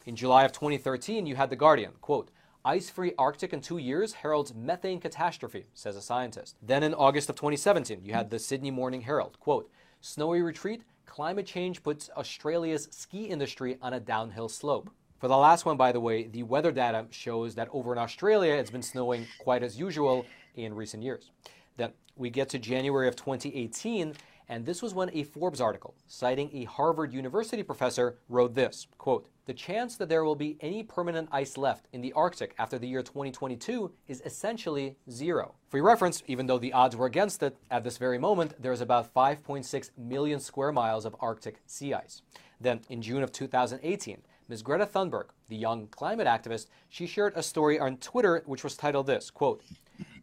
In 0.07 0.16
July 0.16 0.45
of 0.45 0.51
2013, 0.51 1.28
you 1.28 1.36
had 1.36 1.51
The 1.51 1.55
Guardian, 1.55 1.91
quote, 2.01 2.32
Ice 2.63 2.89
free 2.89 3.13
Arctic 3.20 3.53
in 3.53 3.61
two 3.61 3.78
years 3.78 4.13
heralds 4.13 4.55
methane 4.55 4.99
catastrophe, 4.99 5.66
says 5.76 5.95
a 5.95 6.01
scientist. 6.01 6.55
Then 6.63 6.82
in 6.82 6.95
August 6.95 7.30
of 7.30 7.36
2017, 7.36 7.99
you 8.03 8.13
had 8.13 8.32
the 8.32 8.39
Sydney 8.39 8.72
Morning 8.72 9.01
Herald, 9.01 9.39
quote, 9.39 9.70
Snowy 10.05 10.43
retreat, 10.43 10.83
climate 11.07 11.47
change 11.47 11.81
puts 11.81 12.11
Australia's 12.15 12.87
ski 12.91 13.23
industry 13.23 13.79
on 13.81 13.95
a 13.95 13.99
downhill 13.99 14.47
slope. 14.47 14.91
For 15.17 15.27
the 15.27 15.35
last 15.35 15.65
one, 15.65 15.77
by 15.77 15.91
the 15.91 15.99
way, 15.99 16.27
the 16.27 16.43
weather 16.43 16.71
data 16.71 17.07
shows 17.09 17.55
that 17.55 17.69
over 17.71 17.91
in 17.91 17.97
Australia, 17.97 18.53
it's 18.53 18.69
been 18.69 18.83
snowing 18.83 19.25
quite 19.39 19.63
as 19.63 19.79
usual 19.79 20.27
in 20.53 20.75
recent 20.75 21.01
years. 21.01 21.31
Then 21.77 21.91
we 22.15 22.29
get 22.29 22.49
to 22.49 22.59
January 22.59 23.07
of 23.07 23.15
2018, 23.15 24.13
and 24.47 24.63
this 24.63 24.83
was 24.83 24.93
when 24.93 25.09
a 25.11 25.23
Forbes 25.23 25.59
article, 25.59 25.95
citing 26.05 26.51
a 26.53 26.65
Harvard 26.65 27.11
University 27.11 27.63
professor, 27.63 28.19
wrote 28.29 28.53
this 28.53 28.85
quote, 28.99 29.27
The 29.45 29.53
chance 29.53 29.95
that 29.97 30.09
there 30.09 30.23
will 30.23 30.35
be 30.35 30.57
any 30.59 30.81
permanent 30.81 31.29
ice 31.31 31.55
left 31.55 31.87
in 31.93 32.01
the 32.01 32.13
Arctic 32.13 32.55
after 32.57 32.79
the 32.79 32.87
year 32.87 33.03
2022 33.03 33.91
is 34.07 34.23
essentially 34.25 34.97
zero. 35.07 35.53
For 35.69 35.77
your 35.77 35.85
reference, 35.85 36.23
even 36.25 36.47
though 36.47 36.57
the 36.57 36.73
odds 36.73 36.95
were 36.95 37.05
against 37.05 37.43
it, 37.43 37.55
at 37.69 37.83
this 37.83 37.99
very 37.99 38.17
moment, 38.17 38.59
there 38.59 38.71
is 38.71 38.81
about 38.81 39.13
5.6 39.13 39.91
million 39.99 40.39
square 40.39 40.71
miles 40.71 41.05
of 41.05 41.15
Arctic 41.19 41.61
sea 41.67 41.93
ice. 41.93 42.23
Then, 42.59 42.81
in 42.89 43.03
June 43.03 43.21
of 43.21 43.31
2018, 43.31 44.23
Ms. 44.47 44.63
Greta 44.63 44.87
Thunberg, 44.87 45.25
the 45.47 45.55
young 45.55 45.87
climate 45.89 46.25
activist, 46.27 46.65
she 46.89 47.05
shared 47.05 47.33
a 47.35 47.43
story 47.43 47.79
on 47.79 47.97
Twitter 47.97 48.41
which 48.47 48.63
was 48.63 48.75
titled 48.75 49.05
this 49.05 49.29
quote, 49.29 49.63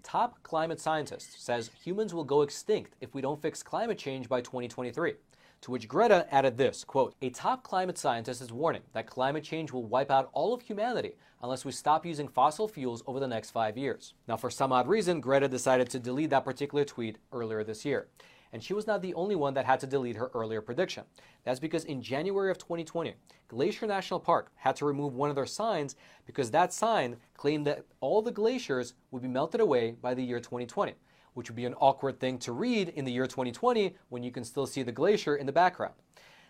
top 0.02 0.42
climate 0.42 0.80
scientist 0.80 1.40
says 1.40 1.70
humans 1.84 2.12
will 2.12 2.24
go 2.24 2.42
extinct 2.42 2.96
if 3.00 3.14
we 3.14 3.20
don't 3.20 3.40
fix 3.40 3.62
climate 3.62 3.98
change 3.98 4.28
by 4.28 4.40
2023. 4.40 5.14
To 5.62 5.70
which 5.70 5.86
Greta 5.86 6.26
added 6.34 6.56
this 6.56 6.82
quote, 6.82 7.14
A 7.22 7.30
top 7.30 7.62
climate 7.62 7.96
scientist 7.96 8.42
is 8.42 8.50
warning 8.50 8.82
that 8.94 9.06
climate 9.06 9.44
change 9.44 9.70
will 9.70 9.84
wipe 9.84 10.10
out 10.10 10.28
all 10.32 10.52
of 10.52 10.62
humanity 10.62 11.12
unless 11.40 11.64
we 11.64 11.70
stop 11.70 12.04
using 12.04 12.26
fossil 12.26 12.66
fuels 12.66 13.04
over 13.06 13.20
the 13.20 13.28
next 13.28 13.52
five 13.52 13.78
years. 13.78 14.14
Now, 14.26 14.36
for 14.36 14.50
some 14.50 14.72
odd 14.72 14.88
reason, 14.88 15.20
Greta 15.20 15.46
decided 15.46 15.88
to 15.90 16.00
delete 16.00 16.30
that 16.30 16.44
particular 16.44 16.84
tweet 16.84 17.18
earlier 17.30 17.62
this 17.62 17.84
year. 17.84 18.08
And 18.52 18.60
she 18.60 18.74
was 18.74 18.88
not 18.88 19.02
the 19.02 19.14
only 19.14 19.36
one 19.36 19.54
that 19.54 19.64
had 19.64 19.78
to 19.80 19.86
delete 19.86 20.16
her 20.16 20.32
earlier 20.34 20.60
prediction. 20.60 21.04
That's 21.44 21.60
because 21.60 21.84
in 21.84 22.02
January 22.02 22.50
of 22.50 22.58
2020, 22.58 23.14
Glacier 23.46 23.86
National 23.86 24.18
Park 24.18 24.50
had 24.56 24.74
to 24.76 24.84
remove 24.84 25.14
one 25.14 25.30
of 25.30 25.36
their 25.36 25.46
signs 25.46 25.94
because 26.26 26.50
that 26.50 26.72
sign 26.72 27.16
claimed 27.36 27.68
that 27.68 27.84
all 28.00 28.20
the 28.20 28.32
glaciers 28.32 28.94
would 29.12 29.22
be 29.22 29.28
melted 29.28 29.60
away 29.60 29.92
by 29.92 30.12
the 30.12 30.24
year 30.24 30.40
2020, 30.40 30.94
which 31.34 31.48
would 31.48 31.56
be 31.56 31.64
an 31.64 31.74
awkward 31.74 32.20
thing 32.20 32.38
to 32.38 32.52
read 32.52 32.88
in 32.90 33.04
the 33.04 33.12
year 33.12 33.26
2020 33.26 33.94
when 34.08 34.22
you 34.22 34.30
can 34.30 34.44
still 34.44 34.66
see 34.66 34.82
the 34.82 34.92
glacier 34.92 35.36
in 35.36 35.46
the 35.46 35.52
background. 35.52 35.94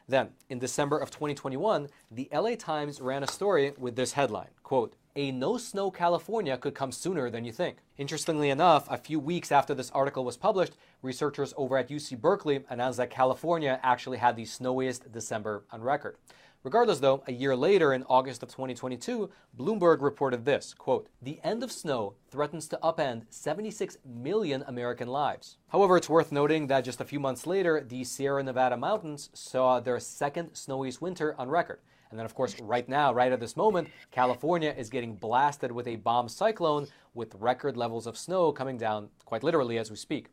Then, 0.09 0.31
in 0.49 0.59
December 0.59 0.99
of 0.99 1.11
2021, 1.11 1.89
the 2.11 2.29
LA 2.33 2.55
Times 2.57 3.01
ran 3.01 3.23
a 3.23 3.27
story 3.27 3.73
with 3.79 3.97
this 3.97 4.13
headline, 4.13 4.51
quote, 4.63 4.95
a 5.15 5.31
no 5.31 5.59
snow 5.59 5.91
California 5.91 6.57
could 6.57 6.75
come 6.75 6.91
sooner 6.91 7.29
than 7.29 7.45
you 7.45 7.53
think. 7.53 7.77
Interestingly 7.99 8.49
enough, 8.51 8.91
a 8.91 8.97
few 8.97 9.21
weeks 9.21 9.53
after 9.53 9.75
this 9.75 9.91
article 9.91 10.25
was 10.25 10.39
published, 10.39 10.77
researchers 11.03 11.53
over 11.57 11.77
at 11.77 11.91
UC 11.91 12.19
Berkeley 12.21 12.65
announced 12.71 12.97
that 12.97 13.11
California 13.11 13.79
actually 13.83 14.19
had 14.19 14.37
the 14.37 14.47
snowiest 14.47 15.13
December 15.13 15.65
on 15.71 15.83
record. 15.83 16.17
Regardless, 16.65 17.01
though, 17.01 17.25
a 17.27 17.33
year 17.33 17.57
later, 17.57 17.93
in 17.93 18.05
August 18.05 18.45
of 18.45 18.49
2022, 18.51 19.29
Bloomberg 19.59 20.01
reported 20.01 20.45
this 20.45 20.75
quote, 20.75 21.09
The 21.21 21.41
end 21.43 21.65
of 21.65 21.73
snow 21.73 22.15
threatens 22.31 22.69
to 22.69 22.79
upend 22.85 23.25
76 23.31 23.99
million 24.07 24.63
American 24.69 25.09
lives. 25.09 25.57
However, 25.71 25.97
it's 25.97 26.09
worth 26.09 26.31
noting 26.31 26.69
that 26.69 26.85
just 26.85 27.01
a 27.01 27.05
few 27.05 27.19
months 27.19 27.49
later, 27.49 27.81
the 27.81 28.05
Sierra 28.05 28.45
Nevada 28.45 28.77
mountains 28.77 29.31
saw 29.35 29.81
their 29.81 29.99
second 29.99 30.55
snowiest 30.55 31.03
winter 31.03 31.35
on 31.37 31.49
record. 31.49 31.81
And 32.11 32.19
then, 32.19 32.27
of 32.27 32.35
course, 32.35 32.55
right 32.61 32.89
now, 32.89 33.13
right 33.13 33.33
at 33.33 33.41
this 33.41 33.57
moment, 33.57 33.89
California 34.13 34.73
is 34.77 34.89
getting 34.89 35.17
blasted 35.17 35.73
with 35.73 35.89
a 35.89 35.97
bomb 35.97 36.29
cyclone 36.29 36.87
with 37.15 37.35
record 37.41 37.77
levels 37.77 38.07
of 38.07 38.17
snow 38.17 38.53
coming 38.53 38.77
down 38.77 39.09
quite 39.25 39.43
literally 39.43 39.79
as 39.79 39.91
we 39.91 39.97
speak. 39.97 40.29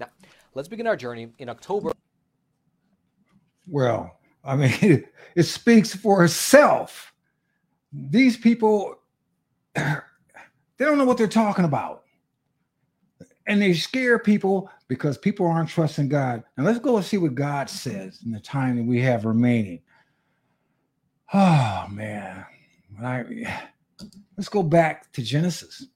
Now, 0.00 0.08
let's 0.54 0.68
begin 0.68 0.86
our 0.86 0.96
journey 0.96 1.28
in 1.38 1.50
October. 1.50 1.92
Well, 3.68 4.16
I 4.44 4.56
mean, 4.56 5.04
it 5.34 5.42
speaks 5.44 5.94
for 5.94 6.24
itself. 6.24 7.12
These 7.92 8.36
people, 8.36 8.96
they 9.74 10.00
don't 10.78 10.98
know 10.98 11.04
what 11.04 11.18
they're 11.18 11.28
talking 11.28 11.64
about. 11.64 12.04
And 13.46 13.60
they 13.60 13.74
scare 13.74 14.20
people 14.20 14.70
because 14.86 15.18
people 15.18 15.46
aren't 15.46 15.68
trusting 15.68 16.08
God. 16.08 16.44
Now 16.56 16.64
let's 16.64 16.78
go 16.78 16.96
and 16.96 17.04
see 17.04 17.18
what 17.18 17.34
God 17.34 17.68
says 17.68 18.20
in 18.24 18.30
the 18.30 18.38
time 18.38 18.76
that 18.76 18.84
we 18.84 19.00
have 19.00 19.24
remaining. 19.24 19.80
Oh 21.34 21.86
man. 21.90 22.44
I, 23.02 23.24
let's 24.36 24.50
go 24.50 24.62
back 24.62 25.10
to 25.14 25.22
Genesis. 25.22 25.86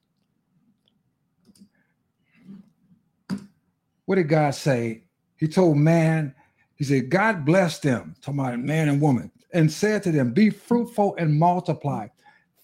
What 4.07 4.15
did 4.15 4.29
God 4.29 4.55
say? 4.55 5.03
He 5.37 5.47
told 5.47 5.77
man, 5.77 6.35
he 6.77 6.85
said, 6.85 7.11
God 7.11 7.45
blessed 7.45 7.83
them, 7.83 8.15
talking 8.21 8.41
about 8.41 8.59
man 8.61 8.89
and 8.89 9.01
woman, 9.01 9.31
and 9.53 9.73
said 9.73 10.03
to 10.05 10.13
them, 10.13 10.33
Be 10.33 10.51
fruitful 10.51 11.17
and 11.17 11.39
multiply, 11.39 12.09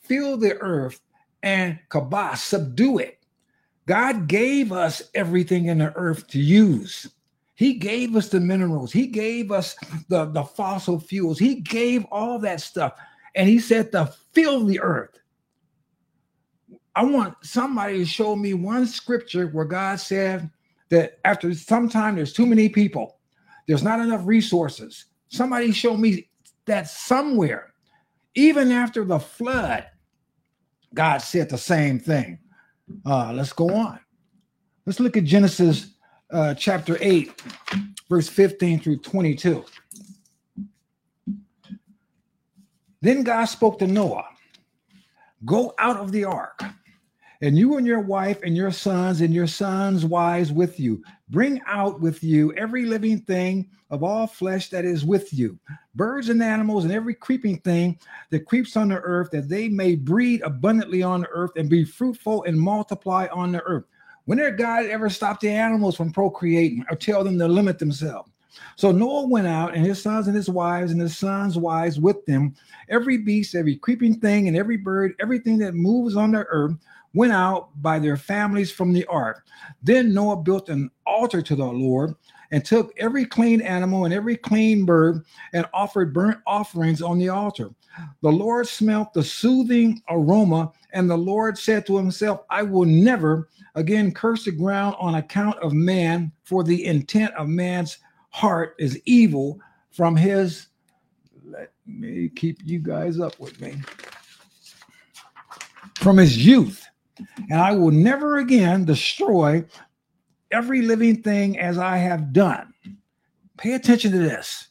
fill 0.03 0.37
the 0.37 0.57
earth 0.59 1.01
and 1.43 1.79
kabah, 1.91 2.37
subdue 2.37 2.99
it. 2.99 3.19
God 3.87 4.29
gave 4.29 4.71
us 4.71 5.03
everything 5.15 5.67
in 5.67 5.79
the 5.79 5.93
earth 5.97 6.29
to 6.29 6.39
use. 6.39 7.11
He 7.55 7.75
gave 7.75 8.15
us 8.17 8.29
the 8.29 8.41
minerals. 8.41 8.93
He 8.93 9.07
gave 9.07 9.51
us 9.51 9.77
the, 10.09 10.27
the 10.27 10.45
fossil 10.45 11.01
fuels. 11.01 11.39
He 11.39 11.57
gave 11.57 12.05
all 12.07 12.39
that 12.41 12.61
stuff. 12.61 12.95
And 13.35 13.49
he 13.49 13.59
said 13.59 13.93
to 13.93 14.13
fill 14.33 14.65
the 14.65 14.81
earth. 14.81 15.19
I 16.95 17.05
want 17.05 17.35
somebody 17.43 17.99
to 17.99 18.05
show 18.05 18.37
me 18.37 18.55
one 18.55 18.87
scripture 18.87 19.47
where 19.49 19.65
God 19.65 19.99
said 19.99 20.51
that 20.91 21.19
after 21.25 21.55
some 21.55 21.89
time 21.89 22.17
there's 22.17 22.35
too 22.35 22.47
many 22.47 22.69
people 22.69 23.19
there's 23.67 23.83
not 23.83 24.01
enough 24.01 24.23
resources. 24.25 25.07
Somebody 25.29 25.73
show 25.73 25.97
me 25.97 26.29
that 26.67 26.89
somewhere, 26.89 27.73
even 28.35 28.71
after 28.71 29.05
the 29.05 29.19
flood, 29.19 29.87
God 30.95 31.19
said 31.19 31.49
the 31.49 31.59
same 31.59 31.99
thing. 31.99 32.39
Uh, 33.07 33.33
let's 33.33 33.53
go 33.53 33.71
on. 33.71 33.99
Let's 34.85 35.01
look 35.01 35.17
at 35.17 35.25
Genesis 35.25 35.95
uh, 36.31 36.55
chapter 36.55 36.99
8, 37.01 37.43
verse 38.09 38.29
15 38.29 38.81
through 38.81 38.99
22. 38.99 39.65
Then 43.01 43.23
God 43.23 43.45
spoke 43.47 43.79
to 43.81 43.87
Noah 43.87 44.27
Go 45.45 45.75
out 45.79 45.97
of 45.97 46.13
the 46.13 46.25
ark 46.25 46.63
and 47.43 47.59
you 47.59 47.77
and 47.77 47.85
your 47.85 48.01
wife 48.01 48.41
and 48.45 48.57
your 48.57 48.71
sons 48.71 49.21
and 49.21 49.35
your 49.35 49.49
sons' 49.49 50.07
wives 50.07 50.53
with 50.53 50.79
you. 50.79 51.03
Bring 51.29 51.61
out 51.67 52.01
with 52.01 52.23
you 52.23 52.55
every 52.55 52.87
living 52.87 53.19
thing 53.19 53.69
of 53.91 54.05
all 54.05 54.29
flesh 54.29 54.71
that 54.71 54.85
is 54.85 55.05
with 55.05 55.35
you, 55.35 55.59
birds 55.97 56.29
and 56.29 56.41
animals, 56.41 56.85
and 56.85 56.93
every 56.93 57.15
creeping 57.15 57.59
thing 57.59 57.99
that 58.31 58.47
creeps 58.47 58.77
on 58.77 58.89
the 58.89 59.01
earth, 59.01 59.31
that 59.33 59.49
they 59.49 59.69
may 59.69 59.97
breed 59.97 60.41
abundantly 60.43 61.03
on 61.03 61.23
the 61.23 61.29
earth 61.31 61.51
and 61.57 61.69
be 61.69 61.85
fruitful 61.85 62.45
and 62.45 62.59
multiply 62.59 63.27
on 63.33 63.51
the 63.51 63.63
earth. 63.63 63.85
When 64.27 64.39
did 64.39 64.57
God 64.57 64.87
ever 64.87 65.11
stop 65.11 65.41
the 65.41 65.51
animals 65.51 65.97
from 65.97 66.13
procreating 66.13 66.85
or 66.89 66.97
tell 66.97 67.25
them 67.25 67.41
to 67.41 67.49
limit 67.49 67.81
themselves? 67.81 68.31
So 68.77 68.93
Noah 68.93 69.27
went 69.27 69.49
out, 69.49 69.75
and 69.75 69.85
his 69.85 70.01
sons 70.01 70.29
and 70.29 70.37
his 70.37 70.49
wives 70.49 70.93
and 70.93 71.01
his 71.01 71.17
sons' 71.17 71.59
wives 71.59 71.99
with 71.99 72.25
them, 72.27 72.55
every 72.89 73.17
beast, 73.17 73.55
every 73.55 73.77
creeping 73.77 74.21
thing, 74.21 74.47
and 74.47 74.57
every 74.57 74.77
bird, 74.77 75.15
everything 75.21 75.59
that 75.59 75.75
moves 75.75 76.15
on 76.15 76.31
the 76.31 76.45
earth 76.45 76.77
went 77.15 77.33
out 77.33 77.71
by 77.83 77.99
their 77.99 78.17
families 78.17 78.73
from 78.73 78.93
the 78.93 79.05
ark. 79.07 79.47
Then 79.83 80.15
Noah 80.15 80.43
built 80.43 80.69
an 80.69 80.91
altar 81.07 81.43
to 81.43 81.55
the 81.55 81.65
Lord 81.65 82.15
and 82.51 82.65
took 82.65 82.93
every 82.99 83.25
clean 83.25 83.61
animal 83.61 84.05
and 84.05 84.15
every 84.15 84.37
clean 84.37 84.85
bird 84.85 85.25
and 85.53 85.67
offered 85.73 86.13
burnt 86.13 86.39
offerings 86.47 87.03
on 87.03 87.19
the 87.19 87.29
altar. 87.29 87.71
The 88.23 88.31
Lord 88.31 88.67
smelt 88.69 89.13
the 89.13 89.23
soothing 89.23 90.03
aroma, 90.09 90.73
and 90.93 91.09
the 91.09 91.17
Lord 91.17 91.59
said 91.59 91.87
to 91.87 91.97
himself, 91.97 92.41
I 92.51 92.63
will 92.63 92.85
never 92.85 93.49
again 93.75 94.13
curse 94.13 94.45
the 94.45 94.53
ground 94.53 94.97
on 94.99 95.17
account 95.17 95.59
of 95.59 95.73
man, 95.73 96.33
for 96.45 96.63
the 96.63 96.85
intent 96.85 97.35
of 97.35 97.49
man's 97.49 97.99
heart 98.31 98.75
is 98.79 99.01
evil 99.05 99.59
from 99.91 100.17
his. 100.17 100.69
Let 101.45 101.73
me 101.87 102.31
keep 102.35 102.59
you 102.65 102.79
guys 102.79 103.21
up 103.21 103.39
with 103.39 103.61
me. 103.61 103.77
From 105.97 106.17
his 106.17 106.45
youth 106.45 106.87
and 107.19 107.61
I 107.61 107.73
will 107.73 107.91
never 107.91 108.39
again 108.39 108.85
destroy 108.85 109.65
every 110.51 110.83
living 110.83 111.23
thing 111.23 111.59
as 111.59 111.79
I 111.79 111.97
have 111.99 112.33
done. 112.33 112.73
Pay 113.57 113.75
attention 113.75 114.13
to 114.13 114.19
this. 114.19 114.69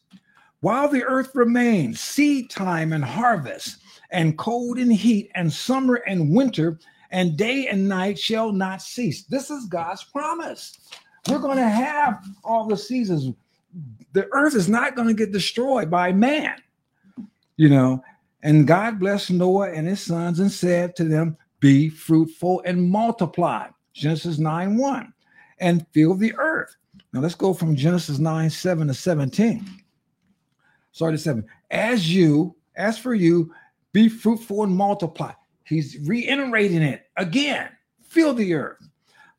While 0.62 0.90
the 0.90 1.04
earth 1.04 1.32
remains, 1.34 2.00
seed 2.00 2.50
time 2.50 2.94
and 2.94 3.04
harvest, 3.04 3.78
and 4.12 4.38
cold 4.38 4.78
and 4.78 4.94
heat, 4.94 5.32
and 5.34 5.52
summer 5.52 5.96
and 6.08 6.36
winter, 6.36 6.80
and 7.12 7.38
day 7.38 7.68
and 7.68 7.88
night 7.88 8.20
shall 8.20 8.52
not 8.52 8.82
cease. 8.82 9.24
This 9.24 9.50
is 9.50 9.66
God's 9.66 10.04
promise. 10.04 10.78
We're 11.28 11.40
going 11.40 11.58
to 11.58 11.70
have 11.70 12.24
all 12.44 12.68
the 12.68 12.78
seasons. 12.78 13.34
The 14.14 14.28
earth 14.34 14.56
is 14.56 14.70
not 14.70 14.96
going 14.96 15.08
to 15.08 15.14
get 15.14 15.32
destroyed 15.32 15.90
by 15.90 16.12
man, 16.12 16.56
you 17.58 17.70
know. 17.70 18.04
And 18.44 18.68
God 18.68 19.00
blessed 19.00 19.32
Noah 19.32 19.72
and 19.72 19.88
his 19.88 20.02
sons 20.02 20.40
and 20.40 20.52
said 20.52 20.96
to 20.96 21.04
them, 21.04 21.38
be 21.62 21.88
fruitful 21.88 22.62
and 22.66 22.90
multiply. 22.90 23.68
Genesis 23.94 24.38
9 24.38 24.76
1. 24.76 25.14
And 25.60 25.88
fill 25.94 26.16
the 26.16 26.34
earth. 26.38 26.76
Now 27.14 27.22
let's 27.22 27.36
go 27.36 27.54
from 27.54 27.76
Genesis 27.76 28.20
9 28.20 28.50
7 28.50 28.88
to 28.88 28.94
17. 28.94 29.66
Sorry 30.92 31.14
to 31.14 31.18
7. 31.18 31.46
As 31.70 32.14
you, 32.14 32.56
as 32.76 32.98
for 32.98 33.14
you, 33.14 33.54
be 33.94 34.10
fruitful 34.10 34.64
and 34.64 34.76
multiply. 34.76 35.32
He's 35.64 35.98
reiterating 36.06 36.82
it 36.82 37.08
again. 37.16 37.70
Fill 38.04 38.34
the 38.34 38.54
earth, 38.54 38.90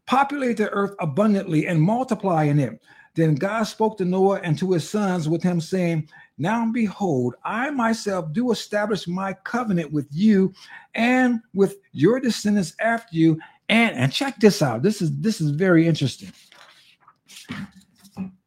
populate 0.07 0.57
the 0.57 0.71
earth 0.71 0.95
abundantly, 0.99 1.67
and 1.67 1.81
multiply 1.81 2.45
in 2.45 2.59
it. 2.59 2.81
Then 3.15 3.35
God 3.35 3.65
spoke 3.65 3.99
to 3.99 4.07
Noah 4.07 4.41
and 4.43 4.59
to 4.59 4.73
his 4.73 4.89
sons 4.89 5.29
with 5.29 5.43
him, 5.43 5.61
saying, 5.61 6.09
now 6.39 6.71
behold, 6.71 7.35
I 7.45 7.71
myself 7.71 8.33
do 8.33 8.51
establish 8.53 9.07
my 9.07 9.35
covenant 9.45 9.93
with 9.93 10.09
you 10.11 10.53
and 10.95 11.41
with 11.55 11.77
your 11.93 12.21
descendants 12.21 12.75
after 12.81 13.17
you. 13.17 13.39
And, 13.69 13.97
and 13.97 14.13
check 14.13 14.39
this 14.41 14.61
out. 14.63 14.83
This 14.83 15.01
is 15.01 15.17
this 15.21 15.41
is 15.41 15.51
very 15.51 15.87
interesting. 15.87 16.33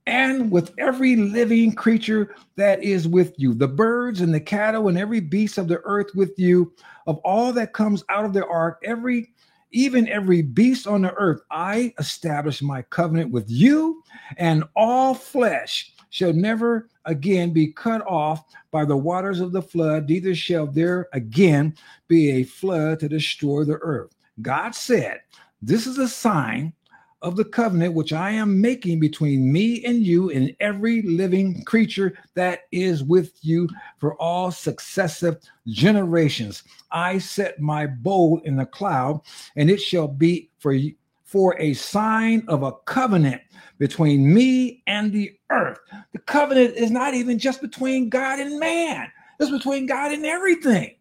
And 0.07 0.51
with 0.51 0.71
every 0.77 1.15
living 1.15 1.73
creature 1.73 2.35
that 2.57 2.83
is 2.83 3.07
with 3.07 3.33
you, 3.37 3.55
the 3.55 3.67
birds 3.67 4.21
and 4.21 4.33
the 4.33 4.39
cattle 4.39 4.87
and 4.87 4.97
every 4.97 5.19
beast 5.19 5.57
of 5.57 5.67
the 5.67 5.81
earth 5.83 6.13
with 6.13 6.37
you, 6.37 6.73
of 7.07 7.17
all 7.19 7.51
that 7.53 7.73
comes 7.73 8.03
out 8.09 8.25
of 8.25 8.33
the 8.33 8.45
ark, 8.45 8.81
every 8.83 9.31
even 9.71 10.07
every 10.07 10.41
beast 10.41 10.87
on 10.87 11.01
the 11.01 11.13
earth, 11.15 11.41
I 11.51 11.93
establish 11.99 12.61
my 12.61 12.81
covenant 12.83 13.31
with 13.31 13.49
you 13.49 14.03
and 14.37 14.63
all 14.75 15.13
flesh 15.13 15.91
shall 16.11 16.33
never 16.33 16.87
again 17.05 17.51
be 17.51 17.67
cut 17.67 18.05
off 18.07 18.45
by 18.71 18.85
the 18.85 18.97
waters 18.97 19.39
of 19.39 19.51
the 19.51 19.61
flood, 19.61 20.09
neither 20.09 20.35
shall 20.35 20.67
there 20.67 21.07
again 21.13 21.75
be 22.07 22.31
a 22.31 22.43
flood 22.43 22.99
to 22.99 23.09
destroy 23.09 23.63
the 23.63 23.77
earth. 23.81 24.15
God 24.41 24.75
said, 24.75 25.21
This 25.61 25.87
is 25.87 25.97
a 25.97 26.07
sign 26.07 26.73
of 27.21 27.35
the 27.35 27.45
covenant 27.45 27.93
which 27.93 28.13
I 28.13 28.31
am 28.31 28.61
making 28.61 28.99
between 28.99 29.51
me 29.51 29.83
and 29.83 30.05
you 30.05 30.29
and 30.29 30.55
every 30.59 31.01
living 31.01 31.63
creature 31.63 32.17
that 32.35 32.61
is 32.71 33.03
with 33.03 33.33
you 33.41 33.67
for 33.97 34.15
all 34.21 34.51
successive 34.51 35.37
generations. 35.67 36.63
I 36.91 37.17
set 37.17 37.59
my 37.59 37.87
bowl 37.87 38.41
in 38.45 38.55
the 38.55 38.65
cloud, 38.65 39.21
and 39.55 39.71
it 39.71 39.81
shall 39.81 40.07
be 40.07 40.51
for 40.59 40.73
you 40.73 40.93
for 41.25 41.59
a 41.59 41.73
sign 41.73 42.45
of 42.47 42.63
a 42.63 42.71
covenant 42.85 43.41
between 43.77 44.33
me 44.33 44.81
and 44.87 45.11
the 45.11 45.37
earth. 45.49 45.79
The 46.13 46.19
covenant 46.19 46.75
is 46.75 46.91
not 46.91 47.13
even 47.13 47.37
just 47.37 47.61
between 47.61 48.09
God 48.09 48.39
and 48.39 48.59
man, 48.59 49.11
it's 49.39 49.51
between 49.51 49.85
God 49.85 50.13
and 50.13 50.25
everything. 50.25 50.95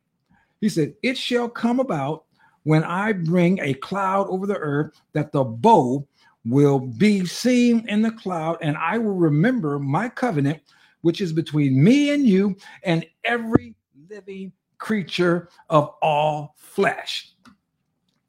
He 0.60 0.68
said, 0.68 0.94
It 1.02 1.16
shall 1.16 1.48
come 1.48 1.78
about 1.78 2.24
when 2.64 2.82
I 2.82 3.12
bring 3.12 3.60
a 3.60 3.74
cloud 3.74 4.26
over 4.28 4.46
the 4.46 4.56
earth 4.56 5.00
that 5.12 5.30
the 5.30 5.44
bow 5.44 6.06
will 6.46 6.78
be 6.78 7.24
seen 7.26 7.86
in 7.88 8.02
the 8.02 8.10
cloud, 8.10 8.58
and 8.60 8.76
I 8.76 8.98
will 8.98 9.14
remember 9.14 9.78
my 9.78 10.08
covenant, 10.08 10.60
which 11.02 11.20
is 11.20 11.32
between 11.32 11.82
me 11.82 12.12
and 12.12 12.26
you 12.26 12.56
and 12.82 13.06
every 13.24 13.74
living 14.10 14.52
creature 14.78 15.48
of 15.70 15.94
all 16.02 16.54
flesh. 16.56 17.32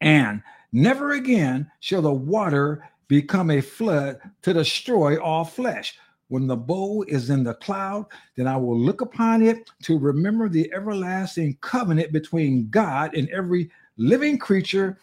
And 0.01 0.43
never 0.76 1.13
again 1.13 1.71
shall 1.80 2.01
the 2.01 2.13
water 2.13 2.88
become 3.07 3.49
a 3.49 3.61
flood 3.61 4.19
to 4.41 4.53
destroy 4.53 5.17
all 5.21 5.45
flesh. 5.45 5.97
When 6.28 6.47
the 6.47 6.57
bow 6.57 7.03
is 7.07 7.30
in 7.30 7.43
the 7.43 7.53
cloud, 7.53 8.07
then 8.36 8.47
I 8.47 8.57
will 8.57 8.78
look 8.78 9.01
upon 9.01 9.41
it 9.41 9.69
to 9.84 9.97
remember 9.97 10.49
the 10.49 10.71
everlasting 10.73 11.57
covenant 11.61 12.11
between 12.11 12.67
God 12.69 13.15
and 13.15 13.30
every 13.30 13.69
living 13.97 14.38
creature 14.38 14.99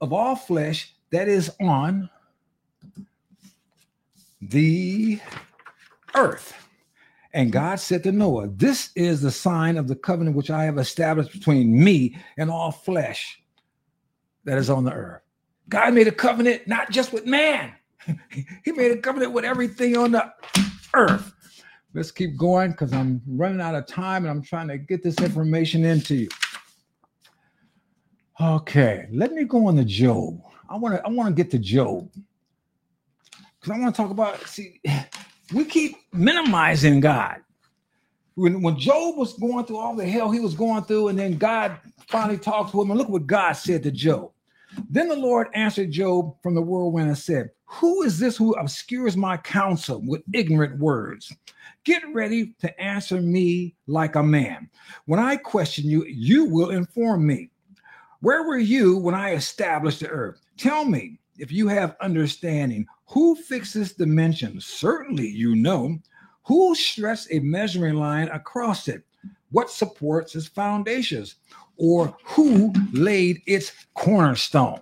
of 0.00 0.12
all 0.12 0.36
flesh 0.36 0.94
that 1.10 1.26
is 1.26 1.50
on 1.60 2.08
the 4.40 5.20
earth. 6.14 6.54
And 7.32 7.50
God 7.50 7.80
said 7.80 8.02
to 8.04 8.12
Noah, 8.12 8.48
This 8.48 8.90
is 8.94 9.20
the 9.20 9.32
sign 9.32 9.78
of 9.78 9.88
the 9.88 9.96
covenant 9.96 10.36
which 10.36 10.50
I 10.50 10.64
have 10.64 10.78
established 10.78 11.32
between 11.32 11.82
me 11.82 12.16
and 12.36 12.50
all 12.50 12.70
flesh 12.70 13.42
that 14.48 14.56
is 14.56 14.70
on 14.70 14.84
the 14.84 14.92
earth. 14.92 15.22
God 15.68 15.92
made 15.92 16.08
a 16.08 16.12
covenant 16.12 16.66
not 16.66 16.90
just 16.90 17.12
with 17.12 17.26
man, 17.26 17.72
he 18.64 18.72
made 18.72 18.90
a 18.90 18.96
covenant 18.96 19.32
with 19.32 19.44
everything 19.44 19.96
on 19.96 20.12
the 20.12 20.32
earth. 20.94 21.34
Let's 21.94 22.10
keep 22.10 22.36
going 22.38 22.70
because 22.70 22.92
I'm 22.92 23.20
running 23.26 23.60
out 23.60 23.74
of 23.74 23.86
time 23.86 24.24
and 24.24 24.30
I'm 24.30 24.42
trying 24.42 24.68
to 24.68 24.78
get 24.78 25.02
this 25.02 25.18
information 25.20 25.84
into 25.84 26.14
you. 26.14 26.28
Okay, 28.40 29.08
let 29.12 29.32
me 29.32 29.44
go 29.44 29.66
on 29.66 29.76
to 29.76 29.84
Job. 29.84 30.40
I 30.70 30.76
want 30.76 30.94
to 30.94 31.04
I 31.04 31.10
want 31.10 31.28
to 31.28 31.42
get 31.42 31.50
to 31.50 31.58
Job 31.58 32.10
because 33.60 33.76
I 33.76 33.78
want 33.78 33.94
to 33.94 34.02
talk 34.02 34.10
about. 34.10 34.40
See, 34.46 34.80
we 35.54 35.64
keep 35.64 35.96
minimizing 36.12 37.00
God. 37.00 37.36
When 38.34 38.62
when 38.62 38.78
Job 38.78 39.16
was 39.16 39.34
going 39.34 39.66
through 39.66 39.78
all 39.78 39.96
the 39.96 40.06
hell 40.06 40.30
he 40.30 40.40
was 40.40 40.54
going 40.54 40.84
through, 40.84 41.08
and 41.08 41.18
then 41.18 41.36
God 41.36 41.78
finally 42.08 42.38
talked 42.38 42.70
to 42.72 42.80
him, 42.80 42.90
and 42.90 42.98
look 42.98 43.08
what 43.08 43.26
God 43.26 43.52
said 43.52 43.82
to 43.82 43.90
Job. 43.90 44.30
Then 44.88 45.08
the 45.08 45.16
Lord 45.16 45.48
answered 45.54 45.90
Job 45.90 46.34
from 46.42 46.54
the 46.54 46.62
whirlwind 46.62 47.08
and 47.08 47.18
said, 47.18 47.50
Who 47.66 48.02
is 48.02 48.18
this 48.18 48.36
who 48.36 48.54
obscures 48.54 49.16
my 49.16 49.36
counsel 49.36 50.02
with 50.06 50.22
ignorant 50.32 50.78
words? 50.78 51.34
Get 51.84 52.02
ready 52.12 52.54
to 52.60 52.80
answer 52.80 53.20
me 53.20 53.74
like 53.86 54.14
a 54.14 54.22
man. 54.22 54.68
When 55.06 55.20
I 55.20 55.36
question 55.36 55.86
you, 55.86 56.04
you 56.04 56.44
will 56.44 56.70
inform 56.70 57.26
me. 57.26 57.50
Where 58.20 58.42
were 58.42 58.58
you 58.58 58.98
when 58.98 59.14
I 59.14 59.34
established 59.34 60.00
the 60.00 60.08
earth? 60.08 60.40
Tell 60.56 60.84
me 60.84 61.18
if 61.38 61.52
you 61.52 61.68
have 61.68 61.96
understanding. 62.00 62.86
Who 63.06 63.36
fixes 63.36 63.92
dimensions? 63.92 64.66
Certainly 64.66 65.28
you 65.28 65.54
know. 65.54 65.98
Who 66.44 66.74
stretched 66.74 67.28
a 67.30 67.38
measuring 67.40 67.94
line 67.94 68.28
across 68.28 68.88
it? 68.88 69.02
What 69.50 69.70
supports 69.70 70.34
its 70.34 70.48
foundations? 70.48 71.36
Or 71.78 72.14
who 72.24 72.72
laid 72.92 73.40
its 73.46 73.72
cornerstone? 73.94 74.80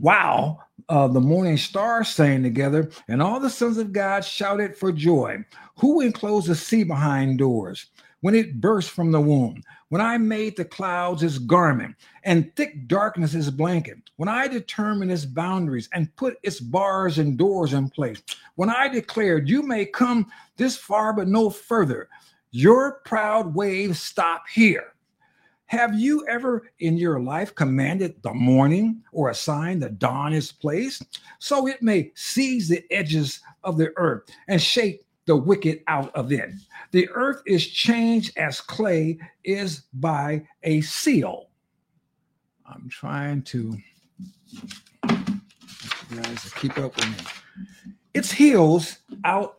Wow, 0.00 0.60
uh, 0.88 1.08
the 1.08 1.20
morning 1.20 1.56
stars 1.56 2.08
sang 2.08 2.42
together, 2.42 2.90
and 3.08 3.20
all 3.20 3.40
the 3.40 3.50
sons 3.50 3.78
of 3.78 3.92
God 3.92 4.24
shouted 4.24 4.76
for 4.76 4.92
joy. 4.92 5.44
Who 5.78 6.02
enclosed 6.02 6.46
the 6.46 6.54
sea 6.54 6.84
behind 6.84 7.38
doors? 7.38 7.86
when 8.20 8.34
it 8.34 8.60
burst 8.60 8.90
from 8.90 9.12
the 9.12 9.20
womb, 9.20 9.62
when 9.90 10.00
I 10.00 10.18
made 10.18 10.56
the 10.56 10.64
clouds 10.64 11.22
its 11.22 11.38
garment 11.38 11.94
and 12.24 12.54
thick 12.56 12.88
darkness 12.88 13.34
its 13.34 13.50
blanket, 13.50 13.98
when 14.16 14.28
I 14.28 14.48
determined 14.48 15.12
its 15.12 15.24
boundaries 15.24 15.88
and 15.92 16.14
put 16.16 16.36
its 16.42 16.60
bars 16.60 17.18
and 17.18 17.38
doors 17.38 17.72
in 17.72 17.88
place, 17.88 18.20
when 18.56 18.70
I 18.70 18.88
declared, 18.88 19.48
You 19.48 19.62
may 19.62 19.86
come 19.86 20.26
this 20.56 20.76
far, 20.76 21.12
but 21.12 21.28
no 21.28 21.48
further, 21.48 22.08
your 22.50 23.00
proud 23.04 23.54
waves 23.54 24.00
stop 24.00 24.44
here. 24.52 24.94
Have 25.66 25.98
you 25.98 26.26
ever 26.26 26.70
in 26.80 26.96
your 26.96 27.20
life 27.20 27.54
commanded 27.54 28.22
the 28.22 28.32
morning 28.32 29.02
or 29.12 29.28
assigned 29.28 29.82
the 29.82 29.90
dawn 29.90 30.32
its 30.32 30.50
place 30.50 31.02
so 31.38 31.66
it 31.66 31.82
may 31.82 32.10
seize 32.14 32.68
the 32.68 32.82
edges 32.90 33.40
of 33.64 33.76
the 33.76 33.92
earth 33.96 34.30
and 34.48 34.60
shake 34.60 35.04
the 35.28 35.36
wicked 35.36 35.82
out 35.88 36.14
of 36.16 36.32
it. 36.32 36.50
The 36.90 37.06
earth 37.10 37.42
is 37.46 37.66
changed 37.66 38.36
as 38.38 38.62
clay 38.62 39.18
is 39.44 39.82
by 39.92 40.46
a 40.62 40.80
seal. 40.80 41.50
I'm 42.64 42.88
trying 42.88 43.42
to 43.42 43.76
guys 45.02 46.52
keep 46.56 46.78
up 46.78 46.96
with 46.96 47.06
me. 47.06 47.26
Its 48.14 48.32
heels 48.32 48.98
out 49.24 49.58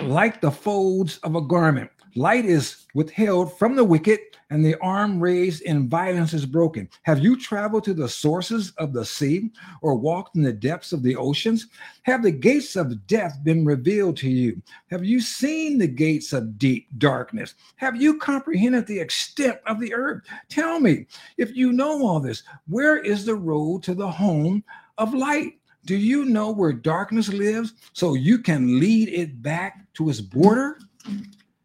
like 0.00 0.40
the 0.40 0.50
folds 0.50 1.18
of 1.18 1.34
a 1.34 1.40
garment. 1.40 1.90
Light 2.16 2.44
is 2.44 2.86
withheld 2.94 3.58
from 3.58 3.74
the 3.74 3.82
wicked, 3.82 4.20
and 4.50 4.64
the 4.64 4.78
arm 4.80 5.18
raised 5.18 5.62
in 5.62 5.88
violence 5.88 6.32
is 6.32 6.46
broken. 6.46 6.88
Have 7.02 7.18
you 7.18 7.36
traveled 7.36 7.82
to 7.84 7.94
the 7.94 8.08
sources 8.08 8.70
of 8.78 8.92
the 8.92 9.04
sea 9.04 9.50
or 9.82 9.96
walked 9.96 10.36
in 10.36 10.42
the 10.42 10.52
depths 10.52 10.92
of 10.92 11.02
the 11.02 11.16
oceans? 11.16 11.66
Have 12.02 12.22
the 12.22 12.30
gates 12.30 12.76
of 12.76 13.04
death 13.08 13.40
been 13.42 13.64
revealed 13.64 14.16
to 14.18 14.30
you? 14.30 14.62
Have 14.92 15.04
you 15.04 15.20
seen 15.20 15.76
the 15.76 15.88
gates 15.88 16.32
of 16.32 16.56
deep 16.56 16.86
darkness? 16.98 17.54
Have 17.76 18.00
you 18.00 18.18
comprehended 18.18 18.86
the 18.86 19.00
extent 19.00 19.58
of 19.66 19.80
the 19.80 19.92
earth? 19.92 20.22
Tell 20.48 20.78
me, 20.78 21.06
if 21.36 21.56
you 21.56 21.72
know 21.72 22.06
all 22.06 22.20
this, 22.20 22.44
where 22.68 22.98
is 22.98 23.24
the 23.24 23.34
road 23.34 23.82
to 23.84 23.94
the 23.94 24.10
home 24.10 24.62
of 24.98 25.14
light? 25.14 25.58
Do 25.84 25.96
you 25.96 26.24
know 26.26 26.52
where 26.52 26.72
darkness 26.72 27.28
lives 27.28 27.74
so 27.92 28.14
you 28.14 28.38
can 28.38 28.78
lead 28.78 29.08
it 29.08 29.42
back 29.42 29.92
to 29.94 30.10
its 30.10 30.20
border? 30.20 30.78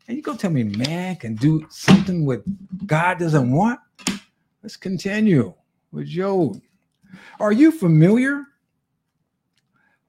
And 0.10 0.18
you 0.18 0.24
go 0.24 0.36
tell 0.36 0.50
me 0.50 0.64
man 0.64 1.18
can 1.18 1.36
do 1.36 1.68
something 1.70 2.26
what 2.26 2.42
God 2.88 3.20
doesn't 3.20 3.52
want? 3.52 3.80
Let's 4.64 4.76
continue 4.76 5.54
with 5.92 6.08
Job. 6.08 6.60
Are 7.40 7.52
you 7.52 7.72
familiar 7.72 8.44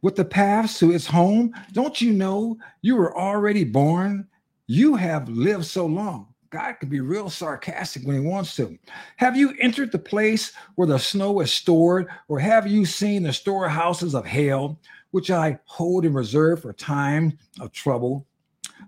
with 0.01 0.17
the 0.17 0.25
paths 0.25 0.79
to 0.79 0.91
its 0.91 1.05
home? 1.05 1.53
Don't 1.73 2.01
you 2.01 2.15
know 2.15 2.57
you 2.81 2.97
were 2.97 3.15
already 3.15 3.63
born? 3.63 4.27
You 4.69 4.97
have 4.97 5.29
lived 5.29 5.67
so 5.67 5.85
long. 5.85 6.29
God 6.49 6.73
can 6.81 6.89
be 6.89 7.01
real 7.01 7.29
sarcastic 7.29 8.03
when 8.07 8.23
he 8.23 8.27
wants 8.27 8.57
to. 8.57 8.79
Have 9.19 9.37
you 9.37 9.55
entered 9.61 9.93
the 9.93 9.99
place 9.99 10.55
where 10.77 10.89
the 10.89 10.99
snow 10.99 11.41
is 11.41 11.53
stored, 11.53 12.09
or 12.29 12.39
have 12.39 12.67
you 12.67 12.87
seen 12.87 13.23
the 13.23 13.35
storehouses 13.35 14.15
of 14.15 14.25
hail, 14.25 14.81
which 15.11 15.31
I 15.31 15.59
hold 15.67 16.07
in 16.07 16.15
reserve 16.15 16.63
for 16.63 16.73
time 16.73 17.37
of 17.61 17.71
trouble? 17.73 18.27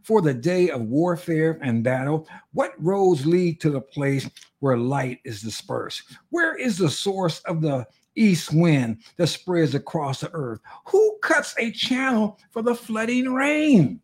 For 0.03 0.21
the 0.21 0.35
day 0.35 0.71
of 0.71 0.83
warfare 0.83 1.59
and 1.63 1.85
battle? 1.85 2.29
What 2.53 2.73
roads 2.79 3.27
lead 3.27 3.61
to 3.61 3.71
the 3.71 3.81
place 3.81 4.29
where 4.61 4.77
light 4.77 5.21
is 5.25 5.43
dispersed? 5.43 6.03
Where 6.31 6.57
is 6.57 6.79
the 6.79 6.91
source 6.91 7.41
of 7.41 7.61
the 7.61 7.87
east 8.15 8.53
wind 8.53 8.99
that 9.17 9.29
spreads 9.29 9.75
across 9.75 10.21
the 10.21 10.31
earth? 10.33 10.61
Who 10.87 11.19
cuts 11.23 11.55
a 11.59 11.71
channel 11.73 12.39
for 12.51 12.63
the 12.63 12.75
flooding 12.75 13.33
rain? 13.33 14.01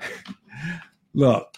Look, 1.14 1.56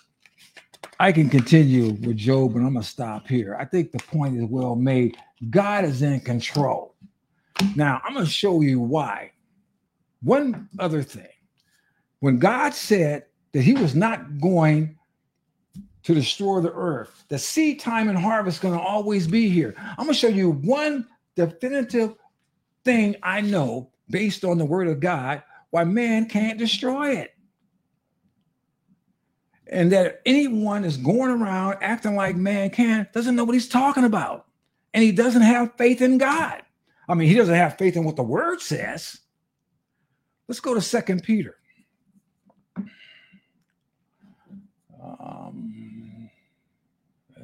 I 0.99 1.13
can 1.13 1.29
continue 1.29 1.95
with 1.95 2.17
Job, 2.17 2.53
but 2.55 2.61
I'm 2.61 2.73
going 2.73 2.83
to 2.83 2.89
stop 2.89 3.27
here. 3.27 3.57
I 3.59 3.65
think 3.65 3.93
the 3.93 3.99
point 3.99 4.39
is 4.39 4.45
well 4.45 4.77
made. 4.77 5.17
God 5.51 5.85
is 5.85 6.03
in 6.03 6.21
control. 6.21 6.95
Now, 7.77 8.01
I'm 8.05 8.15
going 8.15 8.25
to 8.25 8.31
show 8.31 8.61
you 8.61 8.81
why. 8.81 9.33
One 10.23 10.69
other 10.79 11.03
thing. 11.03 11.27
When 12.21 12.39
God 12.39 12.73
said, 12.73 13.25
that 13.53 13.63
he 13.63 13.75
was 13.75 13.95
not 13.95 14.41
going 14.41 14.99
to 16.03 16.15
destroy 16.15 16.61
the 16.61 16.73
earth. 16.73 17.25
The 17.29 17.39
seed 17.39 17.81
time 17.81 18.09
and 18.09 18.19
harvest 18.19 18.61
going 18.61 18.75
to 18.75 18.85
always 18.85 19.27
be 19.27 19.49
here. 19.49 19.75
I'm 19.77 20.07
going 20.07 20.09
to 20.09 20.15
show 20.15 20.29
you 20.29 20.51
one 20.51 21.07
definitive 21.37 22.15
thing 22.85 23.17
I 23.23 23.41
know 23.41 23.91
based 24.11 24.45
on 24.45 24.59
the 24.59 24.65
word 24.65 24.89
of 24.89 25.01
God 25.01 25.43
why 25.71 25.85
man 25.85 26.27
can't 26.27 26.59
destroy 26.59 27.17
it. 27.17 27.31
And 29.69 29.93
that 29.93 30.21
anyone 30.27 30.85
is 30.85 30.97
going 30.99 31.31
around 31.31 31.79
acting 31.81 32.15
like 32.17 32.37
man 32.37 32.71
can 32.71 33.07
doesn't 33.15 33.37
know 33.37 33.45
what 33.45 33.55
he's 33.55 33.69
talking 33.69 34.05
about. 34.05 34.47
and 34.95 35.03
he 35.03 35.13
doesn't 35.13 35.43
have 35.43 35.77
faith 35.77 36.03
in 36.03 36.19
God. 36.19 36.63
I 37.09 37.15
mean, 37.15 37.29
he 37.29 37.35
doesn't 37.35 37.55
have 37.55 37.79
faith 37.79 37.97
in 37.97 38.05
what 38.05 38.17
the 38.17 38.23
word 38.23 38.61
says. 38.61 39.19
Let's 40.49 40.61
go 40.61 40.75
to 40.75 40.81
Second 40.81 41.23
Peter. 41.23 41.57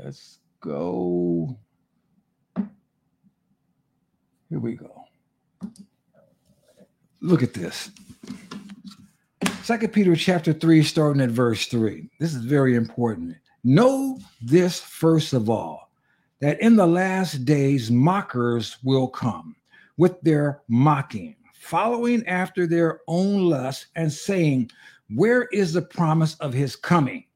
Let's 0.09 0.39
go. 0.61 1.55
Here 4.49 4.59
we 4.59 4.73
go. 4.73 5.05
Look 7.21 7.43
at 7.43 7.53
this. 7.53 7.91
Second 9.63 9.93
Peter 9.93 10.17
chapter 10.17 10.55
3, 10.55 10.83
starting 10.83 11.21
at 11.21 11.29
verse 11.29 11.67
3. 11.67 12.09
This 12.19 12.35
is 12.35 12.43
very 12.43 12.75
important. 12.75 13.37
Know 13.65 14.19
this 14.41 14.81
first 14.81 15.35
of 15.35 15.51
all, 15.51 15.91
that 16.41 16.59
in 16.63 16.75
the 16.75 16.87
last 16.87 17.45
days 17.45 17.91
mockers 17.91 18.79
will 18.83 19.09
come 19.09 19.57
with 19.99 20.19
their 20.23 20.63
mocking, 20.69 21.37
following 21.53 22.27
after 22.27 22.67
their 22.67 23.01
own 23.09 23.43
lust, 23.43 23.89
and 23.95 24.11
saying, 24.11 24.71
Where 25.15 25.43
is 25.53 25.75
the 25.75 25.83
promise 25.83 26.35
of 26.37 26.55
his 26.55 26.77
coming? 26.77 27.28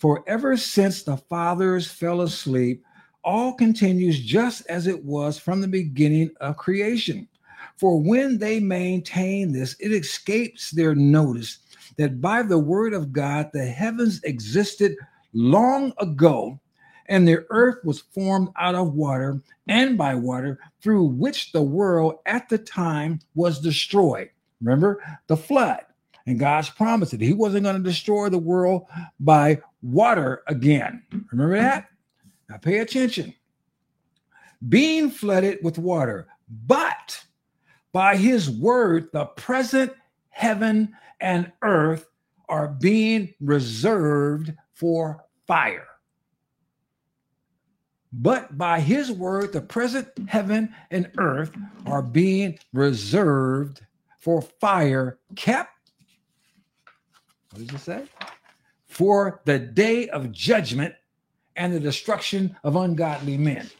For 0.00 0.24
ever 0.26 0.56
since 0.56 1.02
the 1.02 1.18
fathers 1.18 1.86
fell 1.86 2.22
asleep, 2.22 2.82
all 3.22 3.52
continues 3.52 4.18
just 4.18 4.66
as 4.66 4.86
it 4.86 5.04
was 5.04 5.38
from 5.38 5.60
the 5.60 5.68
beginning 5.68 6.30
of 6.40 6.56
creation. 6.56 7.28
For 7.76 8.00
when 8.00 8.38
they 8.38 8.60
maintain 8.60 9.52
this, 9.52 9.76
it 9.78 9.92
escapes 9.92 10.70
their 10.70 10.94
notice 10.94 11.58
that 11.98 12.18
by 12.18 12.42
the 12.42 12.58
word 12.58 12.94
of 12.94 13.12
God 13.12 13.50
the 13.52 13.66
heavens 13.66 14.22
existed 14.24 14.96
long 15.34 15.92
ago, 15.98 16.58
and 17.10 17.28
the 17.28 17.44
earth 17.50 17.84
was 17.84 18.00
formed 18.00 18.48
out 18.56 18.74
of 18.74 18.94
water 18.94 19.42
and 19.68 19.98
by 19.98 20.14
water, 20.14 20.58
through 20.80 21.04
which 21.04 21.52
the 21.52 21.60
world 21.60 22.20
at 22.24 22.48
the 22.48 22.56
time 22.56 23.20
was 23.34 23.60
destroyed. 23.60 24.30
Remember 24.62 25.02
the 25.26 25.36
flood. 25.36 25.80
And 26.26 26.38
God's 26.38 26.70
promised 26.70 27.12
that 27.12 27.20
He 27.20 27.32
wasn't 27.32 27.64
going 27.64 27.76
to 27.76 27.82
destroy 27.82 28.28
the 28.28 28.38
world 28.38 28.86
by 29.18 29.60
water 29.82 30.42
again. 30.46 31.02
Remember 31.30 31.56
that? 31.56 31.88
Now 32.48 32.56
pay 32.58 32.78
attention. 32.78 33.34
Being 34.68 35.10
flooded 35.10 35.58
with 35.62 35.78
water, 35.78 36.28
but 36.66 37.24
by 37.92 38.16
His 38.16 38.50
word, 38.50 39.08
the 39.12 39.26
present 39.26 39.92
heaven 40.28 40.94
and 41.20 41.52
earth 41.62 42.06
are 42.48 42.68
being 42.68 43.32
reserved 43.40 44.52
for 44.74 45.24
fire. 45.46 45.86
But 48.12 48.58
by 48.58 48.80
his 48.80 49.12
word, 49.12 49.52
the 49.52 49.60
present 49.60 50.08
heaven 50.26 50.74
and 50.90 51.10
earth 51.18 51.52
are 51.86 52.02
being 52.02 52.58
reserved 52.72 53.82
for 54.18 54.42
fire, 54.42 55.18
kept. 55.36 55.92
What 57.52 57.66
does 57.66 57.74
it 57.74 57.84
say? 57.84 58.04
For 58.90 59.40
the 59.44 59.58
day 59.58 60.08
of 60.08 60.32
judgment 60.32 60.94
and 61.54 61.72
the 61.72 61.80
destruction 61.80 62.56
of 62.64 62.74
ungodly 62.74 63.38
men. 63.38 63.70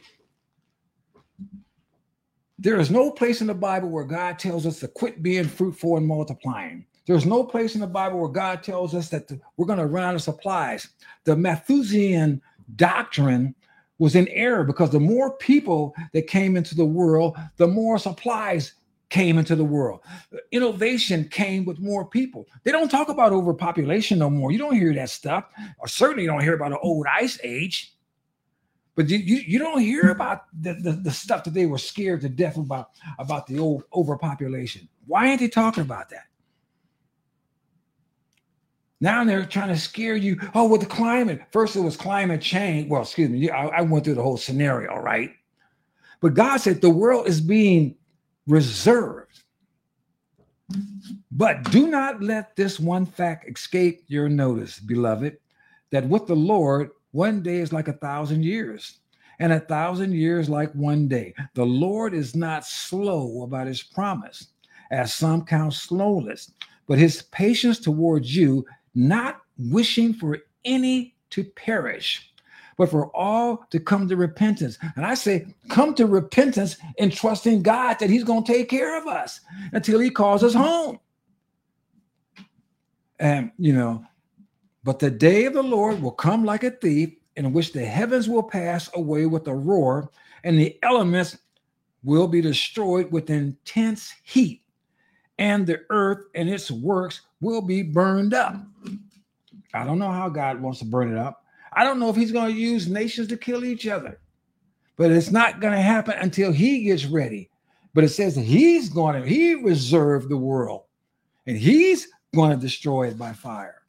There 2.59 2.79
is 2.79 2.91
no 2.91 3.11
place 3.11 3.41
in 3.41 3.49
the 3.49 3.55
Bible 3.55 3.89
where 3.89 4.05
God 4.05 4.39
tells 4.39 4.67
us 4.67 4.81
to 4.81 4.89
quit 4.89 5.23
being 5.23 5.45
fruitful 5.45 5.97
and 5.97 6.07
multiplying. 6.07 6.87
There's 7.07 7.27
no 7.27 7.43
place 7.43 7.75
in 7.75 7.81
the 7.81 7.87
Bible 7.89 8.21
where 8.21 8.29
God 8.29 8.63
tells 8.63 8.95
us 8.95 9.09
that 9.09 9.33
we're 9.57 9.67
going 9.67 9.81
to 9.81 9.87
run 9.87 10.05
out 10.05 10.15
of 10.15 10.23
supplies. 10.23 10.89
The 11.25 11.37
Malthusian 11.37 12.41
doctrine 12.77 13.55
was 13.99 14.15
in 14.15 14.29
error 14.29 14.63
because 14.63 14.91
the 14.91 15.01
more 15.01 15.37
people 15.39 15.95
that 16.13 16.29
came 16.29 16.57
into 16.57 16.77
the 16.77 16.85
world, 16.85 17.37
the 17.57 17.67
more 17.67 17.99
supplies 17.99 18.75
came 19.11 19.39
into 19.39 19.57
the 19.57 19.65
world. 19.65 20.01
Innovation 20.53 21.29
came 21.29 21.65
with 21.65 21.79
more 21.79 22.07
people. 22.07 22.47
They 22.65 22.73
don't 22.73 22.91
talk 22.91 23.09
about 23.09 23.33
overpopulation 23.33 24.19
no 24.19 24.31
more. 24.31 24.53
You 24.53 24.59
don't 24.59 24.75
hear 24.75 24.95
that 24.95 25.11
stuff, 25.11 25.45
or 25.79 25.89
certainly 25.89 26.23
you 26.23 26.29
don't 26.29 26.43
hear 26.43 26.55
about 26.55 26.73
an 26.73 26.79
old 26.81 27.07
ice 27.13 27.39
age. 27.43 27.95
But 28.95 29.09
you, 29.09 29.19
you, 29.19 29.37
you 29.47 29.59
don't 29.59 29.81
hear 29.81 30.11
about 30.11 30.43
the, 30.61 30.75
the, 30.75 30.93
the, 30.93 31.11
stuff 31.11 31.45
that 31.45 31.55
they 31.55 31.67
were 31.67 31.79
scared 31.79 32.21
to 32.23 32.29
death 32.29 32.57
about, 32.57 32.91
about 33.19 33.47
the 33.47 33.59
old 33.59 33.85
overpopulation. 33.95 34.89
Why 35.07 35.29
aren't 35.29 35.41
they 35.41 35.49
talking 35.49 35.83
about 35.83 36.11
that? 36.11 36.25
Now 39.01 39.25
they're 39.25 39.47
trying 39.47 39.69
to 39.69 39.79
scare 39.79 40.17
you. 40.17 40.39
Oh, 40.55 40.69
with 40.69 40.83
the 40.83 40.87
climate. 40.87 41.41
First, 41.51 41.77
it 41.77 41.81
was 41.81 41.97
climate 41.97 42.43
change. 42.43 42.91
Well, 42.91 43.03
excuse 43.03 43.31
me. 43.31 43.49
I, 43.49 43.69
I 43.69 43.81
went 43.81 44.05
through 44.05 44.17
the 44.17 44.23
whole 44.23 44.37
scenario, 44.37 44.97
right? 44.97 45.31
But 46.21 46.35
God 46.35 46.59
said 46.59 46.81
the 46.81 46.91
world 46.91 47.27
is 47.27 47.41
being 47.41 47.97
reserved. 48.47 49.43
But 51.33 51.71
do 51.71 51.89
not 51.89 52.23
let 52.23 52.55
this 52.57 52.79
one 52.79 53.07
fact 53.07 53.49
escape 53.49 54.05
your 54.07 54.29
notice, 54.29 54.79
beloved, 54.79 55.37
that 55.91 56.07
with 56.07 56.27
the 56.27 56.37
Lord, 56.37 56.91
one 57.13 57.43
day 57.43 57.57
is 57.57 57.73
like 57.73 57.89
a 57.89 57.95
thousand 57.95 58.45
years, 58.45 59.01
and 59.41 59.53
a 59.53 59.61
thousand 59.61 60.13
years 60.13 60.49
like 60.49 60.73
one 60.75 61.09
day. 61.09 61.35
The 61.55 61.67
Lord 61.67 62.15
is 62.15 62.37
not 62.37 62.65
slow 62.65 63.43
about 63.43 63.67
his 63.67 63.83
promise, 63.83 64.49
as 64.91 65.15
some 65.15 65.45
count 65.45 65.75
slowness, 65.75 66.53
but 66.87 66.99
his 66.99 67.23
patience 67.23 67.79
towards 67.79 68.35
you 68.35 68.65
not 68.95 69.41
wishing 69.59 70.13
for 70.13 70.39
any 70.65 71.15
to 71.31 71.45
perish, 71.45 72.33
but 72.81 72.91
for 72.91 73.15
all 73.15 73.67
to 73.69 73.79
come 73.79 74.09
to 74.09 74.17
repentance. 74.17 74.79
And 74.97 75.05
I 75.05 75.13
say, 75.13 75.45
come 75.69 75.95
to 75.97 76.07
repentance 76.07 76.79
and 76.99 77.13
trust 77.13 77.47
in 77.47 77.61
God 77.61 77.99
that 77.99 78.09
He's 78.09 78.25
going 78.25 78.43
to 78.43 78.51
take 78.51 78.71
care 78.71 78.99
of 78.99 79.07
us 79.07 79.41
until 79.73 79.99
He 79.99 80.09
calls 80.09 80.43
us 80.43 80.55
home. 80.55 80.99
And, 83.19 83.53
you 83.59 83.75
know, 83.75 84.03
but 84.83 84.99
the 84.99 85.11
day 85.11 85.45
of 85.45 85.53
the 85.53 85.63
Lord 85.63 86.01
will 86.01 86.11
come 86.11 86.43
like 86.43 86.65
a 86.65 86.71
thief, 86.71 87.11
in 87.37 87.53
which 87.53 87.75
the 87.75 87.85
heavens 87.85 88.31
will 88.31 88.43
pass 88.43 88.89
away 88.95 89.27
with 89.27 89.47
a 89.47 89.55
roar, 89.55 90.11
and 90.43 90.59
the 90.59 90.79
elements 90.83 91.37
will 92.03 92.29
be 92.29 92.41
destroyed 92.41 93.13
with 93.13 93.29
intense 93.29 94.15
heat, 94.23 94.63
and 95.37 95.67
the 95.67 95.83
earth 95.91 96.25
and 96.35 96.49
its 96.49 96.71
works 96.71 97.21
will 97.43 97.61
be 97.61 97.83
burned 97.83 98.33
up. 98.33 98.57
I 99.75 99.85
don't 99.85 99.99
know 99.99 100.11
how 100.11 100.31
God 100.31 100.63
wants 100.63 100.79
to 100.79 100.87
burn 100.87 101.13
it 101.13 101.19
up. 101.19 101.40
I 101.73 101.85
don't 101.85 101.99
know 102.01 102.11
if 102.11 102.17
he's 102.17 102.33
going 102.33 102.53
to 102.53 102.61
use 102.61 102.89
nations 102.89 103.29
to 103.29 103.37
kill 103.37 103.65
each 103.65 103.87
other, 103.87 104.21
but 104.97 105.11
it's 105.11 105.31
not 105.31 105.61
going 105.61 105.73
to 105.73 105.81
happen 105.81 106.15
until 106.19 106.53
he 106.53 106.85
gets 106.85 107.07
ready. 107.07 107.51
But 107.95 108.05
it 108.05 108.11
says 108.11 108.37
he's 108.37 108.89
going 108.89 109.21
to, 109.21 109.29
he 109.29 109.55
reserved 109.55 110.29
the 110.29 110.37
world 110.37 110.85
and 111.47 111.57
he's 111.57 112.09
going 112.35 112.51
to 112.51 112.57
destroy 112.57 113.09
it 113.09 113.19
by 113.19 113.33
fire. 113.33 113.83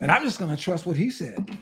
And 0.00 0.10
I'm 0.10 0.24
just 0.24 0.38
going 0.38 0.54
to 0.54 0.60
trust 0.60 0.84
what 0.84 0.96
he 0.96 1.10
said. 1.10 1.58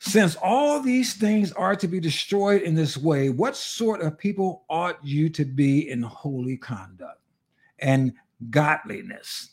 Since 0.00 0.36
all 0.36 0.80
these 0.80 1.14
things 1.14 1.52
are 1.52 1.76
to 1.76 1.86
be 1.86 2.00
destroyed 2.00 2.62
in 2.62 2.74
this 2.74 2.96
way, 2.96 3.28
what 3.28 3.56
sort 3.56 4.00
of 4.00 4.16
people 4.16 4.64
ought 4.70 4.96
you 5.04 5.28
to 5.30 5.44
be 5.44 5.90
in 5.90 6.02
holy 6.02 6.56
conduct 6.56 7.20
and 7.80 8.14
godliness? 8.48 9.50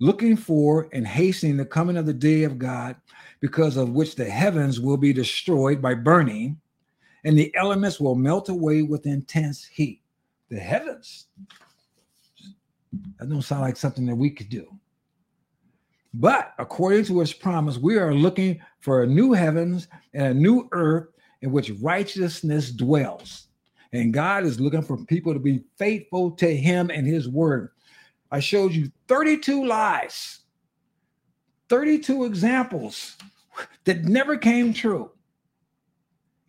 Looking 0.00 0.36
for 0.36 0.88
and 0.92 1.06
hastening 1.06 1.56
the 1.56 1.64
coming 1.64 1.96
of 1.96 2.06
the 2.06 2.14
day 2.14 2.44
of 2.44 2.58
God, 2.58 2.96
because 3.40 3.76
of 3.76 3.90
which 3.90 4.14
the 4.14 4.24
heavens 4.24 4.80
will 4.80 4.96
be 4.96 5.12
destroyed 5.12 5.82
by 5.82 5.94
burning, 5.94 6.60
and 7.24 7.36
the 7.36 7.54
elements 7.56 7.98
will 8.00 8.14
melt 8.14 8.48
away 8.48 8.82
with 8.82 9.06
intense 9.06 9.64
heat. 9.64 10.02
The 10.50 10.58
heavens. 10.58 11.26
That 13.18 13.28
don't 13.28 13.42
sound 13.42 13.62
like 13.62 13.76
something 13.76 14.06
that 14.06 14.16
we 14.16 14.30
could 14.30 14.48
do. 14.48 14.66
But 16.14 16.54
according 16.58 17.04
to 17.06 17.20
his 17.20 17.32
promise, 17.32 17.76
we 17.76 17.96
are 17.96 18.14
looking 18.14 18.60
for 18.80 19.02
a 19.02 19.06
new 19.06 19.32
heavens 19.32 19.88
and 20.14 20.26
a 20.26 20.34
new 20.34 20.68
earth 20.72 21.08
in 21.42 21.52
which 21.52 21.70
righteousness 21.82 22.70
dwells. 22.70 23.48
And 23.92 24.12
God 24.12 24.44
is 24.44 24.60
looking 24.60 24.82
for 24.82 24.96
people 25.04 25.32
to 25.32 25.38
be 25.38 25.64
faithful 25.76 26.30
to 26.32 26.56
him 26.56 26.90
and 26.90 27.06
his 27.06 27.28
word. 27.28 27.70
I 28.30 28.40
showed 28.40 28.72
you 28.72 28.90
32 29.06 29.66
lies, 29.66 30.40
32 31.68 32.24
examples 32.24 33.16
that 33.84 34.04
never 34.04 34.36
came 34.36 34.72
true. 34.72 35.10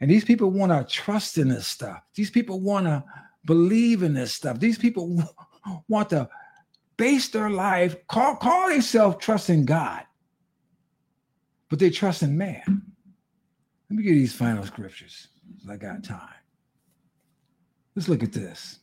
And 0.01 0.09
these 0.09 0.25
people 0.25 0.49
want 0.51 0.71
to 0.71 0.93
trust 0.93 1.38
in 1.38 1.49
this 1.49 1.67
stuff. 1.67 2.01
These 2.15 2.32
people 2.32 2.61
want 2.61 2.86
to 2.86 3.03
believe 3.45 4.03
in 4.03 4.13
this 4.13 4.34
stuff. 4.34 4.59
These 4.59 4.77
people 4.77 5.23
want 5.88 6.09
to 6.11 6.30
base 6.97 7.30
their 7.30 7.49
life, 7.49 7.95
call, 8.07 8.36
call 8.36 8.69
themselves 8.69 9.17
trusting 9.19 9.65
God, 9.65 10.03
but 11.69 11.80
they 11.80 11.89
trust 11.89 12.23
in 12.23 12.38
man. 12.38 12.84
Let 13.89 13.97
me 13.97 14.03
get 14.03 14.11
these 14.11 14.36
final 14.36 14.65
scriptures. 14.65 15.30
I 15.69 15.77
got 15.77 16.03
time. 16.03 16.30
Let's 17.95 18.09
look 18.09 18.21
at 18.21 18.34
this 18.34 18.80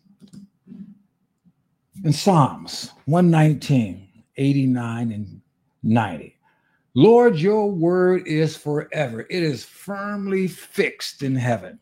in 2.04 2.12
Psalms 2.12 2.92
119, 3.06 4.08
89, 4.36 5.12
and 5.12 5.40
90. 5.82 6.36
Lord, 6.94 7.36
your 7.36 7.70
word 7.70 8.26
is 8.26 8.56
forever. 8.56 9.26
It 9.28 9.42
is 9.42 9.64
firmly 9.64 10.48
fixed 10.48 11.22
in 11.22 11.36
heaven. 11.36 11.78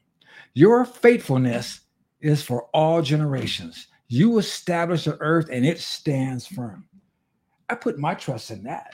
Your 0.55 0.85
faithfulness 0.85 1.81
is 2.21 2.43
for 2.43 2.65
all 2.75 3.03
generations. 3.03 3.89
You 4.09 4.39
establish 4.39 5.05
the 5.05 5.17
earth 5.21 5.49
and 5.51 5.65
it 5.65 5.79
stands 5.79 6.47
firm. 6.47 6.89
I 7.69 7.75
put 7.75 7.99
my 7.99 8.15
trust 8.15 8.51
in 8.51 8.65
that. 8.65 8.93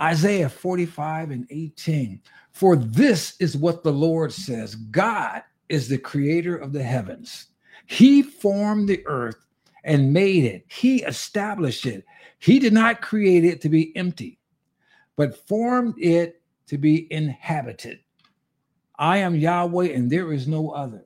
Isaiah 0.00 0.48
45 0.48 1.30
and 1.30 1.46
18. 1.50 2.20
For 2.52 2.76
this 2.76 3.36
is 3.40 3.56
what 3.56 3.82
the 3.82 3.92
Lord 3.92 4.32
says 4.32 4.74
God 4.74 5.42
is 5.68 5.88
the 5.88 5.98
creator 5.98 6.56
of 6.56 6.72
the 6.72 6.82
heavens. 6.82 7.46
He 7.86 8.22
formed 8.22 8.88
the 8.88 9.06
earth 9.06 9.36
and 9.84 10.12
made 10.12 10.44
it, 10.44 10.64
He 10.68 11.02
established 11.02 11.86
it. 11.86 12.04
He 12.38 12.58
did 12.58 12.72
not 12.72 13.02
create 13.02 13.44
it 13.44 13.60
to 13.62 13.68
be 13.68 13.96
empty, 13.96 14.38
but 15.16 15.46
formed 15.46 15.94
it 15.98 16.42
to 16.66 16.78
be 16.78 17.12
inhabited. 17.12 18.00
I 18.98 19.18
am 19.18 19.34
Yahweh 19.34 19.88
and 19.88 20.10
there 20.10 20.32
is 20.32 20.46
no 20.46 20.70
other. 20.70 21.04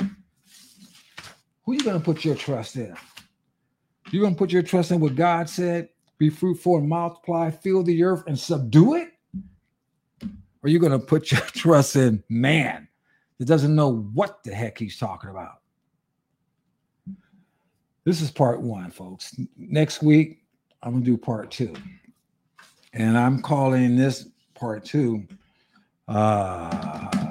Who 0.00 1.72
are 1.72 1.74
you 1.74 1.82
going 1.82 1.98
to 1.98 2.04
put 2.04 2.24
your 2.24 2.36
trust 2.36 2.76
in? 2.76 2.94
You're 4.10 4.22
going 4.22 4.34
to 4.34 4.38
put 4.38 4.52
your 4.52 4.62
trust 4.62 4.92
in 4.92 5.00
what 5.00 5.16
God 5.16 5.48
said 5.48 5.88
be 6.18 6.30
fruitful 6.30 6.78
and 6.78 6.88
multiply, 6.88 7.50
fill 7.50 7.82
the 7.82 8.02
earth 8.02 8.24
and 8.26 8.38
subdue 8.38 8.94
it? 8.94 9.08
Or 10.22 10.28
are 10.64 10.68
you 10.68 10.78
going 10.78 10.92
to 10.92 10.98
put 10.98 11.30
your 11.30 11.40
trust 11.52 11.96
in 11.96 12.22
man 12.28 12.85
that 13.38 13.46
doesn't 13.46 13.74
know 13.74 13.88
what 13.88 14.42
the 14.44 14.54
heck 14.54 14.78
he's 14.78 14.98
talking 14.98 15.30
about? 15.30 15.60
This 18.04 18.20
is 18.20 18.30
part 18.30 18.60
one, 18.60 18.90
folks. 18.90 19.34
Next 19.56 20.02
week, 20.02 20.44
I'm 20.82 20.92
going 20.92 21.04
to 21.04 21.10
do 21.10 21.16
part 21.16 21.50
two. 21.50 21.74
And 22.92 23.18
I'm 23.18 23.42
calling 23.42 23.96
this 23.96 24.28
part 24.54 24.84
two. 24.84 25.26
Uh, 26.06 27.26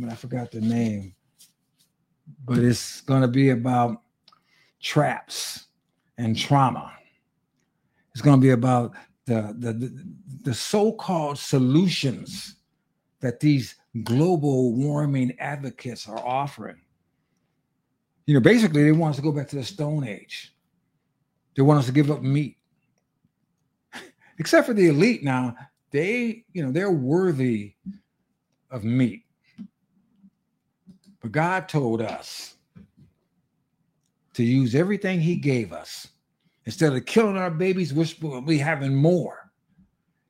mean, 0.00 0.10
I 0.10 0.14
forgot 0.14 0.50
the 0.50 0.60
name. 0.60 1.14
But 2.44 2.58
it's 2.58 3.00
going 3.02 3.22
to 3.22 3.28
be 3.28 3.50
about 3.50 4.02
traps 4.80 5.66
and 6.18 6.36
trauma. 6.36 6.92
It's 8.12 8.22
going 8.22 8.40
to 8.40 8.42
be 8.42 8.50
about 8.50 8.92
the, 9.26 9.54
the, 9.58 9.72
the, 9.72 10.04
the 10.42 10.54
so-called 10.54 11.38
solutions 11.38 12.56
that 13.20 13.40
these 13.40 13.76
global 14.04 14.72
warming 14.72 15.36
advocates 15.38 16.08
are 16.08 16.18
offering 16.18 16.80
you 18.30 18.34
know, 18.34 18.40
basically 18.40 18.84
they 18.84 18.92
want 18.92 19.10
us 19.10 19.16
to 19.16 19.22
go 19.22 19.32
back 19.32 19.48
to 19.48 19.56
the 19.56 19.64
Stone 19.64 20.06
Age. 20.06 20.54
They 21.56 21.62
want 21.62 21.80
us 21.80 21.86
to 21.86 21.92
give 21.92 22.12
up 22.12 22.22
meat. 22.22 22.58
Except 24.38 24.68
for 24.68 24.72
the 24.72 24.86
elite 24.86 25.24
now, 25.24 25.56
they, 25.90 26.44
you 26.52 26.64
know, 26.64 26.70
they're 26.70 26.92
worthy 26.92 27.74
of 28.70 28.84
meat. 28.84 29.24
But 31.20 31.32
God 31.32 31.68
told 31.68 32.00
us 32.00 32.54
to 34.34 34.44
use 34.44 34.76
everything 34.76 35.20
He 35.20 35.34
gave 35.34 35.72
us. 35.72 36.06
Instead 36.66 36.92
of 36.92 37.04
killing 37.06 37.36
our 37.36 37.50
babies, 37.50 37.92
we're 37.92 38.04
supposed 38.04 38.36
to 38.36 38.48
be 38.48 38.58
having 38.58 38.94
more. 38.94 39.39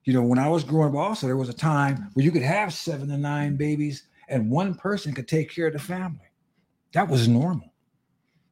You 0.05 0.15
know, 0.15 0.23
when 0.23 0.39
I 0.39 0.49
was 0.49 0.65
growing 0.65 0.91
up, 0.91 0.97
also, 0.97 1.27
there 1.27 1.37
was 1.37 1.49
a 1.49 1.55
time 1.55 2.11
where 2.15 2.25
you 2.25 2.33
could 2.33 2.43
have 2.43 2.73
seven 2.73 3.09
to 3.09 3.19
nine 3.19 3.57
babies 3.57 4.05
and 4.29 4.51
one 4.51 4.75
person 4.75 5.13
could 5.13 5.29
take 5.29 5.55
care 5.55 5.67
of 5.67 5.73
the 5.73 5.79
family. 5.79 6.21
That 6.93 7.09
was 7.09 7.29
normal. 7.29 7.73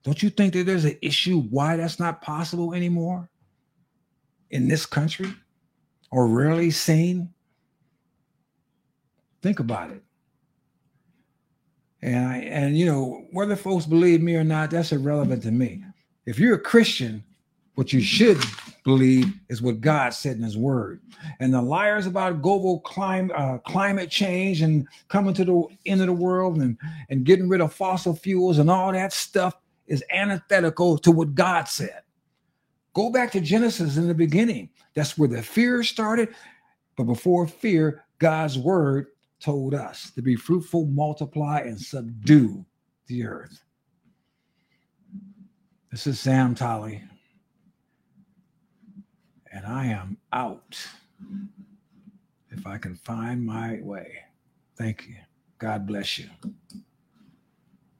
Don't 0.03 0.23
you 0.23 0.31
think 0.31 0.53
that 0.55 0.67
there's 0.67 0.85
an 0.85 0.99
issue 1.03 1.41
why 1.43 1.77
that's 1.77 1.99
not 1.99 2.23
possible 2.23 2.75
anymore 2.75 3.29
in 4.51 4.69
this 4.69 4.87
country 4.87 5.33
or 6.11 6.27
rarely 6.27 6.71
seen? 6.71 7.33
Think 9.43 9.61
about 9.61 9.91
it. 9.91 10.03
And 12.03 12.29
I, 12.29 12.37
and 12.39 12.79
you 12.79 12.87
know 12.87 13.27
whether 13.33 13.57
folks 13.57 13.87
believe 13.87 14.23
me 14.23 14.37
or 14.37 14.45
not, 14.45 14.71
that's 14.71 14.93
irrelevant 14.93 15.43
to 15.45 15.51
me. 15.51 15.83
If 16.27 16.39
you're 16.39 16.55
a 16.55 16.61
Christian, 16.61 17.25
what 17.75 17.93
you 17.93 18.01
should 18.01 18.39
believe 18.89 19.35
is 19.51 19.61
what 19.63 19.83
God 19.83 20.15
said 20.15 20.37
in 20.37 20.43
His 20.43 20.57
Word. 20.57 21.03
And 21.41 21.53
the 21.53 21.63
liars 21.63 22.07
about 22.07 22.43
global 22.43 22.81
clim- 22.81 23.31
uh, 23.35 23.59
climate 23.59 24.11
change 24.11 24.63
and 24.63 24.89
coming 25.09 25.35
to 25.35 25.45
the 25.45 25.65
end 25.87 26.01
of 26.01 26.07
the 26.07 26.13
world 26.15 26.57
and 26.59 26.79
and 27.11 27.25
getting 27.25 27.49
rid 27.49 27.61
of 27.61 27.73
fossil 27.73 28.17
fuels 28.17 28.59
and 28.59 28.71
all 28.71 28.93
that 28.93 29.13
stuff 29.13 29.55
is 29.87 30.03
antithetical 30.13 30.99
to 30.99 31.13
what 31.13 31.35
God 31.35 31.69
said. 31.69 32.01
Go 32.95 33.11
back 33.11 33.31
to 33.33 33.41
Genesis 33.41 33.99
in 33.99 34.09
the 34.09 34.15
beginning. 34.15 34.71
That's 34.95 35.19
where 35.19 35.29
the 35.29 35.43
fear 35.43 35.85
started. 35.85 36.35
But 36.97 37.05
before 37.05 37.47
fear, 37.47 38.05
God's 38.19 38.59
word 38.59 39.09
told 39.39 39.75
us 39.75 40.11
to 40.13 40.23
be 40.23 40.35
fruitful, 40.35 40.87
multiply, 40.87 41.61
and 41.61 41.79
subdue 41.81 42.65
the 43.07 43.25
earth. 43.25 43.63
This 45.91 46.07
is 46.07 46.19
Sam 46.21 46.55
Tolley, 46.55 47.03
and 49.53 49.67
I 49.67 49.87
am 49.87 50.19
out 50.33 50.89
if 52.51 52.67
I 52.67 52.79
can 52.79 52.97
find 52.97 53.45
my 53.45 53.81
way. 53.83 54.19
Thank 54.77 55.07
you. 55.09 55.17
God 55.59 55.87
bless 55.87 56.19
you. 56.19 56.29